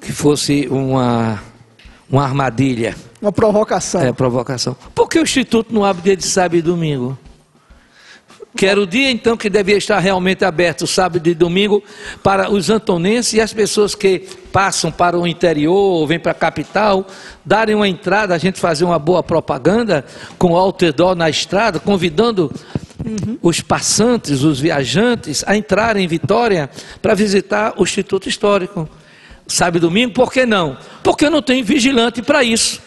que 0.01 0.11
fosse 0.11 0.67
uma, 0.69 1.41
uma 2.11 2.25
armadilha. 2.25 2.95
Uma 3.21 3.33
provocação. 3.33 4.03
É, 4.03 4.13
provocação. 4.13 4.77
Por 4.95 5.09
que 5.09 5.19
o 5.19 5.23
Instituto 5.23 5.75
não 5.75 5.85
abre 5.85 6.03
dia 6.03 6.17
de 6.17 6.27
sábado 6.27 6.57
e 6.57 6.63
domingo? 6.63 7.19
que 8.57 8.65
era 8.65 8.81
o 8.81 8.87
dia 8.87 9.11
então 9.11 9.37
que 9.37 9.51
devia 9.51 9.77
estar 9.77 9.99
realmente 9.99 10.45
aberto, 10.45 10.87
sábado 10.87 11.29
e 11.29 11.35
domingo, 11.35 11.85
para 12.23 12.51
os 12.51 12.71
antonenses 12.71 13.35
e 13.35 13.41
as 13.41 13.53
pessoas 13.53 13.95
que 13.95 14.21
passam 14.51 14.91
para 14.91 15.19
o 15.19 15.27
interior 15.27 15.75
ou 15.75 16.07
vêm 16.07 16.19
para 16.19 16.33
a 16.33 16.35
capital, 16.35 17.07
darem 17.45 17.75
uma 17.75 17.87
entrada, 17.87 18.35
a 18.35 18.39
gente 18.39 18.59
fazer 18.59 18.85
uma 18.85 18.99
boa 18.99 19.23
propaganda 19.23 20.05
com 20.39 20.57
outdoor 20.57 21.15
na 21.15 21.29
estrada, 21.29 21.79
convidando 21.79 22.51
uhum. 23.05 23.39
os 23.43 23.61
passantes, 23.61 24.43
os 24.43 24.59
viajantes, 24.59 25.45
a 25.47 25.55
entrarem 25.55 26.05
em 26.05 26.09
Vitória 26.09 26.71
para 27.03 27.15
visitar 27.15 27.75
o 27.77 27.83
Instituto 27.83 28.27
Histórico. 28.27 28.89
Sábado 29.47 29.79
e 29.79 29.81
domingo, 29.81 30.13
por 30.13 30.33
que 30.33 30.45
não? 30.45 30.77
Porque 31.03 31.31
não 31.31 31.41
tem 31.41 31.63
vigilante 31.63 32.21
para 32.23 32.43
isso. 32.43 32.81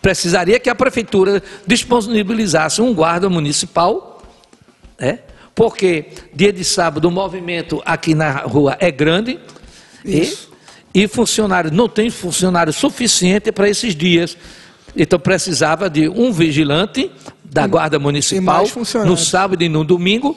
Precisaria 0.00 0.58
que 0.58 0.70
a 0.70 0.74
prefeitura 0.74 1.42
disponibilizasse 1.66 2.80
um 2.80 2.92
guarda 2.94 3.28
municipal 3.28 4.14
é? 4.98 5.18
Porque 5.54 6.06
dia 6.32 6.52
de 6.52 6.64
sábado 6.64 7.06
o 7.06 7.10
movimento 7.10 7.82
aqui 7.84 8.14
na 8.14 8.38
rua 8.40 8.76
é 8.80 8.90
grande 8.90 9.38
e, 10.04 10.32
e 10.92 11.06
funcionário 11.06 11.70
não 11.70 11.88
tem 11.88 12.10
funcionário 12.10 12.72
suficiente 12.72 13.52
para 13.52 13.68
esses 13.68 13.94
dias. 13.94 14.36
Então 14.96 15.18
precisava 15.18 15.88
de 15.88 16.08
um 16.08 16.32
vigilante 16.32 17.10
da 17.44 17.66
guarda 17.66 17.98
municipal 17.98 18.64
no 19.04 19.16
sábado 19.16 19.62
e 19.62 19.68
no 19.68 19.84
domingo 19.84 20.36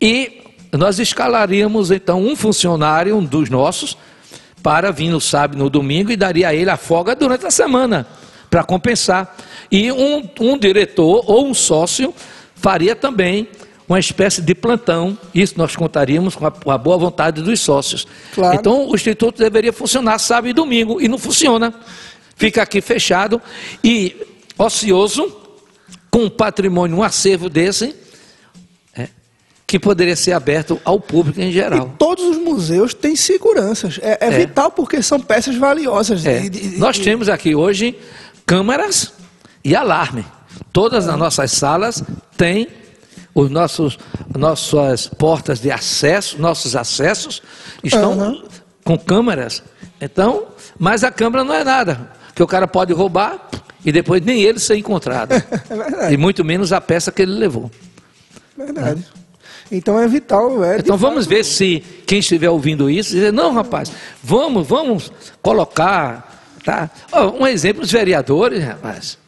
e 0.00 0.42
nós 0.72 0.98
escalaríamos 0.98 1.90
então 1.90 2.22
um 2.22 2.34
funcionário, 2.34 3.16
um 3.16 3.24
dos 3.24 3.48
nossos, 3.48 3.96
para 4.66 4.90
vir 4.90 5.10
no 5.10 5.20
sábado 5.20 5.56
no 5.56 5.70
domingo 5.70 6.10
e 6.10 6.16
daria 6.16 6.48
a 6.48 6.52
ele 6.54 6.68
a 6.68 6.76
folga 6.76 7.14
durante 7.14 7.46
a 7.46 7.52
semana 7.52 8.04
para 8.50 8.64
compensar. 8.64 9.36
E 9.70 9.92
um, 9.92 10.28
um 10.40 10.58
diretor 10.58 11.22
ou 11.24 11.46
um 11.46 11.54
sócio 11.54 12.12
faria 12.56 12.96
também 12.96 13.46
uma 13.88 14.00
espécie 14.00 14.42
de 14.42 14.56
plantão. 14.56 15.16
Isso 15.32 15.54
nós 15.56 15.76
contaríamos 15.76 16.34
com 16.34 16.46
a, 16.46 16.50
com 16.50 16.68
a 16.72 16.76
boa 16.76 16.98
vontade 16.98 17.42
dos 17.42 17.60
sócios. 17.60 18.08
Claro. 18.34 18.56
Então, 18.56 18.88
o 18.88 18.94
Instituto 18.96 19.38
deveria 19.38 19.72
funcionar 19.72 20.18
sábado 20.18 20.48
e 20.48 20.52
domingo, 20.52 21.00
e 21.00 21.06
não 21.06 21.16
funciona. 21.16 21.72
Fica 22.34 22.62
aqui 22.62 22.80
fechado 22.80 23.40
e 23.84 24.16
ocioso, 24.58 25.32
com 26.10 26.24
um 26.24 26.28
patrimônio, 26.28 26.96
um 26.96 27.04
acervo 27.04 27.48
desse, 27.48 27.94
que 29.66 29.78
poderia 29.78 30.14
ser 30.14 30.32
aberto 30.32 30.80
ao 30.84 31.00
público 31.00 31.40
em 31.40 31.50
geral. 31.50 31.90
E 31.94 31.98
todos 31.98 32.24
os 32.24 32.36
museus 32.36 32.94
têm 32.94 33.16
seguranças. 33.16 33.98
É, 34.00 34.18
é, 34.20 34.26
é. 34.28 34.30
vital 34.30 34.70
porque 34.70 35.02
são 35.02 35.18
peças 35.18 35.56
valiosas. 35.56 36.24
É. 36.24 36.40
De, 36.40 36.50
de, 36.50 36.78
Nós 36.78 36.98
temos 36.98 37.28
aqui 37.28 37.54
hoje 37.54 37.98
câmeras 38.44 39.12
e 39.64 39.74
alarme. 39.74 40.24
Todas 40.72 41.08
as 41.08 41.18
nossas 41.18 41.50
salas 41.50 42.02
têm 42.36 42.68
os 43.34 43.50
nossos 43.50 43.98
nossas 44.34 45.08
portas 45.08 45.60
de 45.60 45.70
acesso, 45.70 46.40
nossos 46.40 46.76
acessos 46.76 47.42
estão 47.82 48.12
uhum. 48.16 48.42
com 48.84 48.96
câmeras. 48.96 49.62
Então, 50.00 50.46
mas 50.78 51.02
a 51.02 51.10
câmera 51.10 51.42
não 51.42 51.54
é 51.54 51.64
nada, 51.64 52.12
que 52.34 52.42
o 52.42 52.46
cara 52.46 52.68
pode 52.68 52.92
roubar 52.92 53.48
e 53.84 53.90
depois 53.90 54.22
nem 54.22 54.42
ele 54.42 54.58
ser 54.58 54.76
encontrado. 54.76 55.32
é 56.00 56.12
e 56.12 56.16
muito 56.16 56.44
menos 56.44 56.72
a 56.72 56.80
peça 56.80 57.10
que 57.10 57.22
ele 57.22 57.32
levou. 57.32 57.70
Verdade. 58.56 59.04
Então 59.70 59.98
é 59.98 60.06
vital. 60.06 60.64
É 60.64 60.78
então 60.78 60.96
vamos 60.96 61.26
ver 61.26 61.44
se 61.44 61.82
quem 62.06 62.18
estiver 62.18 62.50
ouvindo 62.50 62.88
isso 62.88 63.12
dizer, 63.12 63.32
não, 63.32 63.52
rapaz, 63.52 63.90
vamos, 64.22 64.66
vamos 64.66 65.12
colocar. 65.42 66.34
Tá? 66.64 66.90
Oh, 67.12 67.42
um 67.42 67.46
exemplo, 67.46 67.82
os 67.82 67.92
vereadores, 67.92 68.62
rapaz 68.62 69.18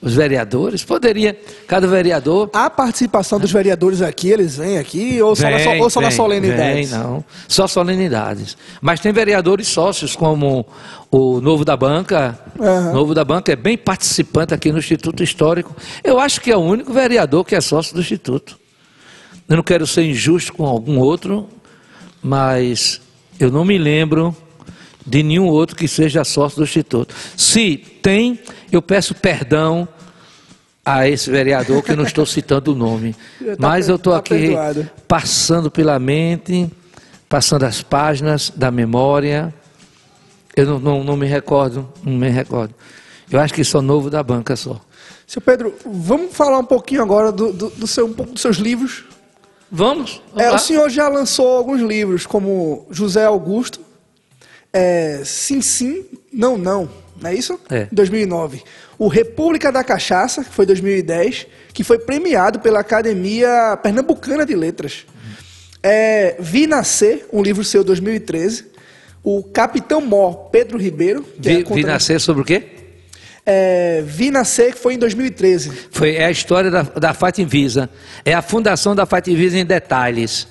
os 0.00 0.14
vereadores, 0.14 0.84
poderia, 0.84 1.36
cada 1.66 1.86
vereador... 1.86 2.50
A 2.52 2.68
participação 2.68 3.40
dos 3.40 3.50
vereadores 3.50 4.02
aqui, 4.02 4.28
eles 4.30 4.56
vêm 4.56 4.78
aqui 4.78 5.20
ou 5.22 5.34
só, 5.34 5.48
vem, 5.48 5.64
na, 5.64 5.82
ou 5.82 5.90
só 5.90 6.00
vem, 6.00 6.08
na 6.08 6.14
solenidades? 6.14 6.90
Vem, 6.90 6.98
não, 6.98 7.24
só 7.48 7.66
solenidades. 7.66 8.56
Mas 8.80 9.00
tem 9.00 9.12
vereadores 9.12 9.66
sócios, 9.66 10.14
como 10.14 10.66
o 11.10 11.40
Novo 11.40 11.64
da 11.64 11.76
Banca, 11.76 12.38
uhum. 12.58 12.92
Novo 12.92 13.14
da 13.14 13.24
Banca 13.24 13.52
é 13.52 13.56
bem 13.56 13.76
participante 13.76 14.52
aqui 14.52 14.70
no 14.70 14.78
Instituto 14.78 15.22
Histórico. 15.22 15.74
Eu 16.04 16.20
acho 16.20 16.40
que 16.40 16.52
é 16.52 16.56
o 16.56 16.60
único 16.60 16.92
vereador 16.92 17.44
que 17.44 17.56
é 17.56 17.60
sócio 17.60 17.94
do 17.94 18.00
Instituto. 18.00 18.58
Eu 19.48 19.56
não 19.56 19.62
quero 19.62 19.86
ser 19.86 20.04
injusto 20.04 20.52
com 20.52 20.66
algum 20.66 20.98
outro, 20.98 21.48
mas 22.22 23.00
eu 23.38 23.50
não 23.50 23.64
me 23.64 23.78
lembro 23.78 24.36
de 25.06 25.22
nenhum 25.22 25.46
outro 25.46 25.76
que 25.76 25.86
seja 25.86 26.24
sócio 26.24 26.58
do 26.58 26.64
Instituto. 26.64 27.14
Se 27.36 27.76
tem, 27.76 28.40
eu 28.72 28.82
peço 28.82 29.14
perdão 29.14 29.86
a 30.84 31.08
esse 31.08 31.30
vereador 31.30 31.82
que 31.82 31.92
eu 31.92 31.96
não 31.96 32.04
estou 32.04 32.26
citando 32.26 32.72
o 32.72 32.74
nome. 32.74 33.14
Tá 33.46 33.54
Mas 33.58 33.88
eu 33.88 33.94
estou 33.94 34.12
tá 34.12 34.18
aqui 34.18 34.30
perdoado. 34.30 34.90
passando 35.06 35.70
pela 35.70 35.98
mente, 36.00 36.68
passando 37.28 37.62
as 37.62 37.80
páginas 37.82 38.52
da 38.54 38.72
memória. 38.72 39.54
Eu 40.56 40.66
não, 40.66 40.78
não, 40.80 41.04
não 41.04 41.16
me 41.16 41.26
recordo, 41.26 41.88
não 42.02 42.14
me 42.14 42.28
recordo. 42.28 42.74
Eu 43.30 43.38
acho 43.38 43.54
que 43.54 43.62
sou 43.62 43.80
novo 43.80 44.10
da 44.10 44.22
banca 44.22 44.56
só. 44.56 44.80
Seu 45.26 45.40
Pedro, 45.40 45.74
vamos 45.84 46.34
falar 46.34 46.58
um 46.58 46.64
pouquinho 46.64 47.02
agora 47.02 47.30
do, 47.30 47.52
do, 47.52 47.70
do 47.70 47.86
seu, 47.86 48.06
um 48.06 48.12
pouco 48.12 48.32
dos 48.32 48.42
seus 48.42 48.56
livros. 48.56 49.04
Vamos? 49.70 50.22
vamos 50.32 50.42
é, 50.42 50.54
o 50.54 50.58
senhor 50.58 50.88
já 50.88 51.08
lançou 51.08 51.48
alguns 51.48 51.80
livros, 51.80 52.26
como 52.26 52.86
José 52.90 53.24
Augusto, 53.24 53.80
é, 54.72 55.22
Sim 55.24 55.60
Sim, 55.60 56.04
Não 56.32 56.56
Não, 56.56 56.88
não 57.20 57.30
é 57.30 57.34
isso? 57.34 57.58
É. 57.70 57.88
2009. 57.90 58.62
O 58.98 59.08
República 59.08 59.72
da 59.72 59.82
Cachaça, 59.82 60.44
que 60.44 60.50
foi 60.50 60.66
2010, 60.66 61.46
que 61.72 61.84
foi 61.84 61.98
premiado 61.98 62.60
pela 62.60 62.80
Academia 62.80 63.78
Pernambucana 63.82 64.44
de 64.46 64.54
Letras. 64.54 65.06
É, 65.82 66.36
Vi 66.38 66.66
Nascer, 66.66 67.26
um 67.32 67.42
livro 67.42 67.62
seu 67.62 67.84
2013. 67.84 68.66
O 69.22 69.42
Capitão 69.42 70.00
Mó, 70.00 70.32
Pedro 70.32 70.78
Ribeiro. 70.78 71.24
Vi, 71.38 71.60
é 71.60 71.62
Vi 71.62 71.84
Nascer 71.84 72.20
sobre 72.20 72.42
o 72.42 72.44
quê? 72.44 72.75
É, 73.46 74.02
Vi 74.04 74.30
Nascer, 74.30 74.74
que 74.74 74.80
foi 74.80 74.94
em 74.94 74.98
2013. 74.98 75.70
Foi, 75.92 76.16
é 76.16 76.26
a 76.26 76.30
história 76.30 76.70
da, 76.70 76.82
da 76.82 77.14
Fativisa. 77.14 77.88
É 78.24 78.34
a 78.34 78.42
fundação 78.42 78.94
da 78.94 79.06
Fativisa 79.06 79.56
em 79.56 79.64
detalhes. 79.64 80.48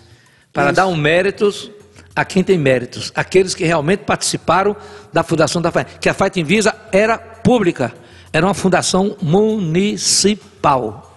Para 0.54 0.68
Isso. 0.68 0.74
dar 0.76 0.88
um 0.88 0.96
méritos 0.96 1.70
a 2.16 2.24
quem 2.24 2.44
tem 2.44 2.58
méritos, 2.58 3.12
aqueles 3.14 3.54
que 3.54 3.66
realmente 3.66 4.00
participaram 4.00 4.76
da 5.12 5.22
fundação 5.22 5.62
da 5.62 5.70
FAIT, 5.70 6.00
que 6.00 6.08
a 6.08 6.14
FAIT 6.14 6.40
Invisa 6.40 6.74
era 6.92 7.18
pública, 7.18 7.94
era 8.32 8.46
uma 8.46 8.54
fundação 8.54 9.18
municipal. 9.22 11.14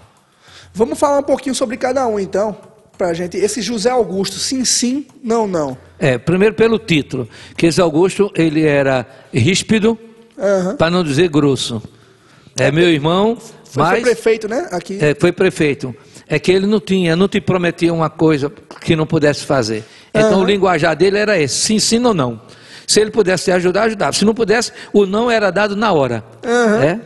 Vamos 0.74 0.98
falar 0.98 1.20
um 1.20 1.22
pouquinho 1.22 1.54
sobre 1.54 1.76
cada 1.76 2.04
um 2.06 2.18
então, 2.18 2.56
para 2.96 3.14
gente. 3.14 3.36
Esse 3.36 3.62
José 3.62 3.90
Augusto, 3.90 4.36
sim, 4.38 4.64
sim, 4.64 5.06
não, 5.22 5.46
não. 5.46 5.78
É, 6.00 6.18
primeiro 6.18 6.54
pelo 6.54 6.78
título, 6.78 7.28
que 7.56 7.66
esse 7.66 7.80
Augusto 7.80 8.32
ele 8.34 8.66
era 8.66 9.06
ríspido, 9.32 9.96
uhum. 10.39 10.76
para 10.76 10.91
não 10.91 11.03
dizer 11.05 11.28
grosso. 11.28 11.82
É, 12.57 12.70
meu 12.70 12.89
irmão, 12.89 13.36
foi, 13.64 13.82
mas, 13.82 13.91
foi 13.91 14.01
prefeito, 14.01 14.49
né? 14.49 14.68
Aqui. 14.70 14.99
É, 15.01 15.14
foi 15.14 15.32
prefeito. 15.32 15.95
É 16.26 16.39
que 16.39 16.53
ele 16.53 16.66
não 16.66 16.80
tinha, 16.80 17.16
não 17.16 17.28
te 17.28 17.41
prometia 17.41 17.93
uma 17.93 18.11
coisa 18.11 18.53
que 18.80 18.95
não 18.95 19.07
pudesse 19.07 19.45
fazer. 19.45 19.84
Então 20.12 20.39
uhum. 20.39 20.43
o 20.43 20.47
linguajar 20.47 20.97
dele 20.97 21.18
era 21.18 21.39
esse: 21.39 21.55
sim, 21.55 21.78
sim 21.78 22.05
ou 22.05 22.14
não. 22.14 22.41
Se 22.86 23.01
ele 23.01 23.11
pudesse 23.11 23.45
te 23.45 23.51
ajudar, 23.53 23.84
ajudava. 23.84 24.12
Se 24.12 24.24
não 24.24 24.34
pudesse, 24.34 24.72
o 24.93 25.05
não 25.05 25.30
era 25.30 25.51
dado 25.51 25.76
na 25.76 25.93
hora. 25.93 26.24
Uhum. 26.43 26.82
É? 26.82 27.01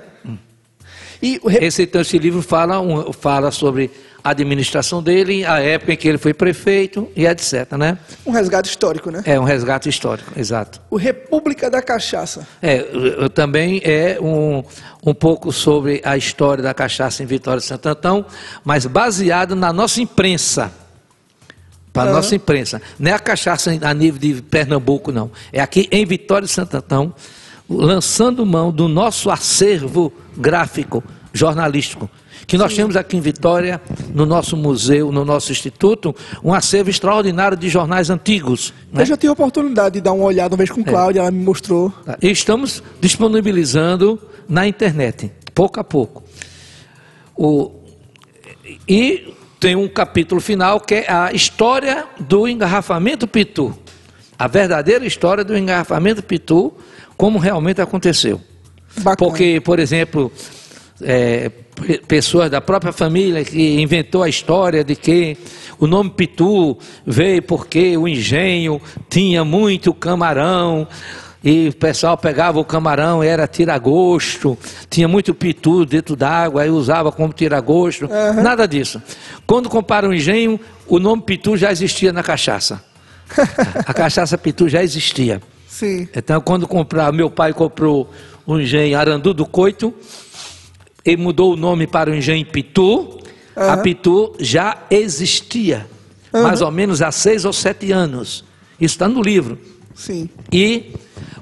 E 1.22 1.40
esse, 1.60 1.84
então, 1.84 2.00
esse 2.00 2.18
livro 2.18 2.42
fala, 2.42 2.80
um, 2.80 3.12
fala 3.12 3.52
sobre 3.52 3.92
a 4.22 4.30
administração 4.30 5.02
dele, 5.02 5.44
a 5.44 5.58
época 5.58 5.92
em 5.92 5.96
que 5.96 6.06
ele 6.06 6.18
foi 6.18 6.32
prefeito 6.32 7.10
e 7.16 7.26
etc. 7.26 7.72
Né? 7.72 7.98
Um 8.24 8.30
resgate 8.30 8.68
histórico, 8.68 9.10
né? 9.10 9.22
É, 9.24 9.38
um 9.38 9.44
resgate 9.44 9.88
histórico, 9.88 10.32
exato. 10.36 10.80
O 10.88 10.96
República 10.96 11.68
da 11.68 11.82
Cachaça. 11.82 12.46
É, 12.60 12.84
também 13.30 13.80
é 13.84 14.18
um, 14.20 14.62
um 15.04 15.12
pouco 15.12 15.50
sobre 15.50 16.00
a 16.04 16.16
história 16.16 16.62
da 16.62 16.72
cachaça 16.72 17.22
em 17.22 17.26
Vitória 17.26 17.60
de 17.60 17.66
Santo 17.66 17.88
Antão, 17.88 18.24
mas 18.64 18.86
baseado 18.86 19.56
na 19.56 19.72
nossa 19.72 20.00
imprensa. 20.00 20.72
para 21.92 22.10
a 22.10 22.14
nossa 22.14 22.34
imprensa. 22.36 22.80
Não 22.98 23.10
é 23.10 23.14
a 23.14 23.18
cachaça 23.18 23.76
a 23.82 23.94
nível 23.94 24.20
de 24.20 24.40
Pernambuco, 24.42 25.10
não. 25.10 25.30
É 25.52 25.60
aqui 25.60 25.88
em 25.90 26.06
Vitória 26.06 26.46
de 26.46 26.52
Santo 26.52 26.76
Antão, 26.76 27.12
lançando 27.68 28.46
mão 28.46 28.70
do 28.70 28.86
nosso 28.86 29.30
acervo 29.30 30.12
gráfico, 30.36 31.02
jornalístico. 31.32 32.08
Que 32.52 32.58
nós 32.58 32.74
temos 32.74 32.96
aqui 32.96 33.16
em 33.16 33.20
Vitória, 33.22 33.80
no 34.12 34.26
nosso 34.26 34.58
museu, 34.58 35.10
no 35.10 35.24
nosso 35.24 35.50
instituto, 35.50 36.14
um 36.44 36.52
acervo 36.52 36.90
extraordinário 36.90 37.56
de 37.56 37.66
jornais 37.70 38.10
antigos. 38.10 38.74
Né? 38.92 39.00
Eu 39.00 39.06
já 39.06 39.16
tive 39.16 39.28
a 39.28 39.32
oportunidade 39.32 39.94
de 39.94 40.00
dar 40.02 40.12
uma 40.12 40.26
olhada 40.26 40.52
uma 40.52 40.58
vez 40.58 40.68
com 40.68 40.82
é. 40.82 40.84
Cláudia, 40.84 41.20
é. 41.20 41.22
ela 41.22 41.30
me 41.30 41.42
mostrou. 41.42 41.88
Tá. 42.04 42.18
E 42.20 42.30
estamos 42.30 42.82
disponibilizando 43.00 44.20
na 44.46 44.66
internet, 44.66 45.32
pouco 45.54 45.80
a 45.80 45.84
pouco. 45.84 46.22
O, 47.34 47.72
e 48.86 49.32
tem 49.58 49.74
um 49.74 49.88
capítulo 49.88 50.38
final 50.38 50.78
que 50.78 50.96
é 50.96 51.10
a 51.10 51.32
história 51.32 52.04
do 52.20 52.46
engarrafamento 52.46 53.26
Pitu. 53.26 53.74
A 54.38 54.46
verdadeira 54.46 55.06
história 55.06 55.42
do 55.42 55.56
engarrafamento 55.56 56.22
Pitu, 56.22 56.70
como 57.16 57.38
realmente 57.38 57.80
aconteceu. 57.80 58.38
Bacana. 58.98 59.16
Porque, 59.16 59.58
por 59.58 59.78
exemplo, 59.78 60.30
é, 61.02 61.50
pessoas 62.06 62.50
da 62.50 62.60
própria 62.60 62.92
família 62.92 63.44
que 63.44 63.80
inventou 63.80 64.22
a 64.22 64.28
história 64.28 64.84
de 64.84 64.94
que 64.96 65.36
o 65.78 65.86
nome 65.86 66.10
Pitu 66.10 66.78
veio 67.06 67.42
porque 67.42 67.96
o 67.96 68.06
engenho 68.06 68.80
tinha 69.08 69.44
muito 69.44 69.92
camarão, 69.92 70.86
e 71.44 71.68
o 71.68 71.74
pessoal 71.74 72.16
pegava 72.16 72.60
o 72.60 72.64
camarão, 72.64 73.22
era 73.22 73.48
tiragosto, 73.48 74.56
tinha 74.88 75.08
muito 75.08 75.34
pitu 75.34 75.84
dentro 75.84 76.14
d'água, 76.14 76.62
aí 76.62 76.70
usava 76.70 77.10
como 77.10 77.32
tiragosto, 77.32 78.06
uhum. 78.06 78.42
nada 78.42 78.66
disso. 78.68 79.02
Quando 79.44 79.68
compara 79.68 80.08
o 80.08 80.14
engenho, 80.14 80.60
o 80.86 81.00
nome 81.00 81.22
pitu 81.22 81.56
já 81.56 81.72
existia 81.72 82.12
na 82.12 82.22
cachaça. 82.22 82.82
A 83.86 83.92
cachaça 83.92 84.38
pitu 84.38 84.68
já 84.68 84.84
existia. 84.84 85.40
Sim. 85.66 86.06
Então, 86.14 86.40
quando 86.40 86.68
comprar, 86.68 87.12
meu 87.12 87.30
pai 87.30 87.52
comprou 87.52 88.08
o 88.46 88.60
engenho 88.60 88.96
Arandu 88.96 89.32
do 89.32 89.46
Coito, 89.46 89.92
ele 91.04 91.22
mudou 91.22 91.52
o 91.52 91.56
nome 91.56 91.86
para 91.86 92.10
o 92.10 92.14
engenho 92.14 92.44
Pitu, 92.46 93.00
uhum. 93.00 93.18
a 93.56 93.76
Pitu 93.78 94.34
já 94.38 94.78
existia, 94.90 95.86
uhum. 96.32 96.42
mais 96.42 96.60
ou 96.60 96.70
menos 96.70 97.02
há 97.02 97.10
seis 97.10 97.44
ou 97.44 97.52
sete 97.52 97.90
anos. 97.92 98.44
Isso 98.80 98.94
está 98.94 99.08
no 99.08 99.20
livro. 99.20 99.58
Sim. 99.94 100.28
E 100.50 100.92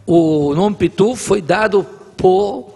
o 0.07 0.55
nome 0.55 0.77
Pitu 0.77 1.15
foi 1.15 1.41
dado 1.41 1.85
por 2.17 2.75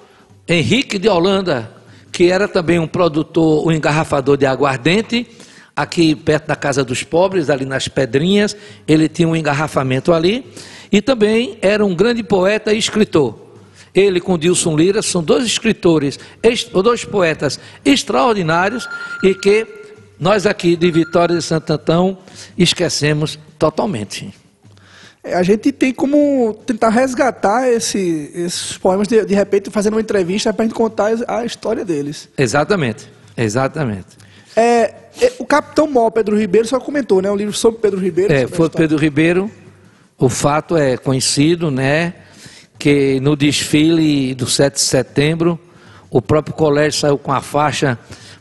Henrique 0.48 0.98
de 0.98 1.08
Holanda, 1.08 1.70
que 2.12 2.30
era 2.30 2.46
também 2.46 2.78
um 2.78 2.86
produtor, 2.86 3.66
um 3.66 3.72
engarrafador 3.72 4.36
de 4.36 4.46
aguardente, 4.46 5.26
aqui 5.74 6.14
perto 6.14 6.46
da 6.46 6.54
Casa 6.54 6.84
dos 6.84 7.02
Pobres, 7.02 7.50
ali 7.50 7.64
nas 7.64 7.88
Pedrinhas, 7.88 8.56
ele 8.86 9.08
tinha 9.08 9.26
um 9.26 9.34
engarrafamento 9.34 10.12
ali, 10.12 10.46
e 10.92 11.02
também 11.02 11.58
era 11.60 11.84
um 11.84 11.94
grande 11.94 12.22
poeta 12.22 12.72
e 12.72 12.78
escritor. 12.78 13.43
Ele 13.94 14.20
com 14.20 14.36
Dilson 14.36 14.76
Lira 14.76 15.02
são 15.02 15.22
dois 15.22 15.44
escritores, 15.44 16.18
dois 16.72 17.04
poetas 17.04 17.60
extraordinários 17.84 18.88
e 19.22 19.34
que 19.34 19.66
nós 20.18 20.46
aqui 20.46 20.76
de 20.76 20.90
Vitória 20.90 21.36
de 21.36 21.42
Santo 21.42 21.72
Antão 21.72 22.18
esquecemos 22.58 23.38
totalmente. 23.58 24.34
É, 25.22 25.34
a 25.34 25.42
gente 25.42 25.72
tem 25.72 25.92
como 25.92 26.54
tentar 26.66 26.90
resgatar 26.90 27.68
esse, 27.70 28.30
esses 28.34 28.76
poemas, 28.76 29.08
de, 29.08 29.24
de 29.24 29.34
repente, 29.34 29.70
fazendo 29.70 29.94
uma 29.94 30.00
entrevista 30.00 30.52
para 30.52 30.64
a 30.64 30.68
gente 30.68 30.76
contar 30.76 31.12
a 31.26 31.44
história 31.44 31.84
deles. 31.84 32.28
Exatamente, 32.36 33.08
exatamente. 33.36 34.08
É, 34.54 34.94
é, 35.20 35.32
o 35.38 35.46
Capitão 35.46 35.86
Mó, 35.86 36.10
Pedro 36.10 36.38
Ribeiro, 36.38 36.68
só 36.68 36.78
comentou, 36.78 37.22
né? 37.22 37.30
Um 37.30 37.36
livro 37.36 37.54
sobre 37.54 37.80
Pedro 37.80 37.98
Ribeiro. 37.98 38.32
É, 38.32 38.46
foi 38.46 38.68
Pedro 38.68 38.98
Ribeiro. 38.98 39.50
O 40.18 40.28
fato 40.28 40.76
é 40.76 40.96
conhecido, 40.96 41.70
né? 41.70 42.14
Que 42.78 43.18
no 43.20 43.36
desfile 43.36 44.34
do 44.34 44.46
7 44.46 44.74
de 44.74 44.80
setembro, 44.80 45.58
o 46.10 46.20
próprio 46.20 46.54
colégio 46.54 47.00
saiu 47.00 47.18
com 47.18 47.32
a 47.32 47.40
faixa 47.40 47.98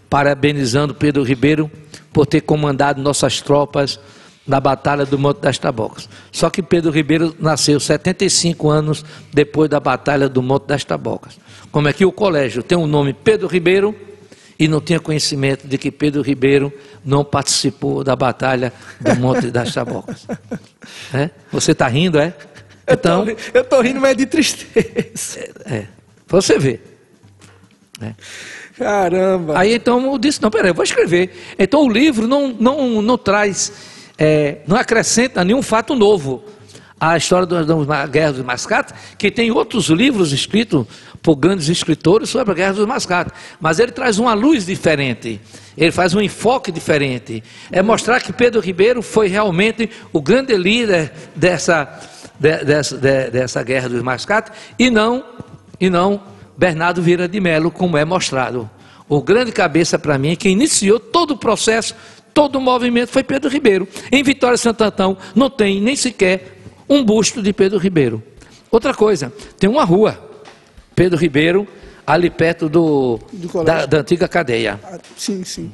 parabenizando 0.09 0.93
Pedro 0.93 1.23
Ribeiro 1.23 1.71
por 2.11 2.25
ter 2.27 2.41
comandado 2.41 3.01
nossas 3.01 3.41
tropas 3.41 3.99
na 4.45 4.59
Batalha 4.59 5.05
do 5.05 5.17
Monte 5.17 5.39
das 5.39 5.57
Tabocas. 5.57 6.07
Só 6.31 6.49
que 6.49 6.61
Pedro 6.61 6.91
Ribeiro 6.91 7.35
nasceu 7.39 7.79
75 7.79 8.69
anos 8.69 9.03
depois 9.33 9.69
da 9.69 9.79
Batalha 9.79 10.27
do 10.27 10.43
Monte 10.43 10.67
das 10.67 10.83
Tabocas. 10.83 11.39
Como 11.71 11.87
é 11.87 11.93
que 11.93 12.05
o 12.05 12.11
colégio 12.11 12.61
tem 12.61 12.77
o 12.77 12.85
nome 12.85 13.13
Pedro 13.13 13.47
Ribeiro 13.47 13.95
e 14.59 14.67
não 14.67 14.79
tinha 14.79 14.99
conhecimento 14.99 15.67
de 15.67 15.77
que 15.77 15.91
Pedro 15.91 16.21
Ribeiro 16.21 16.71
não 17.03 17.25
participou 17.25 18.03
da 18.03 18.15
Batalha 18.15 18.71
do 18.99 19.15
Monte 19.15 19.49
das 19.49 19.73
Tabocas. 19.73 20.27
É? 21.13 21.29
Você 21.49 21.71
está 21.71 21.87
rindo, 21.87 22.19
é? 22.19 22.35
Então, 22.87 23.25
eu 23.53 23.61
estou 23.61 23.81
rindo, 23.81 24.01
mas 24.01 24.11
é 24.11 24.15
de 24.15 24.25
tristeza. 24.25 25.39
É, 25.65 25.75
é. 25.75 25.87
Você 26.27 26.57
vê. 26.59 26.79
É. 28.01 28.13
Caramba. 28.77 29.57
Aí 29.57 29.73
então 29.73 30.03
eu 30.11 30.17
disse, 30.17 30.41
não, 30.41 30.49
peraí, 30.49 30.71
eu 30.71 30.73
vou 30.73 30.83
escrever. 30.83 31.31
Então 31.57 31.85
o 31.85 31.89
livro 31.89 32.27
não, 32.27 32.49
não, 32.49 33.01
não 33.01 33.17
traz 33.17 33.71
é, 34.17 34.57
não 34.67 34.77
acrescenta 34.77 35.43
nenhum 35.43 35.61
fato 35.61 35.95
novo 35.95 36.43
à 36.99 37.17
história 37.17 37.45
da 37.45 38.07
Guerra 38.07 38.33
dos 38.33 38.45
Mascates, 38.45 38.93
que 39.17 39.29
tem 39.29 39.51
outros 39.51 39.89
livros 39.89 40.31
escritos 40.31 40.85
por 41.21 41.35
grandes 41.35 41.67
escritores 41.67 42.29
sobre 42.29 42.53
a 42.53 42.55
Guerra 42.55 42.73
dos 42.73 42.87
Mascates, 42.87 43.33
mas 43.59 43.79
ele 43.79 43.91
traz 43.91 44.19
uma 44.19 44.33
luz 44.33 44.65
diferente, 44.65 45.41
ele 45.77 45.91
faz 45.91 46.13
um 46.13 46.21
enfoque 46.21 46.71
diferente. 46.71 47.43
É 47.71 47.81
mostrar 47.81 48.21
que 48.21 48.31
Pedro 48.31 48.61
Ribeiro 48.61 49.01
foi 49.01 49.27
realmente 49.27 49.89
o 50.13 50.21
grande 50.21 50.55
líder 50.55 51.11
dessa, 51.35 51.85
de, 52.43 52.65
dessa, 52.65 52.97
de, 52.97 53.29
dessa 53.29 53.63
Guerra 53.63 53.87
dos 53.87 54.01
Mascates 54.01 54.51
e 54.77 54.89
não, 54.89 55.23
e 55.79 55.89
não 55.89 56.21
Bernardo 56.57 57.01
Vieira 57.01 57.25
de 57.25 57.39
Melo, 57.39 57.71
como 57.71 57.97
é 57.97 58.03
mostrado. 58.03 58.69
O 59.07 59.21
grande 59.21 59.53
cabeça 59.53 59.97
para 59.97 60.17
mim, 60.17 60.35
que 60.35 60.49
iniciou 60.49 60.99
todo 60.99 61.31
o 61.31 61.37
processo 61.37 61.95
todo 62.33 62.55
o 62.55 62.61
movimento 62.61 63.09
foi 63.09 63.23
Pedro 63.23 63.47
Ribeiro. 63.49 63.87
Em 64.11 64.23
Vitória 64.23 64.57
Santo 64.57 64.83
Antão 64.83 65.15
não 65.35 65.51
tem 65.51 65.79
nem 65.79 65.95
sequer 65.95 66.57
um 66.89 67.03
busto 67.03 67.43
de 67.43 67.53
Pedro 67.53 67.77
Ribeiro. 67.77 68.23
Outra 68.71 68.93
coisa, 68.93 69.31
tem 69.59 69.69
uma 69.69 69.83
rua, 69.83 70.19
Pedro 70.95 71.17
Ribeiro, 71.17 71.67
ali 72.07 72.31
perto 72.31 72.67
do, 72.67 73.19
do 73.31 73.63
da, 73.63 73.85
da, 73.85 73.99
antiga 73.99 74.27
cadeia. 74.27 74.79
Ah, 74.83 74.97
sim, 75.15 75.43
sim. 75.43 75.71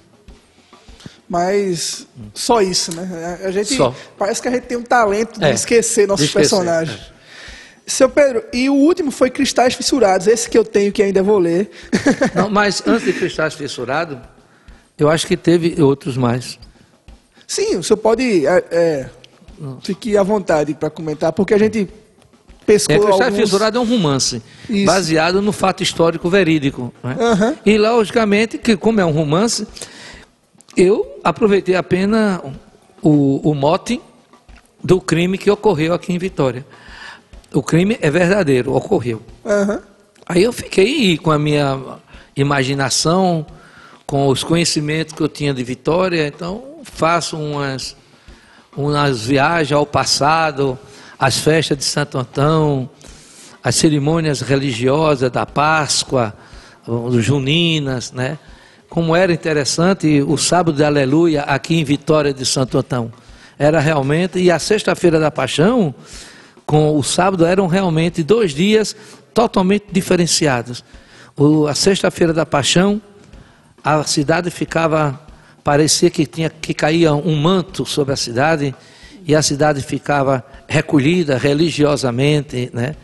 Mas 1.30 2.07
só 2.34 2.59
isso, 2.59 2.93
né? 2.95 3.39
A 3.45 3.51
gente 3.51 3.75
só. 3.75 3.93
parece 4.17 4.41
que 4.41 4.47
a 4.47 4.51
gente 4.51 4.63
tem 4.63 4.75
um 4.75 4.84
talento 4.84 5.39
de 5.39 5.45
é, 5.45 5.53
esquecer 5.53 6.07
nossos 6.07 6.25
de 6.25 6.30
esquecer, 6.30 6.49
personagens. 6.49 6.99
É. 7.15 7.19
Seu 7.86 8.09
Pedro, 8.09 8.43
e 8.51 8.69
o 8.69 8.73
último 8.73 9.11
foi 9.11 9.30
Cristais 9.30 9.75
Fissurados, 9.75 10.27
esse 10.27 10.49
que 10.49 10.57
eu 10.57 10.63
tenho 10.63 10.91
que 10.91 11.03
ainda 11.03 11.21
vou 11.21 11.38
ler. 11.38 11.69
Não, 12.34 12.49
mas 12.49 12.82
antes 12.86 13.05
de 13.05 13.13
Cristais 13.13 13.53
Fissurados, 13.53 14.17
eu 14.97 15.09
acho 15.09 15.27
que 15.27 15.38
teve 15.38 15.82
outros 15.82 16.17
mais. 16.17 16.59
Sim, 17.47 17.77
o 17.77 17.84
senhor 17.84 17.97
pode. 17.97 18.45
É, 18.45 18.63
é, 18.71 19.09
fique 19.82 20.17
à 20.17 20.23
vontade 20.23 20.73
para 20.73 20.89
comentar, 20.89 21.32
porque 21.32 21.53
a 21.53 21.57
gente 21.57 21.88
pescou. 22.65 22.95
É, 22.95 22.99
Cristal 22.99 23.21
alguns... 23.23 23.39
Fissurado 23.39 23.77
é 23.77 23.82
um 23.82 23.86
romance, 23.86 24.41
Isso. 24.69 24.86
baseado 24.86 25.41
no 25.41 25.51
fato 25.51 25.82
histórico 25.82 26.30
verídico. 26.30 26.93
Né? 27.03 27.15
Uhum. 27.19 27.55
E, 27.65 27.77
logicamente, 27.77 28.57
que 28.57 28.77
como 28.77 29.01
é 29.01 29.05
um 29.05 29.11
romance, 29.11 29.67
eu 30.76 31.20
aproveitei 31.24 31.76
apenas 31.76 32.41
o, 33.01 33.49
o 33.49 33.53
mote 33.53 34.01
do 34.84 35.01
crime 35.01 35.38
que 35.38 35.49
ocorreu 35.49 35.93
aqui 35.93 36.13
em 36.13 36.17
Vitória. 36.17 36.65
O 37.53 37.63
crime 37.63 37.97
é 38.01 38.09
verdadeiro, 38.09 38.74
ocorreu. 38.74 39.22
Uhum. 39.43 39.80
Aí 40.26 40.43
eu 40.43 40.53
fiquei 40.53 41.17
com 41.17 41.32
a 41.32 41.39
minha 41.39 41.80
imaginação 42.36 43.45
com 44.05 44.28
os 44.28 44.43
conhecimentos 44.43 45.13
que 45.13 45.22
eu 45.22 45.30
tinha 45.30 45.53
de 45.53 45.63
Vitória, 45.63 46.28
então 46.28 46.63
faço 46.84 47.38
umas, 47.38 47.95
umas 48.76 49.26
viagens 49.26 49.72
ao 49.72 49.86
passado, 49.86 50.78
as 51.17 51.38
festas 51.38 51.78
de 51.78 51.84
Santo 51.84 52.17
Antão, 52.17 52.89
as 53.63 53.76
cerimônias 53.76 54.41
religiosas 54.41 55.30
da 55.30 55.45
Páscoa, 55.45 56.34
juninas, 57.20 58.11
né? 58.11 58.39
Como 58.89 59.15
era 59.15 59.31
interessante 59.31 60.21
o 60.21 60.35
sábado 60.37 60.75
de 60.75 60.83
Aleluia 60.83 61.43
aqui 61.43 61.79
em 61.79 61.83
Vitória 61.83 62.33
de 62.33 62.45
Santo 62.45 62.77
Antão. 62.77 63.11
Era 63.57 63.79
realmente, 63.79 64.39
e 64.39 64.49
a 64.49 64.57
sexta-feira 64.57 65.19
da 65.19 65.29
Paixão, 65.29 65.93
com 66.65 66.97
o 66.97 67.03
sábado, 67.03 67.45
eram 67.45 67.67
realmente 67.67 68.23
dois 68.23 68.53
dias 68.53 68.95
totalmente 69.33 69.85
diferenciados. 69.91 70.83
O, 71.37 71.67
a 71.67 71.75
sexta-feira 71.75 72.33
da 72.33 72.45
Paixão 72.45 73.01
a 73.83 74.03
cidade 74.03 74.49
ficava, 74.51 75.19
parecia 75.63 76.09
que 76.09 76.25
tinha 76.25 76.49
que 76.49 76.73
caía 76.73 77.13
um 77.13 77.35
manto 77.35 77.85
sobre 77.85 78.13
a 78.13 78.17
cidade 78.17 78.75
e 79.25 79.35
a 79.35 79.41
cidade 79.41 79.81
ficava 79.81 80.43
recolhida 80.67 81.37
religiosamente, 81.37 82.69
né? 82.73 82.95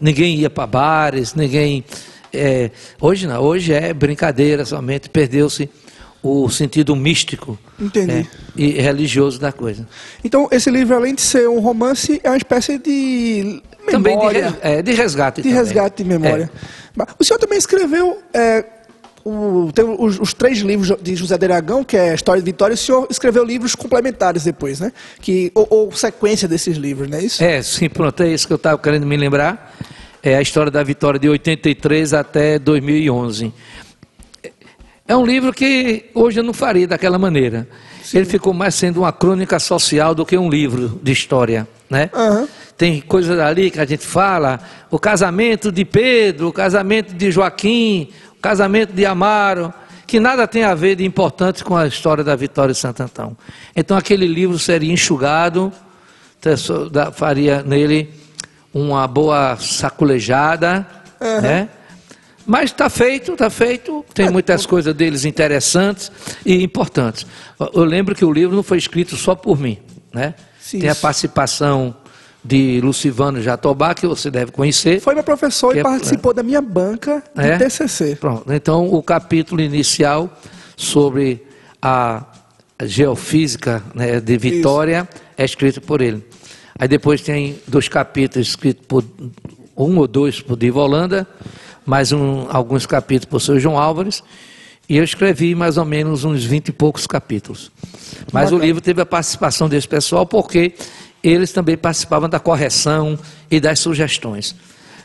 Ninguém 0.00 0.36
ia 0.36 0.48
para 0.48 0.66
bares, 0.66 1.34
ninguém. 1.34 1.84
É, 2.32 2.70
hoje 3.00 3.26
não, 3.26 3.40
hoje 3.42 3.72
é 3.72 3.92
brincadeira 3.92 4.64
somente, 4.64 5.08
perdeu-se 5.08 5.68
o 6.22 6.48
sentido 6.50 6.94
místico 6.94 7.58
é, 7.96 8.26
e 8.54 8.72
religioso 8.72 9.40
da 9.40 9.52
coisa. 9.52 9.88
Então, 10.22 10.48
esse 10.50 10.70
livro, 10.70 10.94
além 10.94 11.14
de 11.14 11.22
ser 11.22 11.48
um 11.48 11.60
romance, 11.60 12.20
é 12.22 12.28
uma 12.28 12.36
espécie 12.36 12.78
de 12.78 13.62
memória. 13.86 14.42
Também 14.42 14.52
de, 14.52 14.58
é, 14.60 14.82
de 14.82 14.92
resgate. 14.92 15.40
De 15.40 15.48
também. 15.48 15.64
resgate 15.64 16.02
de 16.02 16.08
memória. 16.08 16.50
É. 16.98 17.06
O 17.18 17.24
senhor 17.24 17.38
também 17.38 17.56
escreveu 17.56 18.18
é, 18.34 18.64
o, 19.24 19.70
tem 19.74 19.84
os, 19.84 20.18
os, 20.18 20.34
três 20.34 20.58
livros 20.58 20.92
de 21.00 21.14
José 21.14 21.36
de 21.36 21.44
Aragão, 21.44 21.84
que 21.84 21.96
é 21.96 22.10
a 22.10 22.14
História 22.14 22.40
de 22.40 22.46
Vitória, 22.50 22.74
e 22.74 22.76
o 22.76 22.78
senhor 22.78 23.06
escreveu 23.10 23.44
livros 23.44 23.74
complementares 23.74 24.44
depois, 24.44 24.80
né? 24.80 24.92
Que, 25.20 25.52
ou, 25.54 25.66
ou 25.70 25.92
sequência 25.92 26.48
desses 26.48 26.76
livros, 26.76 27.08
não 27.08 27.18
é 27.18 27.24
isso? 27.24 27.42
É, 27.42 27.62
sim, 27.62 27.88
pronto, 27.88 28.22
é 28.22 28.28
isso 28.28 28.46
que 28.46 28.52
eu 28.52 28.56
estava 28.56 28.78
querendo 28.78 29.06
me 29.06 29.16
lembrar. 29.16 29.76
É 30.22 30.36
a 30.36 30.42
História 30.42 30.70
da 30.70 30.82
Vitória 30.82 31.18
de 31.18 31.28
83 31.28 32.12
até 32.12 32.58
2011. 32.58 33.52
É 35.08 35.16
um 35.16 35.24
livro 35.24 35.52
que 35.52 36.04
hoje 36.14 36.40
eu 36.40 36.44
não 36.44 36.52
faria 36.52 36.86
daquela 36.86 37.18
maneira. 37.18 37.66
Sim. 38.02 38.18
Ele 38.18 38.26
ficou 38.26 38.52
mais 38.52 38.74
sendo 38.74 39.00
uma 39.00 39.12
crônica 39.12 39.58
social 39.58 40.14
do 40.14 40.26
que 40.26 40.36
um 40.36 40.50
livro 40.50 41.00
de 41.02 41.10
história, 41.10 41.66
né? 41.88 42.10
Uhum. 42.14 42.46
Tem 42.76 43.00
coisas 43.00 43.38
ali 43.38 43.70
que 43.70 43.80
a 43.80 43.84
gente 43.84 44.06
fala, 44.06 44.60
o 44.90 44.98
casamento 44.98 45.72
de 45.72 45.84
Pedro, 45.84 46.48
o 46.48 46.52
casamento 46.52 47.14
de 47.14 47.30
Joaquim, 47.30 48.10
o 48.38 48.40
casamento 48.40 48.92
de 48.92 49.04
Amaro, 49.04 49.72
que 50.06 50.20
nada 50.20 50.46
tem 50.46 50.64
a 50.64 50.74
ver 50.74 50.96
de 50.96 51.04
importante 51.04 51.64
com 51.64 51.76
a 51.76 51.86
história 51.86 52.22
da 52.22 52.36
vitória 52.36 52.72
de 52.72 52.78
Santo 52.78 53.02
Antão. 53.02 53.36
Então 53.74 53.96
aquele 53.96 54.26
livro 54.26 54.58
seria 54.58 54.92
enxugado, 54.92 55.72
faria 57.14 57.62
nele 57.62 58.19
uma 58.72 59.06
boa 59.06 59.56
saculejada, 59.56 60.86
uhum. 61.20 61.40
né? 61.40 61.68
Mas 62.46 62.70
está 62.70 62.88
feito, 62.88 63.32
está 63.32 63.50
feito. 63.50 64.04
Tem 64.14 64.26
é, 64.26 64.30
muitas 64.30 64.66
coisas 64.66 64.94
deles 64.94 65.24
interessantes 65.24 66.10
e 66.44 66.62
importantes. 66.62 67.26
Eu 67.72 67.84
lembro 67.84 68.14
que 68.14 68.24
o 68.24 68.32
livro 68.32 68.56
não 68.56 68.62
foi 68.62 68.78
escrito 68.78 69.16
só 69.16 69.34
por 69.34 69.58
mim, 69.58 69.78
né? 70.12 70.34
Sim, 70.60 70.80
Tem 70.80 70.88
a 70.88 70.94
participação 70.94 71.94
de 72.42 72.80
Lucivano 72.80 73.40
Jatobá, 73.40 73.94
que 73.94 74.06
você 74.06 74.30
deve 74.30 74.50
conhecer. 74.50 75.00
Foi 75.00 75.14
meu 75.14 75.22
professor 75.22 75.76
e 75.76 75.80
é, 75.80 75.82
participou 75.82 76.32
da 76.32 76.42
minha 76.42 76.60
banca 76.60 77.22
de 77.34 77.42
é? 77.42 77.58
TCC. 77.58 78.16
Pronto. 78.16 78.50
Então, 78.52 78.92
o 78.92 79.02
capítulo 79.02 79.60
inicial 79.60 80.30
sobre 80.76 81.46
a 81.80 82.24
geofísica 82.82 83.82
né, 83.94 84.20
de 84.20 84.38
Vitória 84.38 85.08
Isso. 85.12 85.22
é 85.36 85.44
escrito 85.44 85.80
por 85.80 86.00
ele. 86.00 86.24
Aí 86.80 86.88
depois 86.88 87.20
tem 87.20 87.60
dois 87.68 87.86
capítulos 87.86 88.48
escritos 88.48 88.84
por 88.88 89.04
um 89.76 89.98
ou 89.98 90.08
dois 90.08 90.40
por 90.40 90.56
Divo 90.56 90.80
Holanda 90.80 91.28
mais 91.84 92.12
um, 92.12 92.46
alguns 92.50 92.86
capítulos 92.86 93.26
por 93.26 93.40
seu 93.40 93.58
João 93.58 93.78
Álvares, 93.78 94.22
e 94.88 94.96
eu 94.96 95.04
escrevi 95.04 95.54
mais 95.54 95.76
ou 95.76 95.84
menos 95.84 96.24
uns 96.24 96.44
vinte 96.44 96.68
e 96.68 96.72
poucos 96.72 97.06
capítulos. 97.06 97.70
Mas 98.32 98.44
Bacana. 98.44 98.62
o 98.62 98.64
livro 98.64 98.80
teve 98.80 99.00
a 99.00 99.06
participação 99.06 99.68
desse 99.68 99.88
pessoal 99.88 100.24
porque 100.24 100.72
eles 101.22 101.52
também 101.52 101.76
participavam 101.76 102.28
da 102.28 102.40
correção 102.40 103.18
e 103.50 103.60
das 103.60 103.78
sugestões. 103.78 104.54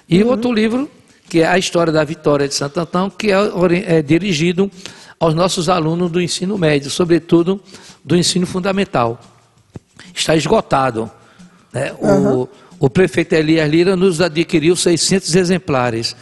E 0.07 0.23
uhum. 0.23 0.29
outro 0.29 0.53
livro, 0.53 0.89
que 1.29 1.41
é 1.41 1.47
a 1.47 1.57
História 1.57 1.91
da 1.91 2.03
Vitória 2.03 2.47
de 2.47 2.53
Santo 2.53 2.79
Antão, 2.79 3.09
que 3.09 3.31
é, 3.31 3.97
é 3.97 4.01
dirigido 4.01 4.71
aos 5.19 5.33
nossos 5.33 5.69
alunos 5.69 6.11
do 6.11 6.21
ensino 6.21 6.57
médio, 6.57 6.89
sobretudo 6.89 7.59
do 8.03 8.15
ensino 8.15 8.45
fundamental. 8.45 9.19
Está 10.13 10.35
esgotado. 10.35 11.11
Né? 11.75 11.93
Uhum. 11.99 12.41
O, 12.43 12.49
o 12.79 12.89
prefeito 12.89 13.33
Elias 13.33 13.69
Lira 13.69 13.95
nos 13.97 14.21
adquiriu 14.21 14.77
600 14.77 15.35
exemplares. 15.35 16.15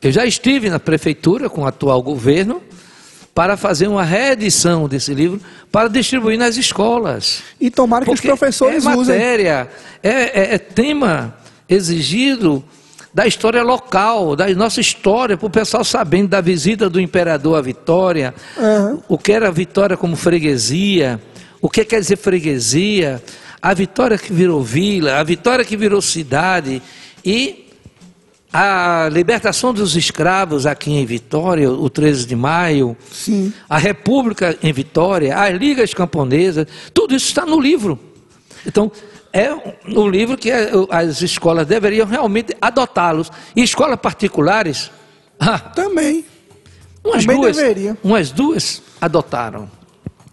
Eu 0.00 0.12
já 0.12 0.24
estive 0.24 0.70
na 0.70 0.78
prefeitura 0.78 1.50
com 1.50 1.62
o 1.62 1.66
atual 1.66 2.00
governo 2.00 2.62
para 3.34 3.56
fazer 3.56 3.88
uma 3.88 4.04
reedição 4.04 4.88
desse 4.88 5.12
livro 5.12 5.40
para 5.70 5.88
distribuir 5.88 6.38
nas 6.38 6.56
escolas. 6.56 7.42
E 7.60 7.70
tomara 7.70 8.04
que 8.04 8.10
os 8.12 8.20
professores 8.20 8.86
é 8.86 8.94
usem. 8.94 9.16
matéria, 9.16 9.68
é, 10.02 10.10
é, 10.10 10.54
é 10.54 10.58
tema 10.58 11.34
exigido 11.68 12.64
da 13.12 13.26
história 13.26 13.62
local, 13.62 14.36
da 14.36 14.48
nossa 14.54 14.80
história, 14.80 15.36
para 15.36 15.46
o 15.46 15.50
pessoal 15.50 15.82
sabendo 15.82 16.28
da 16.28 16.40
visita 16.40 16.88
do 16.88 17.00
imperador 17.00 17.58
à 17.58 17.60
Vitória, 17.60 18.32
uhum. 18.56 19.02
o 19.08 19.18
que 19.18 19.32
era 19.32 19.48
a 19.48 19.50
Vitória 19.50 19.96
como 19.96 20.14
freguesia, 20.14 21.20
o 21.60 21.68
que 21.68 21.84
quer 21.84 22.00
dizer 22.00 22.16
freguesia, 22.16 23.20
a 23.62 23.74
Vitória 23.74 24.16
que 24.18 24.32
virou 24.32 24.62
vila, 24.62 25.16
a 25.16 25.22
Vitória 25.22 25.64
que 25.64 25.76
virou 25.76 26.00
cidade 26.00 26.82
e 27.24 27.66
a 28.52 29.08
libertação 29.12 29.72
dos 29.72 29.94
escravos 29.94 30.66
aqui 30.66 30.92
em 30.92 31.06
Vitória, 31.06 31.70
o 31.70 31.88
13 31.88 32.26
de 32.26 32.34
maio, 32.34 32.96
Sim. 33.10 33.52
a 33.68 33.78
República 33.78 34.56
em 34.62 34.72
Vitória, 34.72 35.36
as 35.36 35.56
ligas 35.56 35.94
camponesas, 35.94 36.66
tudo 36.92 37.14
isso 37.14 37.26
está 37.26 37.46
no 37.46 37.60
livro. 37.60 37.98
Então, 38.66 38.90
é 39.32 39.52
um 39.86 40.08
livro 40.08 40.36
que 40.36 40.50
as 40.90 41.22
escolas 41.22 41.66
deveriam 41.66 42.06
realmente 42.06 42.56
adotá-los. 42.60 43.30
E 43.54 43.62
escolas 43.62 43.98
particulares. 44.00 44.90
Ah, 45.38 45.58
também. 45.74 46.24
Umas 47.04 47.24
também 47.24 47.40
duas, 47.40 47.56
deveriam. 47.56 47.96
Umas 48.02 48.30
duas 48.30 48.82
adotaram. 49.00 49.70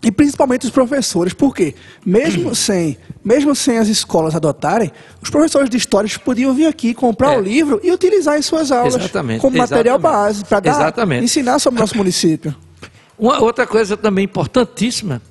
E 0.01 0.11
principalmente 0.11 0.65
os 0.65 0.71
professores, 0.71 1.33
porque 1.33 1.73
mesmo 2.05 2.53
sem, 2.55 2.97
mesmo 3.23 3.55
sem 3.55 3.77
as 3.77 3.87
escolas 3.87 4.35
adotarem, 4.35 4.91
os 5.21 5.29
professores 5.29 5.69
de 5.69 5.77
história 5.77 6.09
podiam 6.23 6.53
vir 6.53 6.67
aqui 6.67 6.93
comprar 6.93 7.33
é. 7.33 7.37
o 7.37 7.41
livro 7.41 7.79
e 7.83 7.91
utilizar 7.91 8.37
em 8.37 8.41
suas 8.41 8.71
aulas 8.71 8.95
Exatamente. 8.95 9.41
como 9.41 9.57
Exatamente. 9.57 9.89
material 9.89 9.99
base 9.99 10.45
para 10.45 11.23
ensinar 11.23 11.59
sobre 11.59 11.79
o 11.79 11.81
nosso 11.81 11.97
município. 11.97 12.55
Uma 13.17 13.41
outra 13.41 13.65
coisa 13.65 13.97
também 13.97 14.25
importantíssima 14.25 15.21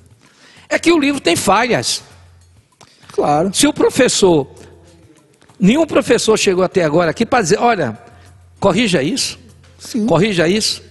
é 0.67 0.77
que 0.77 0.91
o 0.91 0.99
livro 0.99 1.21
tem 1.21 1.35
falhas. 1.35 2.03
Claro. 3.13 3.51
Se 3.53 3.65
o 3.65 3.73
professor, 3.73 4.47
nenhum 5.57 5.87
professor 5.87 6.37
chegou 6.37 6.63
até 6.63 6.83
agora 6.83 7.11
aqui 7.11 7.25
para 7.25 7.41
dizer, 7.41 7.57
olha, 7.57 7.97
corrija 8.59 9.01
isso, 9.01 9.39
Sim. 9.79 10.05
corrija 10.05 10.47
isso. 10.47 10.83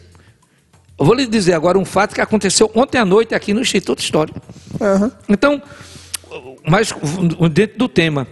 Eu 0.98 1.04
vou 1.04 1.14
lhe 1.14 1.26
dizer 1.26 1.52
agora 1.52 1.78
um 1.78 1.84
fato 1.84 2.14
que 2.14 2.20
aconteceu 2.20 2.70
ontem 2.74 2.98
à 2.98 3.04
noite 3.04 3.34
aqui 3.34 3.52
no 3.52 3.60
Instituto 3.60 3.98
Histórico. 3.98 4.40
Uhum. 4.80 5.10
Então, 5.28 5.62
mas 6.66 6.92
dentro 7.52 7.78
do 7.78 7.88
tema. 7.88 8.26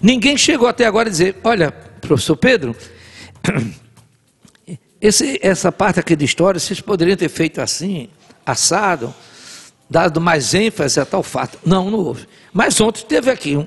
Ninguém 0.00 0.36
chegou 0.36 0.68
até 0.68 0.84
agora 0.86 1.08
a 1.08 1.10
dizer, 1.10 1.36
olha, 1.42 1.72
professor 1.72 2.36
Pedro, 2.36 2.76
esse, 5.00 5.38
essa 5.42 5.72
parte 5.72 5.98
aqui 5.98 6.14
de 6.14 6.24
história, 6.24 6.60
vocês 6.60 6.80
poderiam 6.80 7.16
ter 7.16 7.28
feito 7.28 7.60
assim, 7.60 8.08
assado, 8.46 9.12
dado 9.90 10.20
mais 10.20 10.54
ênfase 10.54 11.00
a 11.00 11.04
tal 11.04 11.24
fato. 11.24 11.58
Não, 11.64 11.90
não 11.90 11.98
houve. 11.98 12.28
Mas 12.52 12.80
ontem 12.80 13.04
teve 13.04 13.30
aqui 13.30 13.56
um, 13.56 13.66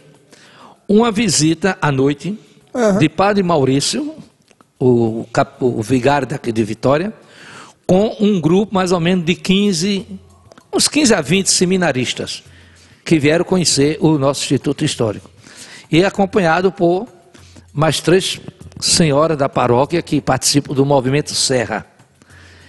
uma 0.88 1.12
visita 1.12 1.78
à 1.82 1.92
noite 1.92 2.40
uhum. 2.74 2.98
de 2.98 3.10
Padre 3.10 3.44
Maurício, 3.44 4.16
o, 4.80 5.26
o 5.60 5.82
vigário 5.82 6.26
daqui 6.28 6.54
de 6.54 6.64
Vitória, 6.64 7.14
com 7.92 8.16
um 8.22 8.40
grupo 8.40 8.74
mais 8.74 8.94
ou 8.94 9.02
menos 9.02 9.26
de 9.26 9.36
15, 9.36 10.08
uns 10.72 10.88
15 10.88 11.14
a 11.14 11.20
20 11.20 11.48
seminaristas 11.48 12.42
que 13.04 13.20
vieram 13.20 13.44
conhecer 13.44 13.98
o 14.00 14.18
nosso 14.18 14.42
Instituto 14.44 14.86
Histórico. 14.86 15.30
E 15.92 16.06
acompanhado 16.06 16.72
por 16.72 17.06
mais 17.74 18.00
três 18.00 18.40
senhoras 18.80 19.38
da 19.38 19.50
paróquia 19.50 20.02
que 20.02 20.22
participam 20.22 20.74
do 20.74 20.86
movimento 20.86 21.36
Serra. 21.36 21.86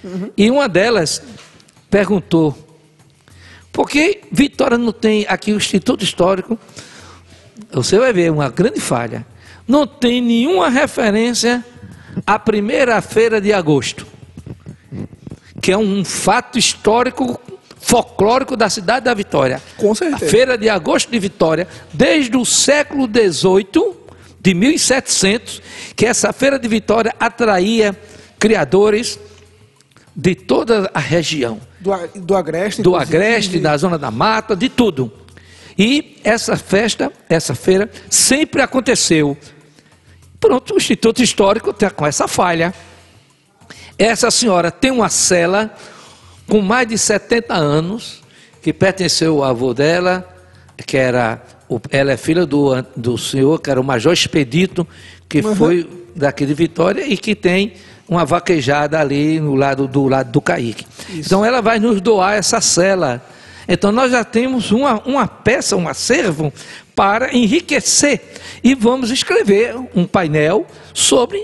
Uhum. 0.03 0.33
E 0.37 0.51
uma 0.51 0.69
delas 0.69 1.23
perguntou: 1.89 2.59
por 3.71 3.89
que 3.89 4.23
Vitória 4.33 4.77
não 4.77 4.91
tem 4.91 5.25
aqui 5.29 5.53
o 5.53 5.57
Instituto 5.57 6.03
Histórico? 6.03 6.59
Você 7.71 7.97
vai 7.97 8.13
ver 8.13 8.33
uma 8.33 8.49
grande 8.49 8.81
falha. 8.81 9.25
Não 9.69 9.87
tem 9.87 10.21
nenhuma 10.21 10.69
referência 10.69 11.65
à 12.27 12.41
primeira 12.41 13.01
feira 13.01 13.41
de 13.41 13.53
agosto 13.53 14.11
que 15.63 15.71
é 15.71 15.79
um 15.79 16.05
fato 16.05 16.59
histórico 16.59 17.41
folclórico 17.79 18.57
da 18.57 18.69
cidade 18.69 19.05
da 19.05 19.15
Vitória. 19.15 19.63
Com 19.77 19.95
certeza. 19.95 20.27
A 20.27 20.29
Feira 20.29 20.59
de 20.59 20.69
Agosto 20.69 21.09
de 21.09 21.19
Vitória, 21.21 21.69
desde 21.93 22.37
o 22.37 22.45
século 22.45 23.07
XVIII, 23.07 23.95
de 24.41 24.55
1700, 24.55 25.63
que 25.95 26.05
essa 26.05 26.33
Feira 26.33 26.59
de 26.59 26.67
Vitória 26.67 27.15
atraía 27.19 27.97
criadores 28.41 29.21
de 30.17 30.35
toda 30.35 30.91
a 30.93 30.99
região. 30.99 31.61
Do, 31.79 31.93
do 32.17 32.37
Agreste. 32.37 32.83
Do 32.83 32.97
Agreste, 32.97 33.61
da 33.61 33.77
Zona 33.77 33.97
da 33.97 34.11
Mata, 34.11 34.57
de 34.57 34.69
tudo. 34.69 35.13
E 35.79 36.19
essa 36.25 36.57
festa, 36.57 37.13
essa 37.29 37.55
feira, 37.55 37.89
sempre 38.11 38.61
aconteceu. 38.63 39.37
Pronto, 40.41 40.75
o 40.75 40.77
Instituto 40.77 41.23
Histórico 41.23 41.71
está 41.71 41.89
com 41.89 42.05
essa 42.05 42.27
falha. 42.27 42.75
Essa 43.99 44.31
senhora 44.31 44.71
tem 44.71 44.91
uma 44.91 45.09
cela 45.09 45.75
com 46.49 46.61
mais 46.61 46.87
de 46.87 46.99
70 46.99 47.55
anos, 47.55 48.23
que 48.61 48.73
pertenceu 48.73 49.43
ao 49.43 49.51
avô 49.51 49.75
dela, 49.75 50.29
que 50.87 50.97
era. 50.97 51.43
Ela 51.91 52.13
é 52.13 52.17
filha 52.19 52.45
do, 52.45 52.83
do 52.95 53.17
senhor, 53.17 53.59
que 53.61 53.71
era 53.71 53.81
o 53.81 53.85
Major 53.85 54.13
Expedito, 54.13 54.87
que 55.27 55.41
uhum. 55.41 55.57
foi 55.57 55.89
daqui 56.15 56.45
de 56.45 56.53
Vitória 56.53 57.07
e 57.07 57.17
que 57.17 57.35
tem 57.35 57.73
uma 58.07 58.27
vaquejada 58.27 59.01
ali 59.01 59.41
no 59.41 59.55
lado 59.55 59.89
do 59.89 60.07
lado 60.07 60.31
do 60.31 60.41
Caíque. 60.41 60.87
Isso. 61.09 61.21
Então 61.21 61.45
ela 61.45 61.63
vai 61.63 61.79
nos 61.79 62.01
doar 62.03 62.35
essa 62.35 62.61
cela. 62.61 63.25
Então 63.67 63.91
nós 63.91 64.13
já 64.13 64.23
temos 64.23 64.71
uma, 64.71 65.01
uma 65.07 65.27
peça, 65.27 65.77
um 65.77 65.89
acervo 65.89 66.53
para 66.95 67.35
enriquecer. 67.35 68.21
E 68.63 68.75
vamos 68.75 69.11
escrever 69.11 69.75
um 69.95 70.05
painel 70.05 70.67
sobre, 70.93 71.43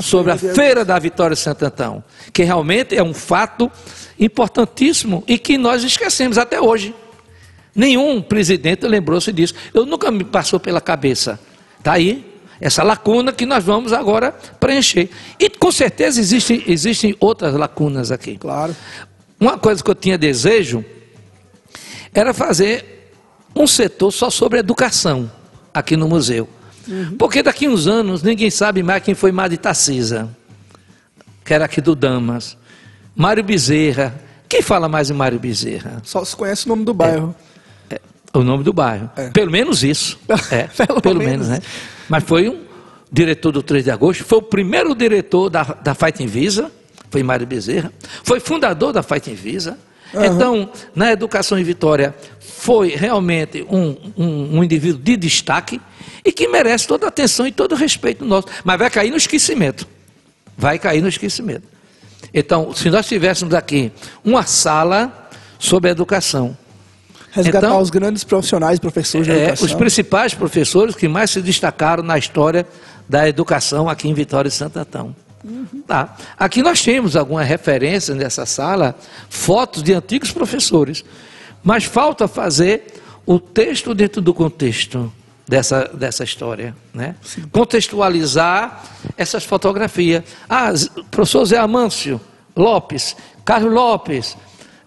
sobre 0.00 0.32
a 0.32 0.36
Feira 0.36 0.84
da 0.84 0.98
Vitória 0.98 1.34
de 1.34 1.40
Santo 1.40 1.64
Antão, 1.64 2.04
que 2.32 2.42
realmente 2.42 2.96
é 2.96 3.02
um 3.02 3.14
fato 3.14 3.70
importantíssimo 4.18 5.22
e 5.26 5.38
que 5.38 5.56
nós 5.56 5.84
esquecemos 5.84 6.38
até 6.38 6.60
hoje. 6.60 6.94
Nenhum 7.74 8.22
presidente 8.22 8.86
lembrou-se 8.86 9.32
disso. 9.32 9.54
Eu 9.72 9.84
nunca 9.84 10.10
me 10.10 10.24
passou 10.24 10.60
pela 10.60 10.80
cabeça. 10.80 11.40
Está 11.78 11.94
aí, 11.94 12.24
essa 12.60 12.82
lacuna 12.82 13.32
que 13.32 13.44
nós 13.44 13.64
vamos 13.64 13.92
agora 13.92 14.32
preencher. 14.60 15.10
E 15.38 15.50
com 15.50 15.72
certeza 15.72 16.20
existem, 16.20 16.62
existem 16.66 17.16
outras 17.18 17.54
lacunas 17.54 18.12
aqui. 18.12 18.36
Claro. 18.36 18.74
Uma 19.38 19.58
coisa 19.58 19.82
que 19.82 19.90
eu 19.90 19.94
tinha 19.94 20.16
desejo 20.16 20.84
era 22.12 22.32
fazer 22.32 23.10
um 23.54 23.66
setor 23.66 24.12
só 24.12 24.30
sobre 24.30 24.60
educação 24.60 25.30
aqui 25.72 25.96
no 25.96 26.08
museu. 26.08 26.48
Uhum. 26.86 27.16
Porque 27.16 27.42
daqui 27.42 27.66
a 27.66 27.70
uns 27.70 27.86
anos 27.86 28.22
ninguém 28.22 28.50
sabe 28.50 28.82
mais 28.82 29.02
quem 29.02 29.14
foi 29.14 29.32
Mário 29.32 29.56
Tarcisa, 29.56 30.28
que 31.44 31.52
era 31.52 31.64
aqui 31.64 31.80
do 31.80 31.94
Damas. 31.94 32.56
Mário 33.14 33.42
Bezerra. 33.44 34.14
Quem 34.48 34.62
fala 34.62 34.88
mais 34.88 35.10
em 35.10 35.14
Mário 35.14 35.38
Bezerra? 35.38 36.00
Só 36.04 36.24
se 36.24 36.36
conhece 36.36 36.66
o 36.66 36.68
nome 36.68 36.84
do 36.84 36.92
bairro. 36.92 37.34
É, 37.88 37.94
é, 37.94 38.00
o 38.38 38.42
nome 38.42 38.62
do 38.64 38.72
bairro. 38.72 39.10
É. 39.16 39.30
Pelo 39.30 39.50
menos 39.50 39.82
isso. 39.82 40.18
É, 40.50 40.64
pelo, 40.86 41.00
pelo 41.00 41.18
menos, 41.18 41.46
menos, 41.46 41.48
né? 41.48 41.60
Mas 42.08 42.24
foi 42.24 42.48
um 42.48 42.64
diretor 43.10 43.52
do 43.52 43.62
3 43.62 43.84
de 43.84 43.90
agosto, 43.90 44.24
foi 44.24 44.38
o 44.38 44.42
primeiro 44.42 44.94
diretor 44.94 45.48
da, 45.48 45.62
da 45.62 45.94
Fighting 45.94 46.26
Visa, 46.26 46.70
foi 47.10 47.22
Mário 47.22 47.46
Bezerra, 47.46 47.92
foi 48.24 48.40
fundador 48.40 48.92
da 48.92 49.02
Fighting 49.02 49.34
Visa. 49.34 49.78
Uhum. 50.12 50.24
Então, 50.24 50.70
na 50.94 51.12
educação 51.12 51.58
em 51.58 51.62
Vitória, 51.62 52.14
foi 52.40 52.88
realmente 52.88 53.64
um, 53.68 53.96
um, 54.16 54.58
um, 54.58 54.64
indivíduo 54.64 55.00
de 55.00 55.16
destaque 55.16 55.80
e 56.24 56.32
que 56.32 56.48
merece 56.48 56.86
toda 56.86 57.06
a 57.06 57.08
atenção 57.08 57.46
e 57.46 57.52
todo 57.52 57.72
o 57.72 57.76
respeito 57.76 58.24
nosso. 58.24 58.48
Mas 58.64 58.78
vai 58.78 58.90
cair 58.90 59.10
no 59.10 59.16
esquecimento. 59.16 59.86
Vai 60.56 60.78
cair 60.78 61.02
no 61.02 61.08
esquecimento. 61.08 61.66
Então, 62.32 62.74
se 62.74 62.88
nós 62.90 63.06
tivéssemos 63.06 63.54
aqui 63.54 63.92
uma 64.24 64.44
sala 64.44 65.28
sobre 65.58 65.90
educação, 65.90 66.56
Resgatar 67.34 67.66
então, 67.66 67.80
os 67.80 67.90
grandes 67.90 68.22
profissionais, 68.22 68.78
professores 68.78 69.26
de 69.26 69.32
é, 69.32 69.36
educação. 69.36 69.66
Os 69.66 69.74
principais 69.74 70.34
professores 70.34 70.94
que 70.94 71.08
mais 71.08 71.32
se 71.32 71.42
destacaram 71.42 72.00
na 72.00 72.16
história 72.16 72.64
da 73.08 73.28
educação 73.28 73.88
aqui 73.88 74.08
em 74.08 74.14
Vitória 74.14 74.48
de 74.48 74.54
Santo 74.54 74.78
Antão. 74.78 75.16
Uhum. 75.42 75.82
Tá. 75.84 76.16
Aqui 76.38 76.62
nós 76.62 76.80
temos 76.80 77.16
algumas 77.16 77.48
referências 77.48 78.16
nessa 78.16 78.46
sala, 78.46 78.94
fotos 79.28 79.82
de 79.82 79.92
antigos 79.92 80.30
professores, 80.30 81.04
mas 81.62 81.82
falta 81.82 82.28
fazer 82.28 83.02
o 83.26 83.40
texto 83.40 83.94
dentro 83.94 84.22
do 84.22 84.32
contexto 84.32 85.12
dessa, 85.46 85.84
dessa 85.92 86.24
história. 86.24 86.74
Né? 86.92 87.14
Contextualizar 87.52 88.84
essas 89.16 89.44
fotografias. 89.44 90.24
Ah, 90.48 90.72
professor 91.10 91.44
Zé 91.44 91.58
Amâncio 91.58 92.20
Lopes, 92.56 93.16
Carlos 93.44 93.72
Lopes, 93.72 94.36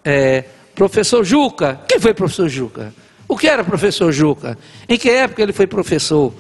é, 0.04 0.46
Professor 0.74 1.24
Juca. 1.24 1.82
Quem 1.88 2.00
foi 2.00 2.14
professor 2.14 2.48
Juca? 2.48 2.94
O 3.28 3.36
que 3.36 3.48
era 3.48 3.64
professor 3.64 4.12
Juca? 4.12 4.58
Em 4.88 4.98
que 4.98 5.10
época 5.10 5.42
ele 5.42 5.52
foi 5.52 5.68
professor? 5.68 6.34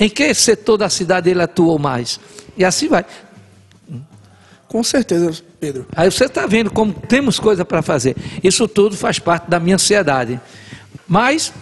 Em 0.00 0.08
que 0.08 0.34
setor 0.34 0.76
da 0.76 0.88
cidade 0.88 1.30
ele 1.30 1.42
atuou 1.42 1.78
mais? 1.78 2.18
E 2.56 2.64
assim 2.64 2.88
vai. 2.88 3.04
Com 4.66 4.82
certeza, 4.82 5.44
Pedro. 5.60 5.86
Aí 5.94 6.10
você 6.10 6.24
está 6.24 6.46
vendo 6.46 6.70
como 6.70 6.94
temos 6.94 7.38
coisa 7.38 7.64
para 7.64 7.82
fazer. 7.82 8.16
Isso 8.42 8.66
tudo 8.66 8.96
faz 8.96 9.18
parte 9.18 9.48
da 9.48 9.60
minha 9.60 9.74
ansiedade. 9.74 10.40
Mas 11.06 11.52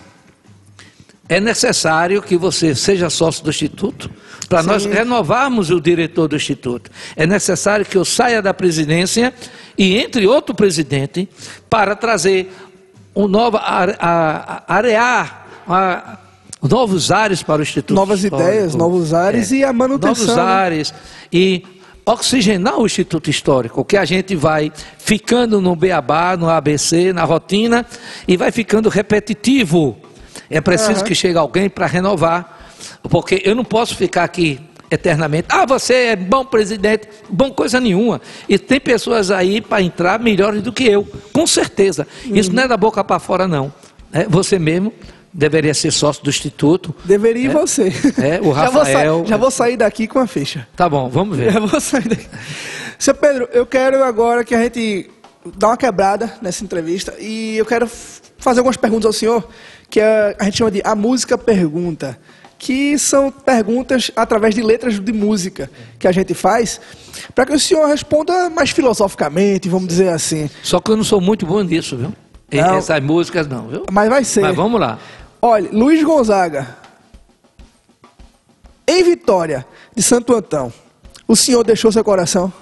é 1.30 1.38
necessário 1.38 2.20
que 2.20 2.36
você 2.36 2.74
seja 2.74 3.08
sócio 3.08 3.44
do 3.44 3.50
Instituto 3.50 4.10
para 4.48 4.64
nós 4.64 4.84
renovarmos 4.84 5.70
o 5.70 5.80
diretor 5.80 6.26
do 6.26 6.34
Instituto. 6.34 6.90
É 7.14 7.24
necessário 7.24 7.86
que 7.86 7.96
eu 7.96 8.04
saia 8.04 8.42
da 8.42 8.52
presidência 8.52 9.32
e 9.78 9.96
entre 9.96 10.26
outro 10.26 10.52
presidente 10.52 11.28
para 11.70 11.94
trazer 11.94 12.52
um 13.14 13.28
novo, 13.28 13.58
a, 13.58 13.84
a, 14.00 14.76
arear 14.76 15.46
a, 15.68 16.18
novos 16.60 17.12
ares 17.12 17.44
para 17.44 17.60
o 17.60 17.62
Instituto. 17.62 17.94
Novas 17.94 18.24
Histórico. 18.24 18.50
ideias, 18.50 18.74
novos 18.74 19.14
ares 19.14 19.52
é, 19.52 19.56
e 19.56 19.64
a 19.64 19.72
manutenção. 19.72 20.26
Novos 20.26 20.36
né? 20.36 20.42
ares 20.42 20.94
e 21.32 21.62
oxigenar 22.04 22.76
o 22.76 22.86
Instituto 22.86 23.30
Histórico, 23.30 23.84
que 23.84 23.96
a 23.96 24.04
gente 24.04 24.34
vai 24.34 24.72
ficando 24.98 25.60
no 25.60 25.76
beabá, 25.76 26.36
no 26.36 26.50
ABC, 26.50 27.12
na 27.12 27.22
rotina 27.22 27.86
e 28.26 28.36
vai 28.36 28.50
ficando 28.50 28.88
repetitivo. 28.88 30.09
É 30.50 30.60
preciso 30.60 31.00
uhum. 31.00 31.04
que 31.04 31.14
chegue 31.14 31.38
alguém 31.38 31.70
para 31.70 31.86
renovar, 31.86 32.58
porque 33.08 33.40
eu 33.44 33.54
não 33.54 33.64
posso 33.64 33.94
ficar 33.94 34.24
aqui 34.24 34.60
eternamente. 34.90 35.46
Ah, 35.48 35.64
você 35.64 35.94
é 35.94 36.16
bom 36.16 36.44
presidente, 36.44 37.08
bom 37.28 37.50
coisa 37.52 37.78
nenhuma. 37.78 38.20
E 38.48 38.58
tem 38.58 38.80
pessoas 38.80 39.30
aí 39.30 39.60
para 39.60 39.80
entrar 39.80 40.18
melhores 40.18 40.60
do 40.60 40.72
que 40.72 40.84
eu, 40.84 41.06
com 41.32 41.46
certeza. 41.46 42.06
Uhum. 42.26 42.36
Isso 42.36 42.52
não 42.52 42.64
é 42.64 42.68
da 42.68 42.76
boca 42.76 43.04
para 43.04 43.20
fora, 43.20 43.46
não. 43.46 43.72
É, 44.12 44.26
você 44.26 44.58
mesmo 44.58 44.92
deveria 45.32 45.72
ser 45.72 45.92
sócio 45.92 46.24
do 46.24 46.30
Instituto. 46.30 46.94
Deveria 47.04 47.50
é, 47.50 47.52
você. 47.52 47.92
É, 48.18 48.40
o 48.42 48.50
Rafael. 48.50 48.84
Já 48.90 49.12
vou, 49.12 49.26
já 49.26 49.36
vou, 49.36 49.50
sair 49.50 49.76
daqui 49.76 50.08
com 50.08 50.18
a 50.18 50.26
ficha. 50.26 50.66
Tá 50.76 50.88
bom, 50.88 51.08
vamos 51.08 51.36
ver. 51.36 51.52
Já 51.54 51.60
vou 51.60 51.80
sair 51.80 52.08
daqui. 52.08 52.26
Seu 52.98 53.14
Pedro, 53.14 53.48
eu 53.52 53.64
quero 53.64 54.02
agora 54.02 54.44
que 54.44 54.54
a 54.54 54.62
gente 54.62 55.08
dá 55.56 55.68
uma 55.68 55.76
quebrada 55.76 56.34
nessa 56.42 56.64
entrevista 56.64 57.14
e 57.18 57.56
eu 57.56 57.64
quero 57.64 57.88
fazer 58.38 58.60
algumas 58.60 58.76
perguntas 58.76 59.06
ao 59.06 59.12
senhor, 59.12 59.48
que 59.90 60.00
a, 60.00 60.36
a 60.38 60.44
gente 60.44 60.58
chama 60.58 60.70
de 60.70 60.80
a 60.84 60.94
música 60.94 61.36
pergunta 61.36 62.18
que 62.60 62.98
são 62.98 63.30
perguntas 63.30 64.10
através 64.14 64.54
de 64.54 64.62
letras 64.62 65.00
de 65.00 65.12
música 65.14 65.70
que 65.98 66.06
a 66.06 66.12
gente 66.12 66.34
faz, 66.34 66.78
para 67.34 67.46
que 67.46 67.54
o 67.54 67.58
senhor 67.58 67.86
responda 67.88 68.50
mais 68.50 68.70
filosoficamente, 68.70 69.66
vamos 69.66 69.88
dizer 69.88 70.10
assim. 70.10 70.48
Só 70.62 70.78
que 70.78 70.90
eu 70.90 70.96
não 70.96 71.02
sou 71.02 71.22
muito 71.22 71.46
bom 71.46 71.62
nisso, 71.62 71.96
viu? 71.96 72.12
Não. 72.52 72.76
Essas 72.76 73.02
músicas 73.02 73.46
não, 73.46 73.68
viu? 73.68 73.86
Mas 73.90 74.10
vai 74.10 74.24
ser. 74.24 74.42
Mas 74.42 74.54
vamos 74.54 74.78
lá. 74.78 74.98
Olha, 75.40 75.70
Luiz 75.72 76.04
Gonzaga, 76.04 76.76
em 78.86 79.02
Vitória, 79.02 79.64
de 79.96 80.02
Santo 80.02 80.34
Antão, 80.34 80.70
o 81.26 81.34
senhor 81.34 81.64
deixou 81.64 81.90
seu 81.90 82.04
coração? 82.04 82.52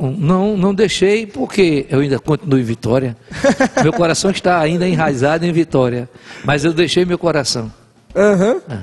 Não, 0.00 0.56
não, 0.56 0.74
deixei 0.74 1.26
porque 1.26 1.86
eu 1.88 2.00
ainda 2.00 2.18
continuo 2.18 2.58
em 2.58 2.62
Vitória. 2.62 3.16
meu 3.82 3.92
coração 3.92 4.30
está 4.30 4.60
ainda 4.60 4.86
enraizado 4.86 5.44
em 5.46 5.52
Vitória. 5.52 6.08
Mas 6.44 6.64
eu 6.64 6.72
deixei 6.72 7.04
meu 7.04 7.18
coração. 7.18 7.72
Uhum. 8.14 8.60
É. 8.68 8.78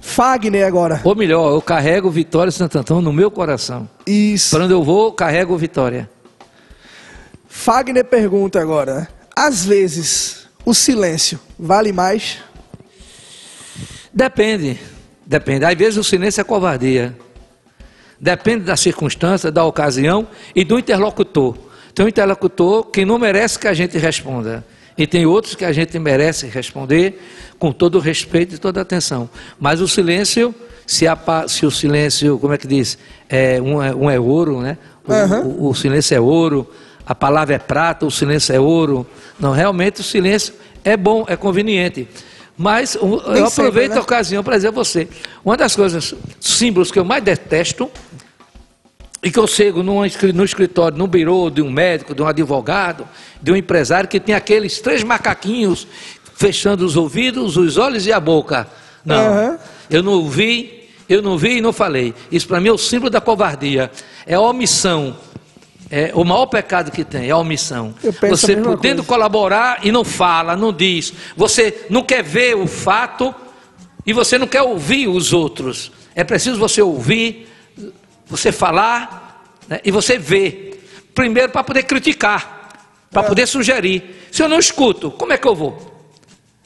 Fagner 0.00 0.66
agora. 0.66 1.00
Ou 1.02 1.14
melhor, 1.16 1.52
eu 1.52 1.60
carrego 1.60 2.10
Vitória 2.10 2.52
Santo 2.52 2.78
Antão 2.78 3.00
no 3.00 3.12
meu 3.12 3.30
coração. 3.30 3.88
Isso. 4.06 4.54
Para 4.54 4.64
onde 4.64 4.72
eu 4.72 4.84
vou, 4.84 5.12
carrego 5.12 5.56
Vitória. 5.56 6.08
Fagner 7.48 8.04
pergunta 8.04 8.60
agora. 8.60 9.08
Às 9.34 9.64
vezes, 9.64 10.46
o 10.64 10.72
silêncio 10.72 11.40
vale 11.58 11.92
mais? 11.92 12.38
Depende. 14.12 14.78
Depende. 15.26 15.64
Às 15.64 15.74
vezes 15.74 15.96
o 15.96 16.04
silêncio 16.04 16.40
é 16.40 16.44
covardia. 16.44 17.16
Depende 18.20 18.64
da 18.64 18.76
circunstância, 18.76 19.50
da 19.50 19.64
ocasião 19.64 20.26
e 20.54 20.64
do 20.64 20.78
interlocutor. 20.78 21.56
Tem 21.94 22.04
um 22.04 22.08
interlocutor 22.08 22.84
que 22.84 23.04
não 23.04 23.18
merece 23.18 23.58
que 23.58 23.68
a 23.68 23.74
gente 23.74 23.96
responda. 23.98 24.64
E 24.98 25.06
tem 25.06 25.26
outros 25.26 25.54
que 25.54 25.64
a 25.64 25.72
gente 25.72 25.98
merece 25.98 26.46
responder 26.46 27.20
com 27.58 27.70
todo 27.70 27.96
o 27.96 28.00
respeito 28.00 28.54
e 28.54 28.58
toda 28.58 28.80
a 28.80 28.82
atenção. 28.82 29.28
Mas 29.60 29.80
o 29.80 29.88
silêncio, 29.88 30.54
se, 30.86 31.06
a, 31.06 31.18
se 31.48 31.66
o 31.66 31.70
silêncio, 31.70 32.38
como 32.38 32.54
é 32.54 32.58
que 32.58 32.66
diz? 32.66 32.98
É, 33.28 33.60
um, 33.60 33.82
é, 33.82 33.94
um 33.94 34.10
é 34.10 34.18
ouro, 34.18 34.60
né? 34.60 34.78
O, 35.06 35.12
uhum. 35.12 35.42
o, 35.42 35.68
o 35.70 35.74
silêncio 35.74 36.16
é 36.16 36.20
ouro, 36.20 36.70
a 37.06 37.14
palavra 37.14 37.54
é 37.54 37.58
prata, 37.58 38.06
o 38.06 38.10
silêncio 38.10 38.54
é 38.54 38.58
ouro. 38.58 39.06
Não, 39.38 39.52
realmente 39.52 40.00
o 40.00 40.04
silêncio 40.04 40.54
é 40.82 40.96
bom, 40.96 41.24
é 41.28 41.36
conveniente. 41.36 42.08
Mas 42.56 42.94
eu 42.94 43.46
aproveito 43.46 43.92
né? 43.92 43.98
a 43.98 44.00
ocasião 44.00 44.42
para 44.42 44.56
dizer 44.56 44.68
a 44.68 44.70
você: 44.70 45.06
uma 45.44 45.56
das 45.56 45.76
coisas, 45.76 46.14
símbolos 46.40 46.90
que 46.90 46.98
eu 46.98 47.04
mais 47.04 47.22
detesto, 47.22 47.90
e 49.26 49.30
que 49.32 49.40
eu 49.40 49.46
chego 49.48 49.82
no 49.82 50.06
escritório, 50.44 50.96
no 50.96 51.08
birô 51.08 51.50
de 51.50 51.60
um 51.60 51.68
médico, 51.68 52.14
de 52.14 52.22
um 52.22 52.28
advogado, 52.28 53.08
de 53.42 53.50
um 53.50 53.56
empresário 53.56 54.08
que 54.08 54.20
tem 54.20 54.36
aqueles 54.36 54.78
três 54.78 55.02
macaquinhos 55.02 55.84
fechando 56.36 56.86
os 56.86 56.96
ouvidos, 56.96 57.56
os 57.56 57.76
olhos 57.76 58.06
e 58.06 58.12
a 58.12 58.20
boca. 58.20 58.68
Não, 59.04 59.32
uhum. 59.32 59.58
eu 59.90 60.00
não 60.00 60.12
ouvi, 60.12 60.88
eu 61.08 61.20
não 61.20 61.36
vi 61.36 61.56
e 61.56 61.60
não 61.60 61.72
falei. 61.72 62.14
Isso 62.30 62.46
para 62.46 62.60
mim 62.60 62.68
é 62.68 62.72
o 62.72 62.78
símbolo 62.78 63.10
da 63.10 63.20
covardia. 63.20 63.90
É 64.24 64.34
a 64.34 64.40
omissão. 64.40 65.16
É, 65.90 66.12
o 66.14 66.22
maior 66.22 66.46
pecado 66.46 66.92
que 66.92 67.02
tem 67.02 67.26
é 67.26 67.32
a 67.32 67.36
omissão. 67.36 67.96
Você 68.28 68.54
podendo 68.54 69.02
coisa. 69.02 69.08
colaborar 69.08 69.80
e 69.82 69.90
não 69.90 70.04
fala, 70.04 70.54
não 70.54 70.72
diz. 70.72 71.12
Você 71.36 71.86
não 71.90 72.04
quer 72.04 72.22
ver 72.22 72.56
o 72.56 72.68
fato 72.68 73.34
e 74.06 74.12
você 74.12 74.38
não 74.38 74.46
quer 74.46 74.62
ouvir 74.62 75.08
os 75.08 75.32
outros. 75.32 75.90
É 76.14 76.22
preciso 76.22 76.60
você 76.60 76.80
ouvir, 76.80 77.48
você 78.26 78.52
falar 78.52 79.44
né, 79.68 79.80
e 79.84 79.90
você 79.90 80.18
ver. 80.18 80.72
primeiro 81.14 81.50
para 81.50 81.64
poder 81.64 81.84
criticar, 81.84 82.88
para 83.10 83.22
é. 83.22 83.26
poder 83.26 83.46
sugerir. 83.46 84.28
Se 84.30 84.42
eu 84.42 84.48
não 84.48 84.58
escuto, 84.58 85.10
como 85.10 85.32
é 85.32 85.38
que 85.38 85.48
eu 85.48 85.54
vou? 85.54 85.94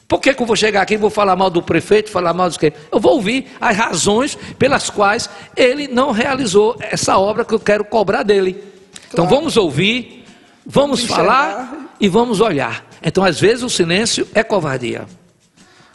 Por 0.07 0.19
que, 0.19 0.33
que 0.33 0.41
eu 0.41 0.45
vou 0.45 0.57
chegar 0.57 0.81
aqui 0.81 0.95
e 0.95 0.97
vou 0.97 1.09
falar 1.09 1.37
mal 1.37 1.49
do 1.49 1.63
prefeito, 1.63 2.11
falar 2.11 2.33
mal 2.33 2.49
dos 2.49 2.57
que? 2.57 2.73
Eu 2.91 2.99
vou 2.99 3.13
ouvir 3.13 3.47
as 3.61 3.77
razões 3.77 4.37
pelas 4.59 4.89
quais 4.89 5.29
ele 5.55 5.87
não 5.87 6.11
realizou 6.11 6.75
essa 6.81 7.17
obra 7.17 7.45
que 7.45 7.53
eu 7.53 7.59
quero 7.59 7.85
cobrar 7.85 8.23
dele. 8.23 8.51
Então, 8.51 8.69
claro. 8.91 9.07
Então 9.13 9.27
vamos 9.27 9.55
ouvir, 9.55 10.25
vamos, 10.65 11.01
vamos 11.01 11.15
falar 11.15 11.95
e 11.97 12.09
vamos 12.09 12.41
olhar. 12.41 12.85
Então, 13.01 13.23
às 13.23 13.39
vezes, 13.39 13.63
o 13.63 13.69
silêncio 13.69 14.27
é 14.35 14.43
covardia. 14.43 15.07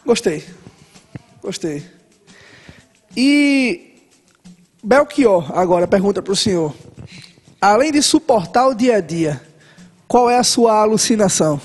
Gostei. 0.04 0.42
Gostei. 1.42 1.84
E 3.14 3.95
Belchior, 4.86 5.50
agora 5.58 5.86
pergunta 5.86 6.22
para 6.22 6.32
o 6.32 6.36
senhor. 6.36 6.72
Além 7.60 7.90
de 7.90 8.00
suportar 8.00 8.68
o 8.68 8.74
dia 8.74 8.96
a 8.96 9.00
dia, 9.00 9.42
qual 10.06 10.30
é 10.30 10.38
a 10.38 10.44
sua 10.44 10.80
alucinação? 10.80 11.60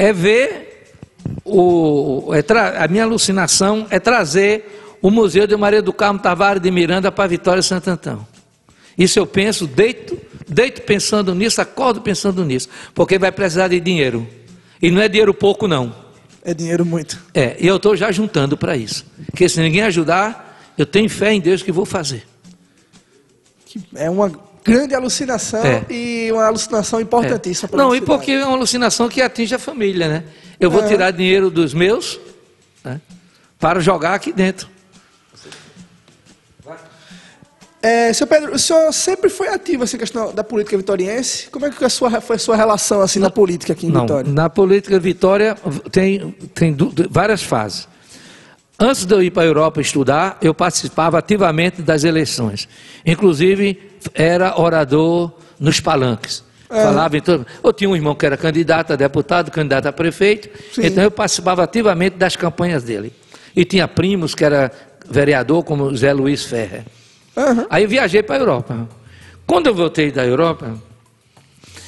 é 0.00 0.14
ver 0.14 0.94
o, 1.44 2.30
é 2.32 2.40
tra, 2.40 2.82
a 2.82 2.88
minha 2.88 3.04
alucinação 3.04 3.86
é 3.90 4.00
trazer 4.00 4.96
o 5.02 5.10
Museu 5.10 5.46
de 5.46 5.54
Maria 5.54 5.82
do 5.82 5.92
Carmo 5.92 6.18
Tavares 6.18 6.62
de 6.62 6.70
Miranda 6.70 7.12
para 7.12 7.28
Vitória 7.28 7.62
Santo 7.62 7.90
Antão. 7.90 8.26
Isso 8.96 9.18
eu 9.18 9.26
penso, 9.26 9.66
deito, 9.66 10.18
deito 10.48 10.80
pensando 10.82 11.34
nisso, 11.34 11.60
acordo 11.60 12.00
pensando 12.00 12.46
nisso, 12.46 12.70
porque 12.94 13.18
vai 13.18 13.30
precisar 13.30 13.68
de 13.68 13.78
dinheiro. 13.78 14.26
E 14.80 14.90
não 14.90 15.02
é 15.02 15.08
dinheiro 15.08 15.34
pouco, 15.34 15.68
não. 15.68 15.94
É 16.42 16.54
dinheiro 16.54 16.84
muito. 16.86 17.18
É, 17.34 17.56
e 17.58 17.66
eu 17.66 17.76
estou 17.76 17.96
já 17.96 18.10
juntando 18.10 18.56
para 18.56 18.76
isso. 18.76 19.04
Porque 19.26 19.48
se 19.48 19.60
ninguém 19.60 19.82
ajudar, 19.82 20.72
eu 20.76 20.86
tenho 20.86 21.08
fé 21.08 21.32
em 21.32 21.40
Deus 21.40 21.62
que 21.62 21.70
vou 21.70 21.84
fazer. 21.84 22.26
É 23.94 24.08
uma 24.08 24.32
grande 24.64 24.94
alucinação 24.94 25.64
é. 25.64 25.84
e 25.90 26.30
uma 26.32 26.46
alucinação 26.46 27.00
importantíssima. 27.00 27.68
É. 27.72 27.76
Não, 27.76 27.94
e 27.94 28.00
porque 28.00 28.32
é 28.32 28.44
uma 28.44 28.56
alucinação 28.56 29.08
que 29.08 29.20
atinge 29.20 29.54
a 29.54 29.58
família, 29.58 30.08
né? 30.08 30.24
Eu 30.58 30.70
vou 30.70 30.82
é. 30.82 30.88
tirar 30.88 31.10
dinheiro 31.10 31.50
dos 31.50 31.72
meus 31.72 32.18
né, 32.84 33.00
para 33.58 33.80
jogar 33.80 34.14
aqui 34.14 34.32
dentro. 34.32 34.68
É, 37.82 38.12
seu 38.12 38.26
Pedro, 38.26 38.54
o 38.54 38.58
senhor 38.58 38.92
sempre 38.92 39.30
foi 39.30 39.48
ativo 39.48 39.84
assim, 39.84 39.96
questão 39.96 40.34
da 40.34 40.44
política 40.44 40.76
vitoriense. 40.76 41.48
Como 41.48 41.64
é 41.64 41.70
que 41.70 41.82
a 41.82 41.88
sua, 41.88 42.20
foi 42.20 42.36
a 42.36 42.38
sua 42.38 42.54
relação 42.54 43.00
assim, 43.00 43.18
na, 43.18 43.26
na 43.26 43.30
política 43.30 43.72
aqui 43.72 43.86
em 43.86 43.90
não, 43.90 44.02
Vitória? 44.02 44.30
Na 44.30 44.50
política 44.50 44.98
Vitória 44.98 45.56
tem, 45.90 46.34
tem 46.54 46.76
várias 47.08 47.42
fases. 47.42 47.88
Antes 48.78 49.04
de 49.04 49.14
eu 49.14 49.22
ir 49.22 49.30
para 49.30 49.42
a 49.42 49.46
Europa 49.46 49.80
estudar, 49.80 50.38
eu 50.42 50.54
participava 50.54 51.18
ativamente 51.18 51.80
das 51.80 52.04
eleições. 52.04 52.68
Inclusive, 53.04 53.78
era 54.14 54.58
orador 54.60 55.32
nos 55.58 55.80
palanques. 55.80 56.44
É. 56.68 56.82
Falava 56.82 57.16
em 57.16 57.20
todo... 57.20 57.46
Eu 57.62 57.72
tinha 57.72 57.88
um 57.90 57.96
irmão 57.96 58.14
que 58.14 58.24
era 58.24 58.36
candidato 58.36 58.92
a 58.92 58.96
deputado, 58.96 59.50
candidato 59.50 59.86
a 59.86 59.92
prefeito, 59.92 60.48
Sim. 60.74 60.86
então 60.86 61.02
eu 61.02 61.10
participava 61.10 61.62
ativamente 61.62 62.16
das 62.16 62.36
campanhas 62.36 62.82
dele. 62.82 63.12
E 63.56 63.64
tinha 63.64 63.88
primos 63.88 64.34
que 64.34 64.44
era 64.44 64.70
vereador, 65.10 65.64
como 65.64 65.94
Zé 65.96 66.12
Luiz 66.12 66.44
Ferrer. 66.44 66.84
Uhum. 67.40 67.66
Aí 67.70 67.84
eu 67.84 67.88
viajei 67.88 68.22
para 68.22 68.36
a 68.36 68.38
Europa. 68.38 68.88
Quando 69.46 69.66
eu 69.66 69.74
voltei 69.74 70.12
da 70.12 70.24
Europa, 70.24 70.74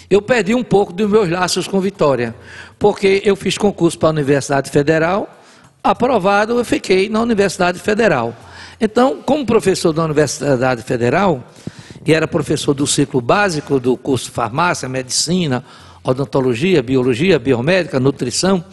eu 0.09 0.21
perdi 0.21 0.55
um 0.55 0.65
pouco 0.65 0.93
dos 0.93 1.09
meus 1.09 1.29
laços 1.29 1.69
com 1.69 1.81
Vitória, 1.81 2.35
porque 2.79 3.23
eu 3.25 3.37
fiz 3.37 3.57
concurso 3.57 3.99
para 3.99 4.09
a 4.09 4.13
Universidade 4.13 4.71
Federal, 4.71 5.29
aprovado, 5.83 6.59
eu 6.59 6.65
fiquei 6.65 7.09
na 7.09 7.21
Universidade 7.21 7.79
Federal. 7.79 8.35
Então, 8.81 9.23
como 9.25 9.47
professor 9.47 9.93
da 9.93 10.05
Universidade 10.05 10.83
Federal, 10.83 11.43
e 12.05 12.13
era 12.13 12.27
professor 12.27 12.75
do 12.75 12.87
ciclo 12.87 13.21
básico 13.21 13.79
do 13.79 13.97
curso 13.97 14.31
farmácia, 14.31 14.89
medicina, 14.89 15.65
odontologia, 16.03 16.83
biologia, 16.83 17.39
biomédica, 17.39 18.01
nutrição, 18.01 18.65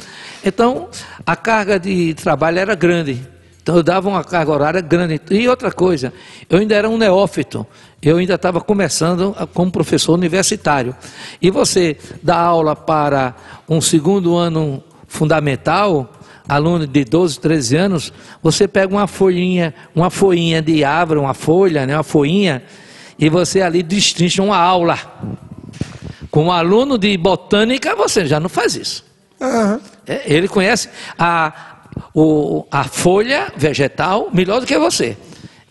então 0.44 0.90
a 1.26 1.36
carga 1.36 1.80
de 1.80 2.14
trabalho 2.16 2.60
era 2.60 2.74
grande. 2.74 3.39
Então 3.70 3.78
eu 3.78 3.84
dava 3.84 4.10
uma 4.10 4.24
carga 4.24 4.52
horária 4.52 4.82
grande. 4.82 5.22
E 5.30 5.48
outra 5.48 5.72
coisa, 5.72 6.12
eu 6.50 6.58
ainda 6.58 6.74
era 6.74 6.90
um 6.90 6.98
neófito, 6.98 7.68
eu 8.02 8.18
ainda 8.18 8.34
estava 8.34 8.60
começando 8.60 9.36
como 9.54 9.72
professor 9.72 10.14
universitário. 10.14 10.96
E 11.40 11.52
você 11.52 11.96
dá 12.24 12.40
aula 12.40 12.76
para 12.76 13.36
um 13.70 13.80
segundo 13.80 14.36
ano 14.36 14.84
fundamental, 15.08 16.12
aluno 16.48 16.88
de 16.88 17.06
12, 17.06 17.40
13 17.40 17.76
anos, 17.76 18.14
você 18.42 18.68
pega 18.68 18.92
uma 18.92 19.06
folhinha, 19.06 19.72
uma 19.94 20.10
folhinha 20.10 20.64
de 20.64 20.84
árvore, 20.84 21.20
uma 21.20 21.36
folha, 21.36 21.86
né, 21.86 21.96
uma 21.96 22.02
folhinha, 22.02 22.64
e 23.20 23.30
você 23.30 23.62
ali 23.62 23.84
destrincha 23.84 24.42
uma 24.42 24.58
aula. 24.58 24.98
Com 26.32 26.46
um 26.46 26.52
aluno 26.52 26.98
de 26.98 27.16
botânica, 27.18 27.96
você 27.96 28.26
já 28.26 28.40
não 28.40 28.50
faz 28.50 28.76
isso. 28.76 29.06
Uhum. 29.40 29.80
Ele 30.26 30.48
conhece 30.48 30.90
a, 31.20 31.79
o, 32.14 32.66
a 32.72 32.84
folha 32.84 33.52
vegetal 33.56 34.30
melhor 34.34 34.60
do 34.60 34.66
que 34.66 34.78
você. 34.78 35.18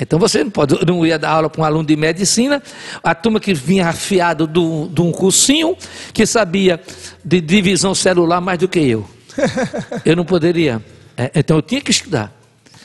Então 0.00 0.18
você 0.18 0.44
não, 0.44 0.50
pode, 0.50 0.86
não 0.86 1.04
ia 1.04 1.18
dar 1.18 1.30
aula 1.30 1.50
para 1.50 1.60
um 1.60 1.64
aluno 1.64 1.84
de 1.84 1.96
medicina, 1.96 2.62
a 3.02 3.14
turma 3.14 3.40
que 3.40 3.52
vinha 3.52 3.88
afiado 3.88 4.46
de 4.46 5.00
um 5.00 5.10
cursinho, 5.10 5.76
que 6.12 6.24
sabia 6.24 6.80
de 7.24 7.40
divisão 7.40 7.94
celular 7.94 8.40
mais 8.40 8.58
do 8.58 8.68
que 8.68 8.78
eu. 8.78 9.08
Eu 10.04 10.16
não 10.16 10.24
poderia. 10.24 10.82
É, 11.16 11.30
então 11.34 11.56
eu 11.56 11.62
tinha 11.62 11.80
que 11.80 11.90
estudar. 11.90 12.32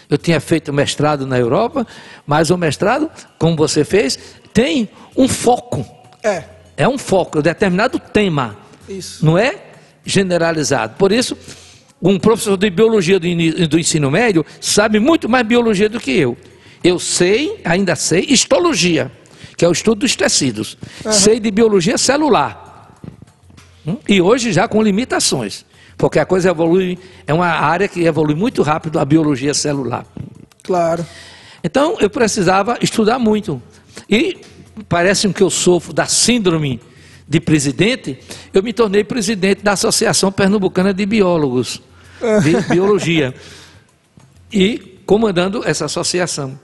Eu 0.09 0.17
tinha 0.17 0.39
feito 0.39 0.73
mestrado 0.73 1.25
na 1.25 1.37
Europa, 1.37 1.85
mas 2.25 2.49
o 2.49 2.57
mestrado, 2.57 3.09
como 3.37 3.55
você 3.55 3.83
fez, 3.83 4.19
tem 4.53 4.89
um 5.15 5.27
foco. 5.27 5.85
É. 6.23 6.43
É 6.75 6.87
um 6.87 6.97
foco, 6.97 7.39
um 7.39 7.41
determinado 7.41 7.99
tema. 7.99 8.57
Isso. 8.89 9.23
Não 9.25 9.37
é 9.37 9.55
generalizado. 10.03 10.95
Por 10.97 11.11
isso, 11.11 11.37
um 12.03 12.19
professor 12.19 12.57
de 12.57 12.69
biologia 12.69 13.17
do, 13.17 13.79
ensino 13.79 14.11
médio 14.11 14.45
sabe 14.59 14.99
muito 14.99 15.29
mais 15.29 15.47
biologia 15.47 15.87
do 15.87 16.01
que 16.01 16.11
eu. 16.11 16.37
Eu 16.83 16.99
sei, 16.99 17.61
ainda 17.63 17.95
sei, 17.95 18.25
histologia, 18.27 19.09
que 19.55 19.63
é 19.63 19.69
o 19.69 19.71
estudo 19.71 19.99
dos 19.99 20.13
tecidos. 20.13 20.77
Uhum. 21.05 21.13
Sei 21.13 21.39
de 21.39 21.49
biologia 21.49 21.97
celular. 21.97 22.91
Hum? 23.87 23.95
E 24.07 24.21
hoje 24.21 24.51
já 24.51 24.67
com 24.67 24.81
limitações. 24.81 25.65
Porque 25.97 26.19
a 26.19 26.25
coisa 26.25 26.49
evolui, 26.49 26.99
é 27.25 27.33
uma 27.33 27.47
área 27.47 27.87
que 27.87 28.01
evolui 28.01 28.35
muito 28.35 28.61
rápido 28.63 28.99
a 28.99 29.05
biologia 29.05 29.53
celular. 29.53 30.05
Claro. 30.61 31.05
Então 31.63 31.95
eu 32.01 32.09
precisava 32.09 32.77
estudar 32.81 33.17
muito. 33.17 33.61
E 34.09 34.41
parece 34.89 35.29
que 35.29 35.41
eu 35.41 35.49
sofro 35.49 35.93
da 35.93 36.05
síndrome 36.05 36.81
de 37.25 37.39
presidente, 37.39 38.19
eu 38.53 38.61
me 38.61 38.73
tornei 38.73 39.05
presidente 39.05 39.63
da 39.63 39.71
Associação 39.71 40.29
Pernambucana 40.33 40.93
de 40.93 41.05
Biólogos 41.05 41.81
de 42.43 42.61
Biologia. 42.69 43.33
E 44.51 44.77
comandando 45.05 45.63
essa 45.65 45.85
associação. 45.85 46.59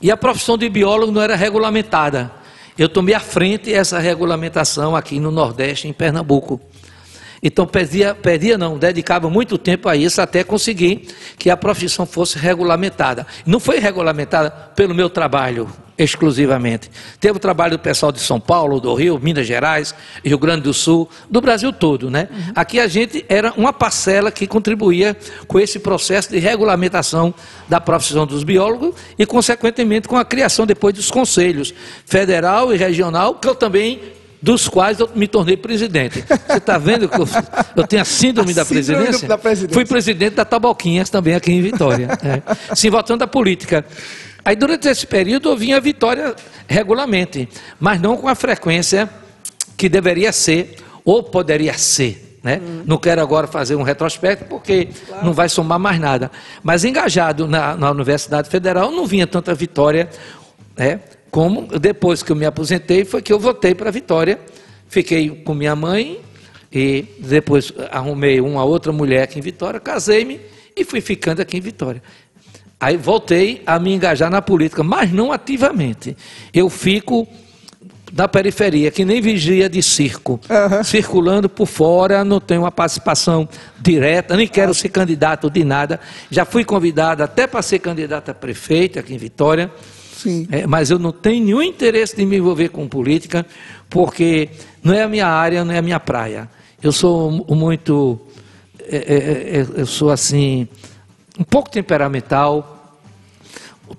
E 0.00 0.10
a 0.10 0.16
profissão 0.16 0.58
de 0.58 0.68
biólogo 0.68 1.12
não 1.12 1.22
era 1.22 1.36
regulamentada. 1.36 2.30
Eu 2.76 2.88
tomei 2.88 3.14
à 3.14 3.20
frente 3.20 3.72
essa 3.72 3.98
regulamentação 3.98 4.96
aqui 4.96 5.20
no 5.20 5.30
Nordeste, 5.30 5.86
em 5.86 5.92
Pernambuco. 5.92 6.60
Então 7.44 7.66
perdia, 7.66 8.14
perdia 8.14 8.56
não, 8.56 8.78
dedicava 8.78 9.28
muito 9.28 9.58
tempo 9.58 9.86
a 9.86 9.94
isso 9.94 10.22
até 10.22 10.42
conseguir 10.42 11.08
que 11.38 11.50
a 11.50 11.56
profissão 11.58 12.06
fosse 12.06 12.38
regulamentada. 12.38 13.26
Não 13.44 13.60
foi 13.60 13.78
regulamentada 13.78 14.50
pelo 14.50 14.94
meu 14.94 15.10
trabalho 15.10 15.70
exclusivamente. 15.98 16.90
Teve 17.20 17.36
o 17.36 17.40
trabalho 17.40 17.72
do 17.72 17.78
pessoal 17.78 18.10
de 18.10 18.18
São 18.18 18.40
Paulo, 18.40 18.80
do 18.80 18.94
Rio, 18.94 19.20
Minas 19.22 19.46
Gerais, 19.46 19.94
Rio 20.24 20.38
Grande 20.38 20.62
do 20.62 20.72
Sul, 20.72 21.08
do 21.30 21.40
Brasil 21.40 21.70
todo, 21.70 22.10
né? 22.10 22.28
Uhum. 22.30 22.52
Aqui 22.56 22.80
a 22.80 22.88
gente 22.88 23.24
era 23.28 23.52
uma 23.56 23.72
parcela 23.72 24.32
que 24.32 24.46
contribuía 24.46 25.14
com 25.46 25.60
esse 25.60 25.78
processo 25.78 26.30
de 26.30 26.38
regulamentação 26.38 27.32
da 27.68 27.80
profissão 27.80 28.26
dos 28.26 28.42
biólogos 28.42 28.94
e, 29.18 29.26
consequentemente, 29.26 30.08
com 30.08 30.16
a 30.16 30.24
criação 30.24 30.66
depois 30.66 30.94
dos 30.94 31.10
conselhos 31.10 31.74
federal 32.06 32.72
e 32.72 32.76
regional, 32.76 33.34
que 33.34 33.46
eu 33.46 33.54
também 33.54 34.00
dos 34.44 34.68
quais 34.68 35.00
eu 35.00 35.08
me 35.14 35.26
tornei 35.26 35.56
presidente. 35.56 36.22
Você 36.22 36.58
está 36.58 36.76
vendo 36.76 37.08
que 37.08 37.18
eu, 37.18 37.26
eu, 37.74 37.86
tenho 37.86 38.02
a 38.02 38.04
síndrome, 38.04 38.52
a 38.52 38.56
da, 38.56 38.64
síndrome 38.64 38.84
presidência? 38.84 39.26
da, 39.26 39.38
presidência? 39.38 39.74
Fui 39.74 39.86
presidente 39.86 40.34
da 40.34 40.44
Taboquinhas 40.44 41.08
também 41.08 41.34
aqui 41.34 41.50
em 41.50 41.62
Vitória. 41.62 42.10
É. 42.22 42.74
Sim, 42.76 42.90
voltando 42.90 43.22
à 43.22 43.26
política. 43.26 43.86
Aí 44.44 44.54
durante 44.54 44.86
esse 44.86 45.06
período 45.06 45.48
eu 45.48 45.56
vinha 45.56 45.78
a 45.78 45.80
Vitória 45.80 46.36
regularmente, 46.68 47.48
mas 47.80 47.98
não 47.98 48.18
com 48.18 48.28
a 48.28 48.34
frequência 48.34 49.08
que 49.78 49.88
deveria 49.88 50.30
ser 50.30 50.76
ou 51.06 51.22
poderia 51.22 51.72
ser. 51.72 52.38
Né? 52.42 52.60
Hum. 52.62 52.82
Não 52.84 52.98
quero 52.98 53.22
agora 53.22 53.46
fazer 53.46 53.76
um 53.76 53.82
retrospecto 53.82 54.44
porque 54.44 54.90
claro. 55.08 55.24
não 55.24 55.32
vai 55.32 55.48
somar 55.48 55.78
mais 55.78 55.98
nada. 55.98 56.30
Mas 56.62 56.84
engajado 56.84 57.48
na, 57.48 57.74
na 57.78 57.90
Universidade 57.90 58.50
Federal 58.50 58.90
não 58.90 59.06
vinha 59.06 59.26
tanta 59.26 59.54
vitória 59.54 60.10
né? 60.76 61.00
Como 61.34 61.66
depois 61.80 62.22
que 62.22 62.30
eu 62.30 62.36
me 62.36 62.46
aposentei, 62.46 63.04
foi 63.04 63.20
que 63.20 63.32
eu 63.32 63.40
voltei 63.40 63.74
para 63.74 63.90
Vitória. 63.90 64.38
Fiquei 64.86 65.28
com 65.28 65.52
minha 65.52 65.74
mãe 65.74 66.20
e 66.72 67.06
depois 67.18 67.72
arrumei 67.90 68.40
uma 68.40 68.62
outra 68.62 68.92
mulher 68.92 69.24
aqui 69.24 69.40
em 69.40 69.42
Vitória, 69.42 69.80
casei-me 69.80 70.40
e 70.76 70.84
fui 70.84 71.00
ficando 71.00 71.42
aqui 71.42 71.56
em 71.56 71.60
Vitória. 71.60 72.00
Aí 72.78 72.96
voltei 72.96 73.64
a 73.66 73.80
me 73.80 73.92
engajar 73.92 74.30
na 74.30 74.40
política, 74.40 74.84
mas 74.84 75.10
não 75.10 75.32
ativamente. 75.32 76.16
Eu 76.52 76.70
fico 76.70 77.26
na 78.12 78.28
periferia, 78.28 78.92
que 78.92 79.04
nem 79.04 79.20
vigia 79.20 79.68
de 79.68 79.82
circo, 79.82 80.38
uhum. 80.48 80.84
circulando 80.84 81.48
por 81.48 81.66
fora, 81.66 82.22
não 82.22 82.38
tenho 82.38 82.60
uma 82.60 82.70
participação 82.70 83.48
direta, 83.80 84.36
nem 84.36 84.46
quero 84.46 84.72
ser 84.72 84.88
candidato 84.88 85.50
de 85.50 85.64
nada. 85.64 85.98
Já 86.30 86.44
fui 86.44 86.64
convidado 86.64 87.24
até 87.24 87.48
para 87.48 87.60
ser 87.60 87.80
candidato 87.80 88.30
a 88.30 88.34
prefeito 88.34 89.00
aqui 89.00 89.12
em 89.12 89.18
Vitória, 89.18 89.68
é, 90.50 90.66
mas 90.66 90.90
eu 90.90 90.98
não 90.98 91.12
tenho 91.12 91.44
nenhum 91.44 91.62
interesse 91.62 92.16
de 92.16 92.24
me 92.24 92.36
envolver 92.36 92.68
com 92.68 92.88
política, 92.88 93.44
porque 93.88 94.48
não 94.82 94.92
é 94.92 95.02
a 95.02 95.08
minha 95.08 95.26
área, 95.26 95.64
não 95.64 95.72
é 95.72 95.78
a 95.78 95.82
minha 95.82 96.00
praia. 96.00 96.48
Eu 96.82 96.92
sou 96.92 97.30
muito, 97.48 98.20
é, 98.80 98.96
é, 98.96 99.58
é 99.60 99.66
eu 99.76 99.86
sou 99.86 100.10
assim, 100.10 100.68
um 101.38 101.44
pouco 101.44 101.70
temperamental, 101.70 102.74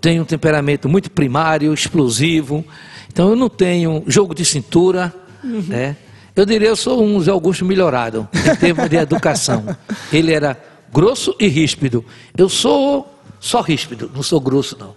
tenho 0.05 0.21
um 0.21 0.25
temperamento 0.25 0.87
muito 0.87 1.09
primário, 1.09 1.73
explosivo, 1.73 2.63
então 3.11 3.29
eu 3.29 3.35
não 3.35 3.49
tenho 3.49 4.03
jogo 4.05 4.35
de 4.35 4.45
cintura, 4.45 5.13
uhum. 5.43 5.63
né? 5.67 5.97
Eu 6.35 6.45
diria 6.45 6.67
eu 6.67 6.75
sou 6.75 7.01
um 7.01 7.19
Zé 7.21 7.31
Augusto 7.31 7.63
melhorado 7.63 8.27
em 8.33 8.55
termos 8.57 8.89
de 8.89 8.97
educação. 8.97 9.65
Ele 10.11 10.33
era 10.33 10.57
grosso 10.93 11.33
e 11.39 11.47
ríspido. 11.47 12.03
Eu 12.37 12.49
sou 12.49 13.19
só 13.39 13.61
ríspido, 13.61 14.11
não 14.13 14.21
sou 14.21 14.41
grosso 14.41 14.77
não. 14.77 14.93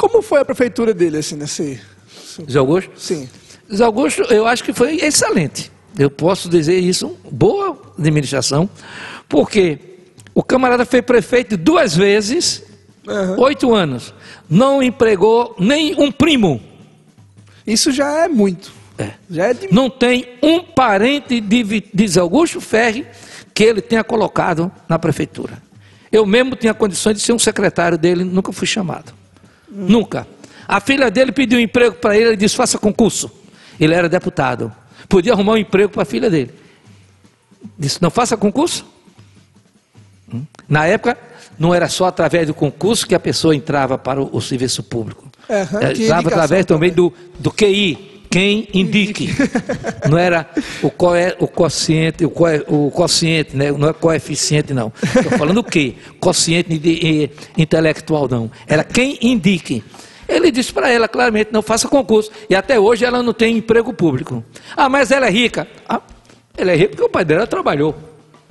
Como 0.00 0.22
foi 0.22 0.40
a 0.40 0.44
prefeitura 0.46 0.94
dele 0.94 1.18
assim 1.18 1.36
nesse 1.36 1.78
Zé 2.50 2.58
Augusto? 2.58 2.90
Sim. 2.96 3.28
Zé 3.70 3.84
Augusto, 3.84 4.22
eu 4.32 4.46
acho 4.46 4.64
que 4.64 4.72
foi 4.72 4.96
excelente. 4.96 5.70
Eu 5.98 6.08
posso 6.08 6.48
dizer 6.48 6.78
isso, 6.78 7.18
boa 7.30 7.78
administração, 7.98 8.66
porque 9.28 9.78
o 10.34 10.42
camarada 10.42 10.86
foi 10.86 11.02
prefeito 11.02 11.54
duas 11.54 11.94
vezes, 11.94 12.62
uhum. 13.06 13.40
oito 13.40 13.74
anos, 13.74 14.14
não 14.48 14.82
empregou 14.82 15.54
nem 15.58 15.94
um 16.00 16.10
primo. 16.10 16.62
Isso 17.66 17.92
já 17.92 18.24
é 18.24 18.28
muito. 18.28 18.72
É. 18.96 19.10
Já 19.30 19.48
é 19.48 19.52
de... 19.52 19.68
Não 19.70 19.90
tem 19.90 20.24
um 20.42 20.60
parente 20.60 21.42
de, 21.42 21.62
de 21.92 22.08
Zé 22.08 22.20
Augusto 22.20 22.58
Ferri 22.58 23.06
que 23.52 23.64
ele 23.64 23.82
tenha 23.82 24.02
colocado 24.02 24.72
na 24.88 24.98
prefeitura. 24.98 25.62
Eu 26.10 26.24
mesmo 26.24 26.56
tinha 26.56 26.72
condições 26.72 27.18
de 27.18 27.20
ser 27.22 27.34
um 27.34 27.38
secretário 27.38 27.98
dele, 27.98 28.24
nunca 28.24 28.50
fui 28.50 28.66
chamado. 28.66 29.19
Nunca. 29.70 30.26
A 30.66 30.80
filha 30.80 31.10
dele 31.10 31.32
pediu 31.32 31.58
um 31.58 31.62
emprego 31.62 31.96
para 31.96 32.16
ele, 32.16 32.30
ele 32.30 32.36
disse: 32.36 32.56
faça 32.56 32.78
concurso. 32.78 33.30
Ele 33.78 33.94
era 33.94 34.08
deputado. 34.08 34.72
Podia 35.08 35.32
arrumar 35.32 35.52
um 35.54 35.56
emprego 35.56 35.90
para 35.90 36.02
a 36.02 36.06
filha 36.06 36.30
dele. 36.30 36.52
Disse: 37.78 38.00
não 38.00 38.10
faça 38.10 38.36
concurso. 38.36 38.86
Hum. 40.32 40.44
Na 40.68 40.86
época, 40.86 41.18
não 41.58 41.74
era 41.74 41.88
só 41.88 42.06
através 42.06 42.46
do 42.46 42.54
concurso 42.54 43.06
que 43.06 43.14
a 43.14 43.20
pessoa 43.20 43.54
entrava 43.54 43.98
para 43.98 44.22
o, 44.22 44.28
o 44.32 44.40
serviço 44.40 44.82
público. 44.82 45.30
Uhum, 45.48 45.90
entrava 45.90 46.28
através 46.28 46.64
também, 46.64 46.90
também 46.90 46.92
do, 46.92 47.12
do 47.38 47.50
QI, 47.50 48.19
quem 48.30 48.68
indique. 48.72 49.28
Não 50.08 50.16
era 50.16 50.48
o, 50.82 50.90
co 50.90 51.14
é, 51.16 51.36
o 51.40 51.48
quociente, 51.48 52.24
o, 52.24 52.30
co 52.30 52.46
o 52.68 52.90
quociente, 52.92 53.56
né? 53.56 53.72
não 53.72 53.88
é 53.88 53.92
coeficiente, 53.92 54.72
não. 54.72 54.92
Estou 55.02 55.36
falando 55.36 55.58
o 55.58 55.64
quê? 55.64 55.96
Quociente 56.20 56.78
de, 56.78 56.78
de, 56.78 57.30
intelectual, 57.58 58.28
não. 58.28 58.48
Era 58.68 58.84
quem 58.84 59.18
indique. 59.20 59.82
Ele 60.28 60.52
disse 60.52 60.72
para 60.72 60.88
ela 60.88 61.08
claramente: 61.08 61.50
não 61.52 61.60
faça 61.60 61.88
concurso. 61.88 62.30
E 62.48 62.54
até 62.54 62.78
hoje 62.78 63.04
ela 63.04 63.20
não 63.20 63.32
tem 63.32 63.56
emprego 63.56 63.92
público. 63.92 64.44
Ah, 64.76 64.88
mas 64.88 65.10
ela 65.10 65.26
é 65.26 65.30
rica. 65.30 65.66
Ah, 65.88 66.00
ela 66.56 66.70
é 66.70 66.76
rica 66.76 66.90
porque 66.90 67.04
o 67.04 67.08
pai 67.08 67.24
dela 67.24 67.48
trabalhou. 67.48 67.96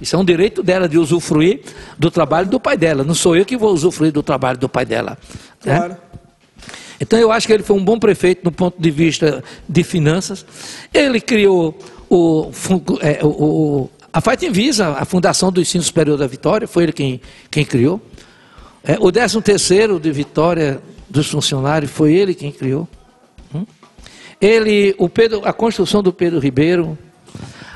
Isso 0.02 0.16
é 0.16 0.20
um 0.20 0.26
direito 0.26 0.62
dela 0.62 0.88
de 0.88 0.98
usufruir 0.98 1.62
do 1.98 2.12
trabalho 2.12 2.48
do 2.48 2.60
pai 2.60 2.78
dela. 2.78 3.04
Não 3.04 3.14
sou 3.14 3.36
eu 3.36 3.46
que 3.46 3.58
vou 3.58 3.74
usufruir 3.74 4.12
do 4.12 4.24
trabalho 4.24 4.58
do 4.58 4.68
pai 4.68 4.86
dela. 4.86 5.18
Né? 5.64 5.76
Claro. 5.76 5.98
Então 7.00 7.18
eu 7.18 7.32
acho 7.32 7.48
que 7.48 7.54
ele 7.54 7.64
foi 7.64 7.76
um 7.76 7.84
bom 7.84 7.98
prefeito 7.98 8.42
no 8.44 8.52
ponto 8.52 8.82
de 8.82 8.92
vista 8.92 9.44
de 9.68 9.84
finanças. 9.84 10.46
Ele 10.94 11.22
criou 11.22 11.78
o, 12.10 12.52
é, 13.02 13.20
o, 13.24 13.90
a 14.12 14.20
FAIT 14.20 14.50
Visa, 14.50 14.90
a 14.90 15.06
Fundação 15.06 15.52
do 15.52 15.62
Ensino 15.62 15.84
Superior 15.84 16.18
da 16.18 16.28
Vitória, 16.28 16.68
foi 16.68 16.84
ele 16.84 16.94
quem, 16.94 17.22
quem 17.50 17.64
criou. 17.64 18.02
É, 18.84 18.98
o 19.00 19.12
13 19.12 19.42
terceiro 19.42 20.00
de 20.00 20.12
Vitória 20.12 20.82
dos 21.10 21.30
funcionários 21.30 21.92
foi 21.92 22.14
ele 22.14 22.34
quem 22.34 22.52
criou. 22.52 22.88
Hum? 23.54 23.66
Ele, 24.42 24.96
o 24.98 25.10
Pedro, 25.10 25.42
a 25.46 25.54
construção 25.54 26.02
do 26.02 26.14
Pedro 26.14 26.40
Ribeiro, 26.40 26.98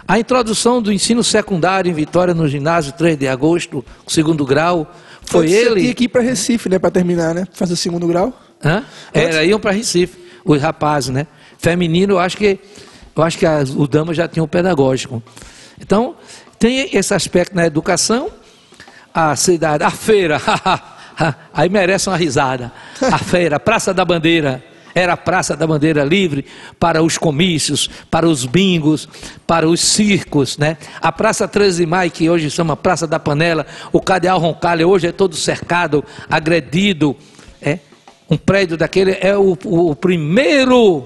a 0.07 0.19
introdução 0.19 0.81
do 0.81 0.91
ensino 0.91 1.23
secundário 1.23 1.89
em 1.89 1.93
Vitória 1.93 2.33
no 2.33 2.47
ginásio 2.47 2.93
3 2.93 3.17
de 3.17 3.27
agosto, 3.27 3.85
segundo 4.07 4.45
grau, 4.45 4.91
foi 5.25 5.47
Você 5.47 5.55
ele. 5.55 5.81
tinha 5.81 5.93
que 5.93 6.03
ir 6.05 6.07
para 6.09 6.21
Recife, 6.21 6.69
né, 6.69 6.77
para 6.77 6.91
terminar, 6.91 7.33
né? 7.33 7.47
Fazer 7.53 7.73
o 7.73 7.77
segundo 7.77 8.07
grau. 8.07 8.33
Hã? 8.63 8.83
Era, 9.13 9.43
iam 9.43 9.59
para 9.59 9.71
Recife, 9.71 10.17
os 10.45 10.61
rapazes, 10.61 11.09
né? 11.09 11.27
Feminino, 11.57 12.13
eu 12.13 12.19
acho 12.19 12.37
que, 12.37 12.59
eu 13.15 13.23
acho 13.23 13.37
que 13.37 13.45
as, 13.45 13.69
o 13.71 13.87
Dama 13.87 14.13
já 14.13 14.27
tinha 14.27 14.43
um 14.43 14.47
pedagógico. 14.47 15.21
Então, 15.79 16.15
tem 16.57 16.89
esse 16.95 17.13
aspecto 17.13 17.55
na 17.55 17.65
educação, 17.65 18.29
a 19.13 19.35
cidade, 19.35 19.83
a 19.83 19.91
feira, 19.91 20.41
aí 21.53 21.69
merece 21.69 22.09
uma 22.09 22.17
risada. 22.17 22.71
A 23.01 23.17
feira, 23.17 23.59
Praça 23.59 23.93
da 23.93 24.05
Bandeira, 24.05 24.63
era 24.95 25.13
a 25.13 25.17
Praça 25.17 25.55
da 25.55 25.65
Bandeira 25.65 26.03
livre 26.03 26.45
para 26.79 27.01
os 27.01 27.17
comícios, 27.17 27.89
para 28.09 28.27
os 28.27 28.45
bingos, 28.45 29.09
para 29.47 29.67
os 29.67 29.81
circos, 29.81 30.57
né? 30.57 30.77
A 31.01 31.11
Praça 31.11 31.47
13 31.47 31.83
de 31.83 31.89
Maio, 31.89 32.11
que 32.11 32.29
hoje 32.29 32.49
chama 32.49 32.77
Praça 32.77 33.07
da 33.07 33.19
Panela, 33.19 33.65
o 33.91 33.99
Cadeal 33.99 34.39
Roncalho 34.39 34.87
hoje 34.87 35.07
é 35.07 35.11
todo 35.11 35.35
cercado, 35.35 36.03
agredido? 36.29 37.15
Um 38.33 38.37
prédio 38.37 38.75
daquele 38.75 39.11
é 39.21 39.37
o, 39.37 39.57
o 39.65 39.95
primeiro 39.95 41.05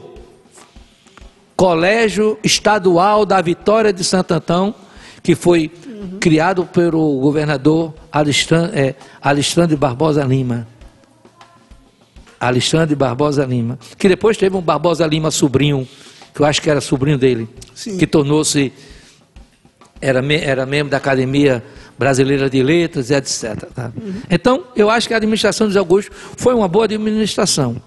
colégio 1.55 2.39
estadual 2.43 3.25
da 3.25 3.41
Vitória 3.41 3.91
de 3.91 4.03
Santo 4.03 4.33
Antão, 4.33 4.73
que 5.21 5.35
foi 5.35 5.69
uhum. 5.85 6.19
criado 6.19 6.65
pelo 6.65 7.19
governador 7.19 7.93
Alexandre, 8.11 8.79
é, 8.79 8.95
Alexandre 9.21 9.75
Barbosa 9.75 10.23
Lima. 10.23 10.67
Alexandre 12.39 12.95
Barbosa 12.95 13.43
Lima. 13.43 13.77
Que 13.97 14.07
depois 14.07 14.37
teve 14.37 14.55
um 14.55 14.61
Barbosa 14.61 15.05
Lima 15.05 15.29
sobrinho, 15.29 15.87
que 16.33 16.41
eu 16.41 16.45
acho 16.45 16.61
que 16.61 16.69
era 16.69 16.79
sobrinho 16.79 17.17
dele, 17.17 17.49
Sim. 17.75 17.97
que 17.97 18.07
tornou-se, 18.07 18.71
era, 19.99 20.23
era 20.33 20.65
membro 20.65 20.91
da 20.91 20.97
academia 20.97 21.61
brasileira 21.97 22.49
de 22.49 22.61
letras, 22.61 23.11
etc. 23.11 23.65
Tá? 23.73 23.91
Uhum. 23.95 24.21
Então, 24.29 24.65
eu 24.75 24.89
acho 24.89 25.07
que 25.07 25.13
a 25.13 25.17
administração 25.17 25.67
de 25.67 25.77
Augusto 25.77 26.11
foi 26.37 26.53
uma 26.53 26.67
boa 26.67 26.85
administração. 26.85 27.81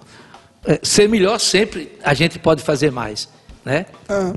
É, 0.64 0.78
ser 0.82 1.08
melhor 1.08 1.38
sempre, 1.38 1.92
a 2.02 2.12
gente 2.12 2.38
pode 2.38 2.62
fazer 2.62 2.90
mais. 2.90 3.28
Né? 3.64 3.86
Ah. 4.08 4.34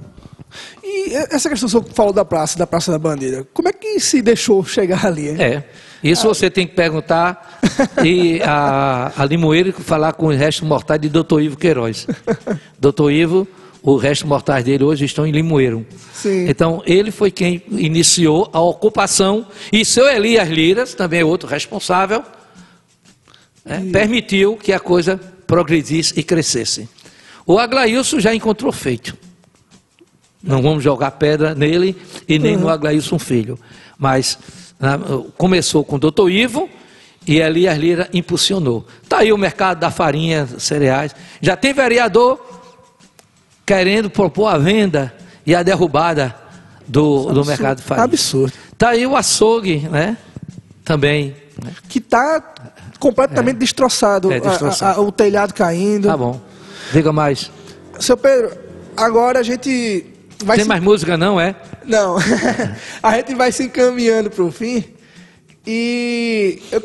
E 0.84 1.14
essa 1.14 1.50
questão 1.50 1.68
que 1.68 1.88
você 1.88 1.94
falou 1.94 2.14
da 2.14 2.24
praça, 2.24 2.58
da 2.58 2.68
Praça 2.68 2.92
da 2.92 3.00
Bandeira, 3.00 3.46
como 3.54 3.68
é 3.68 3.74
que 3.74 4.00
se 4.00 4.22
deixou 4.22 4.64
chegar 4.64 5.06
ali? 5.06 5.30
Hein? 5.30 5.42
É, 5.42 5.64
isso 6.04 6.28
ah. 6.28 6.34
você 6.34 6.50
tem 6.50 6.68
que 6.68 6.76
perguntar 6.76 7.60
e 8.04 8.42
a, 8.44 9.12
a 9.18 9.26
Limoeiro 9.26 9.74
falar 9.74 10.14
com 10.14 10.28
o 10.28 10.32
resto 10.32 10.66
mortais 10.66 11.02
de 11.02 11.10
Dr. 11.10 11.42
Ivo 11.42 11.58
Queiroz. 11.58 12.06
Dr. 12.80 13.12
Ivo 13.12 13.48
o 13.84 13.98
resto 13.98 14.26
mortais 14.26 14.64
dele 14.64 14.86
hoje 14.86 15.04
estão 15.04 15.28
em 15.28 15.32
Limoeiro. 15.32 15.86
Sim. 16.14 16.48
Então, 16.48 16.82
ele 16.86 17.12
foi 17.12 17.30
quem 17.30 17.62
iniciou 17.70 18.50
a 18.54 18.62
ocupação, 18.62 19.46
e 19.74 19.84
seu 19.84 20.08
Elias 20.08 20.48
Liras, 20.48 20.94
também 20.94 21.20
é 21.20 21.26
outro 21.26 21.50
responsável, 21.50 22.24
né, 23.66 23.86
permitiu 23.92 24.56
que 24.56 24.72
a 24.72 24.80
coisa 24.80 25.20
progredisse 25.46 26.18
e 26.18 26.24
crescesse. 26.24 26.88
O 27.46 27.60
Aglailson 27.60 28.22
já 28.22 28.34
encontrou 28.34 28.72
feito. 28.72 29.18
Não 30.42 30.62
vamos 30.62 30.82
jogar 30.82 31.12
pedra 31.12 31.54
nele 31.54 31.96
e 32.28 32.40
nem 32.40 32.56
uhum. 32.56 32.64
no 32.64 32.70
Aglailson 32.70 33.20
Filho. 33.20 33.60
Mas 33.98 34.40
né, 34.80 34.98
começou 35.38 35.84
com 35.84 35.98
o 35.98 36.00
doutor 36.00 36.30
Ivo 36.30 36.70
e 37.28 37.40
Elias 37.40 37.78
Lira 37.78 38.10
impulsionou. 38.14 38.86
Está 39.02 39.20
aí 39.20 39.32
o 39.32 39.38
mercado 39.38 39.80
da 39.80 39.92
farinha, 39.92 40.48
cereais. 40.58 41.14
Já 41.42 41.56
tem 41.58 41.74
vereador 41.74 42.63
querendo 43.66 44.10
propor 44.10 44.48
a 44.48 44.58
venda 44.58 45.14
e 45.46 45.56
a 45.56 45.64
derrubada 45.64 46.36
do, 46.88 47.32
do 47.32 47.46
mercado 47.46 47.78
de 47.78 47.84
farinha. 47.84 48.06
Absurdo. 48.06 48.54
Está 48.72 48.90
aí 48.90 49.06
o 49.06 49.16
açougue, 49.16 49.88
né? 49.90 50.18
Também. 50.84 51.36
Né? 51.64 51.72
Que 51.88 52.00
está 52.00 52.54
completamente 53.00 53.56
é. 53.56 53.60
destroçado. 53.60 54.32
É, 54.32 54.40
destroçado. 54.40 55.00
A, 55.00 55.04
a, 55.04 55.06
o 55.06 55.12
telhado 55.12 55.54
caindo. 55.54 56.08
Tá 56.08 56.18
bom. 56.18 56.40
Diga 56.92 57.12
mais. 57.12 57.52
Seu 58.00 58.18
Pedro, 58.18 58.52
agora 58.98 59.40
a 59.40 59.44
gente 59.44 60.06
vai. 60.44 60.58
Tem 60.58 60.66
se... 60.66 60.70
mais 60.70 60.82
música, 60.82 61.18
não, 61.18 61.40
é? 61.40 61.56
Não. 61.86 62.18
a 63.02 63.16
gente 63.18 63.36
vai 63.36 63.52
se 63.52 63.64
encaminhando 63.64 64.30
para 64.30 64.44
o 64.44 64.52
fim. 64.52 64.84
E 65.66 66.62
eu... 66.72 66.84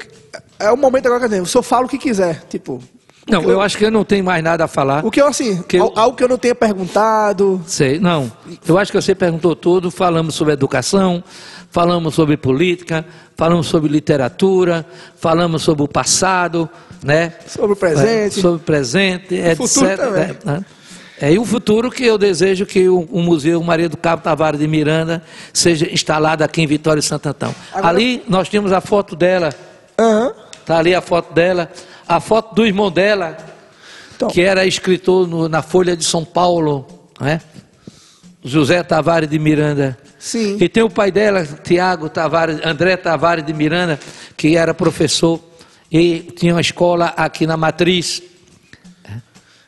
é 0.59 0.70
o 0.70 0.76
momento 0.76 1.07
agora 1.07 1.29
que 1.29 1.35
eu 1.35 1.47
senhor 1.47 1.62
fala 1.62 1.87
o 1.87 1.89
que 1.89 1.99
quiser. 1.99 2.45
Tipo, 2.49 2.81
Não, 3.29 3.43
eu, 3.43 3.51
eu, 3.51 3.61
acho 3.61 3.76
que 3.76 3.85
eu 3.85 3.91
não 3.91 4.05
tenho 4.05 4.24
mais 4.24 4.43
nada 4.43 4.64
a 4.64 4.68
falar. 4.68 5.05
O 5.05 5.11
que 5.11 5.20
eu, 5.20 5.26
assim, 5.26 5.62
que 5.62 5.76
eu, 5.76 5.93
algo 5.95 6.16
que 6.16 6.24
eu 6.24 6.29
não 6.29 6.39
tenha 6.39 6.55
perguntado. 6.55 7.61
Sei, 7.66 7.99
não. 7.99 8.31
Eu 8.66 8.79
acho 8.79 8.91
que 8.91 9.01
você 9.01 9.14
perguntou 9.14 9.55
tudo. 9.55 9.91
Falamos 9.91 10.35
sobre 10.35 10.55
educação, 10.55 11.22
falamos 11.70 12.14
sobre 12.14 12.37
política, 12.37 13.05
falamos 13.37 13.66
sobre 13.66 13.91
literatura, 13.91 14.87
falamos 15.16 15.62
sobre 15.62 15.83
o 15.83 15.89
passado, 15.89 16.68
né? 17.03 17.35
Sobre 17.47 17.72
o 17.72 17.76
presente. 17.76 18.41
Sobre 18.41 18.57
o 18.57 18.64
presente, 18.64 19.35
o 19.35 19.37
etc. 19.37 19.57
Futuro 19.57 19.97
também. 19.97 20.37
Né? 20.45 20.64
É, 21.20 21.33
e 21.33 21.39
o 21.39 21.45
futuro 21.45 21.91
que 21.91 22.05
eu 22.05 22.16
desejo 22.16 22.64
que 22.64 22.89
o, 22.89 23.01
o, 23.11 23.20
Museu 23.20 23.61
Maria 23.62 23.89
do 23.89 23.97
Cabo 23.97 24.22
Tavares 24.22 24.61
de 24.61 24.68
Miranda 24.68 25.22
seja 25.53 25.93
instalado 25.93 26.45
aqui 26.45 26.62
em 26.62 26.66
Vitória 26.66 27.01
e 27.01 27.03
Santo 27.03 27.29
Antão. 27.29 27.55
Agora... 27.72 27.89
Ali 27.89 28.22
nós 28.29 28.49
temos 28.49 28.72
a 28.72 28.81
foto 28.81 29.16
dela. 29.16 29.53
Uhum. 30.01 30.31
Tá 30.64 30.79
ali 30.79 30.95
a 30.95 31.01
foto 31.01 31.33
dela 31.35 31.70
a 32.09 32.20
foto 32.20 32.54
do 32.54 32.66
irmão 32.66 32.90
dela, 32.90 33.36
então, 34.16 34.28
que 34.28 34.40
era 34.40 34.66
escritor 34.66 35.28
no, 35.28 35.48
na 35.48 35.62
Folha 35.62 35.96
de 35.96 36.04
São 36.04 36.24
Paulo, 36.24 36.86
né? 37.20 37.40
José 38.42 38.82
Tavares 38.82 39.28
de 39.28 39.38
Miranda. 39.38 39.98
Sim. 40.18 40.56
E 40.61 40.68
tem 40.68 40.82
o 40.82 40.90
pai 40.90 41.12
dela, 41.12 41.44
Tiago 41.44 42.09
Tavares, 42.09 42.59
André 42.64 42.96
Tavares 42.96 43.44
de 43.44 43.52
Miranda, 43.52 44.00
que 44.36 44.56
era 44.56 44.72
professor 44.72 45.40
e 45.90 46.20
tinha 46.36 46.54
uma 46.54 46.61
escola 46.61 47.06
aqui 47.16 47.46
na 47.46 47.56
Matriz. 47.56 48.22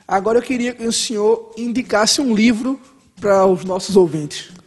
Agora 0.08 0.38
eu 0.38 0.42
queria 0.42 0.72
que 0.72 0.84
o 0.84 0.92
senhor 0.92 1.52
indicasse 1.56 2.20
um 2.20 2.34
livro 2.34 2.80
para 3.20 3.46
os 3.46 3.64
nossos 3.64 3.96
ouvintes 3.96 4.59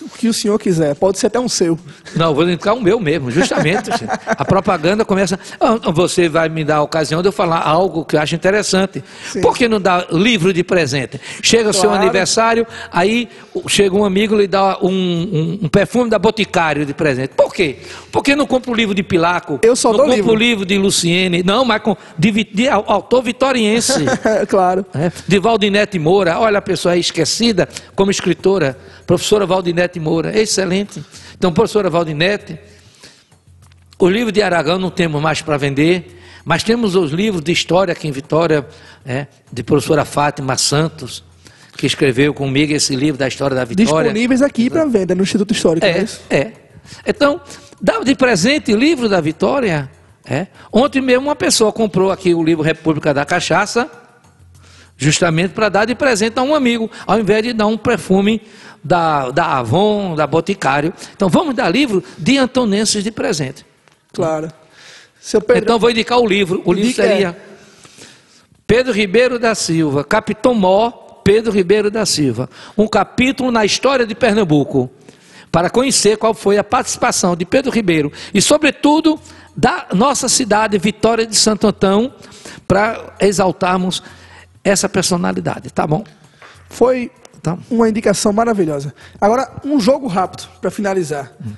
o 0.00 0.08
que 0.08 0.28
o 0.28 0.32
senhor 0.32 0.58
quiser, 0.58 0.94
pode 0.94 1.18
ser 1.18 1.26
até 1.26 1.38
um 1.38 1.48
seu. 1.48 1.78
Não, 2.14 2.34
vou 2.34 2.44
indicar 2.44 2.74
o 2.74 2.80
meu 2.80 2.98
mesmo, 2.98 3.30
justamente. 3.30 3.90
a 4.26 4.44
propaganda 4.44 5.04
começa. 5.04 5.38
Ah, 5.60 5.90
você 5.90 6.28
vai 6.28 6.48
me 6.48 6.64
dar 6.64 6.76
a 6.76 6.82
ocasião 6.82 7.20
de 7.20 7.28
eu 7.28 7.32
falar 7.32 7.60
algo 7.60 8.04
que 8.04 8.16
eu 8.16 8.20
acho 8.20 8.34
interessante. 8.34 9.02
Sim. 9.30 9.40
Por 9.40 9.56
que 9.56 9.68
não 9.68 9.80
dar 9.80 10.06
livro 10.12 10.52
de 10.52 10.62
presente? 10.62 11.20
Chega 11.42 11.70
o 11.70 11.72
claro. 11.72 11.78
seu 11.78 11.92
aniversário, 11.92 12.66
aí 12.90 13.28
chega 13.68 13.94
um 13.94 14.04
amigo 14.04 14.34
e 14.34 14.42
lhe 14.42 14.48
dá 14.48 14.78
um, 14.80 14.88
um, 14.88 15.58
um, 15.62 15.68
perfume 15.68 16.08
da 16.08 16.18
Boticário 16.18 16.86
de 16.86 16.94
presente. 16.94 17.30
Por 17.36 17.52
quê? 17.52 17.78
Porque 18.10 18.34
não 18.34 18.46
compra 18.46 18.70
o 18.70 18.74
livro 18.74 18.94
de 18.94 19.02
Pilaco. 19.02 19.58
Eu 19.62 19.76
só 19.76 19.90
não 19.90 19.98
dou 19.98 20.06
compra 20.06 20.16
livro. 20.16 20.32
o 20.32 20.36
livro 20.36 20.64
de 20.64 20.78
Luciene. 20.78 21.42
Não, 21.42 21.64
mas 21.64 21.82
com, 21.82 21.96
de, 22.18 22.30
de, 22.30 22.44
de 22.44 22.68
autor 22.68 23.22
vitoriense. 23.22 24.04
claro. 24.48 24.84
É, 24.94 25.10
de 25.26 25.38
Valdinete 25.38 25.98
Moura. 25.98 26.38
Olha 26.38 26.58
a 26.58 26.62
pessoa 26.62 26.94
aí 26.94 27.00
esquecida 27.00 27.68
como 27.94 28.10
escritora. 28.10 28.76
Professora 29.06 29.46
Valdinete 29.46 29.98
Moura, 29.98 30.38
excelente. 30.38 31.02
Então, 31.36 31.52
professora 31.52 31.90
Valdinete, 31.90 32.58
o 33.98 34.08
livro 34.08 34.32
de 34.32 34.42
Aragão 34.42 34.78
não 34.78 34.90
temos 34.90 35.20
mais 35.20 35.42
para 35.42 35.56
vender, 35.56 36.20
mas 36.44 36.62
temos 36.62 36.94
os 36.94 37.12
livros 37.12 37.42
de 37.42 37.52
história 37.52 37.92
aqui 37.92 38.08
em 38.08 38.12
Vitória, 38.12 38.66
é, 39.04 39.26
de 39.52 39.62
professora 39.62 40.04
Fátima 40.04 40.56
Santos, 40.56 41.22
que 41.76 41.86
escreveu 41.86 42.34
comigo 42.34 42.72
esse 42.72 42.94
livro 42.96 43.18
da 43.18 43.28
história 43.28 43.56
da 43.56 43.64
Vitória. 43.64 44.10
Disponíveis 44.10 44.42
aqui 44.42 44.68
para 44.68 44.84
venda 44.86 45.14
no 45.14 45.22
Instituto 45.22 45.52
Histórico, 45.52 45.86
é, 45.86 46.04
é, 46.30 46.36
é. 46.36 46.52
Então, 47.06 47.40
dá 47.80 48.00
de 48.00 48.14
presente 48.14 48.72
o 48.72 48.76
livro 48.76 49.08
da 49.08 49.20
Vitória. 49.20 49.90
É. 50.24 50.46
Ontem 50.72 51.00
mesmo 51.00 51.26
uma 51.26 51.36
pessoa 51.36 51.72
comprou 51.72 52.12
aqui 52.12 52.34
o 52.34 52.42
livro 52.42 52.62
República 52.62 53.12
da 53.12 53.24
Cachaça, 53.24 53.90
justamente 54.96 55.52
para 55.52 55.68
dar 55.68 55.84
de 55.84 55.94
presente 55.94 56.38
a 56.38 56.42
um 56.42 56.54
amigo, 56.54 56.90
ao 57.06 57.18
invés 57.18 57.42
de 57.42 57.52
dar 57.52 57.66
um 57.66 57.76
perfume 57.76 58.40
da, 58.82 59.30
da 59.30 59.58
Avon, 59.58 60.14
da 60.14 60.26
Boticário. 60.26 60.92
Então 61.14 61.28
vamos 61.28 61.54
dar 61.54 61.68
livro 61.68 62.02
de 62.18 62.38
Antonenses 62.38 63.04
de 63.04 63.10
presente. 63.10 63.64
Claro. 64.12 64.52
Pedro... 65.32 65.56
Então 65.56 65.78
vou 65.78 65.90
indicar 65.90 66.18
o 66.18 66.26
livro. 66.26 66.62
O 66.64 66.72
livro 66.72 66.88
Indica 66.88 67.02
seria. 67.02 67.36
Pedro 68.66 68.92
Ribeiro 68.92 69.38
da 69.38 69.54
Silva, 69.54 70.02
Capitão 70.02 70.54
Mó, 70.54 70.90
Pedro 71.22 71.52
Ribeiro 71.52 71.90
da 71.90 72.04
Silva. 72.06 72.48
Um 72.76 72.88
capítulo 72.88 73.50
na 73.50 73.64
história 73.64 74.06
de 74.06 74.14
Pernambuco. 74.14 74.90
Para 75.50 75.68
conhecer 75.68 76.16
qual 76.16 76.32
foi 76.32 76.56
a 76.56 76.64
participação 76.64 77.36
de 77.36 77.44
Pedro 77.44 77.70
Ribeiro 77.70 78.10
e, 78.32 78.40
sobretudo, 78.40 79.20
da 79.54 79.88
nossa 79.92 80.26
cidade, 80.26 80.78
Vitória 80.78 81.26
de 81.26 81.36
Santo 81.36 81.66
Antão, 81.66 82.14
para 82.66 83.14
exaltarmos 83.20 84.02
essa 84.64 84.88
personalidade, 84.88 85.70
tá 85.70 85.86
bom? 85.86 86.04
Foi 86.70 87.10
Tá. 87.42 87.58
Uma 87.68 87.88
indicação 87.88 88.32
maravilhosa. 88.32 88.94
Agora, 89.20 89.50
um 89.64 89.80
jogo 89.80 90.06
rápido, 90.06 90.48
para 90.60 90.70
finalizar. 90.70 91.32
Hum. 91.44 91.52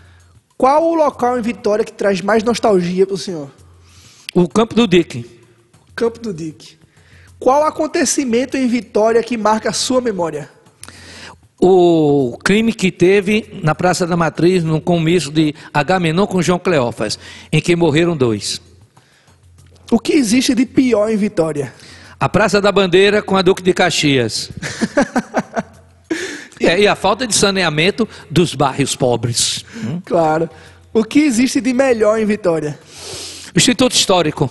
Qual 0.56 0.82
o 0.88 0.94
local 0.94 1.38
em 1.38 1.42
Vitória 1.42 1.84
que 1.84 1.92
traz 1.92 2.20
mais 2.20 2.42
nostalgia 2.42 3.06
para 3.06 3.14
o 3.14 3.18
senhor? 3.18 3.50
O 4.34 4.48
Campo 4.48 4.74
do 4.74 4.86
Dick. 4.86 5.42
Campo 5.94 6.18
do 6.20 6.32
Dick. 6.32 6.78
Qual 7.38 7.64
acontecimento 7.64 8.56
em 8.56 8.66
Vitória 8.66 9.22
que 9.22 9.36
marca 9.36 9.68
a 9.68 9.72
sua 9.72 10.00
memória? 10.00 10.48
O 11.60 12.38
crime 12.42 12.72
que 12.72 12.90
teve 12.90 13.60
na 13.62 13.74
Praça 13.74 14.06
da 14.06 14.16
Matriz, 14.16 14.64
no 14.64 14.80
comício 14.80 15.30
de 15.30 15.54
Agamenon 15.72 16.26
com 16.26 16.40
João 16.40 16.58
Cleófas, 16.58 17.18
em 17.52 17.60
que 17.60 17.76
morreram 17.76 18.16
dois. 18.16 18.60
O 19.90 19.98
que 19.98 20.14
existe 20.14 20.54
de 20.54 20.64
pior 20.64 21.10
em 21.10 21.16
Vitória? 21.16 21.74
A 22.18 22.28
Praça 22.28 22.60
da 22.60 22.72
Bandeira 22.72 23.20
com 23.22 23.36
a 23.36 23.42
Duque 23.42 23.62
de 23.62 23.74
Caxias. 23.74 24.50
É, 26.60 26.80
e 26.80 26.88
a 26.88 26.94
falta 26.94 27.26
de 27.26 27.34
saneamento 27.34 28.08
dos 28.30 28.54
bairros 28.54 28.94
pobres. 28.94 29.64
Hum? 29.76 30.00
Claro. 30.04 30.48
O 30.92 31.02
que 31.04 31.20
existe 31.20 31.60
de 31.60 31.72
melhor 31.72 32.18
em 32.18 32.24
Vitória? 32.24 32.78
Instituto 33.54 33.94
Histórico. 33.94 34.50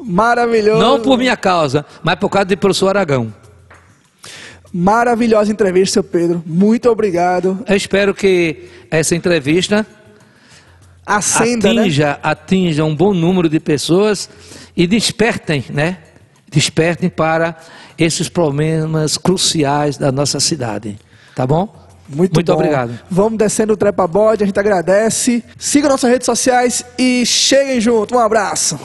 Maravilhoso. 0.00 0.80
Não 0.80 1.00
por 1.00 1.18
minha 1.18 1.36
causa, 1.36 1.84
mas 2.02 2.16
por 2.16 2.28
causa 2.28 2.46
de 2.46 2.56
professor 2.56 2.96
Aragão. 2.96 3.32
Maravilhosa 4.72 5.50
entrevista, 5.50 5.94
seu 5.94 6.04
Pedro. 6.04 6.42
Muito 6.46 6.88
obrigado. 6.88 7.62
Eu 7.68 7.76
espero 7.76 8.14
que 8.14 8.68
essa 8.90 9.16
entrevista 9.16 9.84
Acenda, 11.04 11.74
né? 11.74 11.80
atinja, 11.80 12.06
né? 12.06 12.18
atinja 12.22 12.84
um 12.84 12.94
bom 12.94 13.12
número 13.12 13.48
de 13.48 13.58
pessoas 13.58 14.30
e 14.76 14.86
despertem, 14.86 15.64
né? 15.70 15.98
Despertem 16.50 17.08
para 17.08 17.56
esses 17.96 18.28
problemas 18.28 19.16
cruciais 19.16 19.96
da 19.96 20.10
nossa 20.10 20.40
cidade. 20.40 20.98
Tá 21.34 21.46
bom? 21.46 21.74
Muito, 22.08 22.34
Muito 22.34 22.52
obrigado. 22.52 22.98
Vamos 23.08 23.38
descendo 23.38 23.72
o 23.72 23.76
trepa 23.76 24.06
bode, 24.06 24.42
a 24.42 24.46
gente 24.46 24.58
agradece. 24.58 25.44
Siga 25.56 25.88
nossas 25.88 26.10
redes 26.10 26.26
sociais 26.26 26.84
e 26.98 27.24
cheguem 27.24 27.80
junto. 27.80 28.16
Um 28.16 28.18
abraço. 28.18 28.78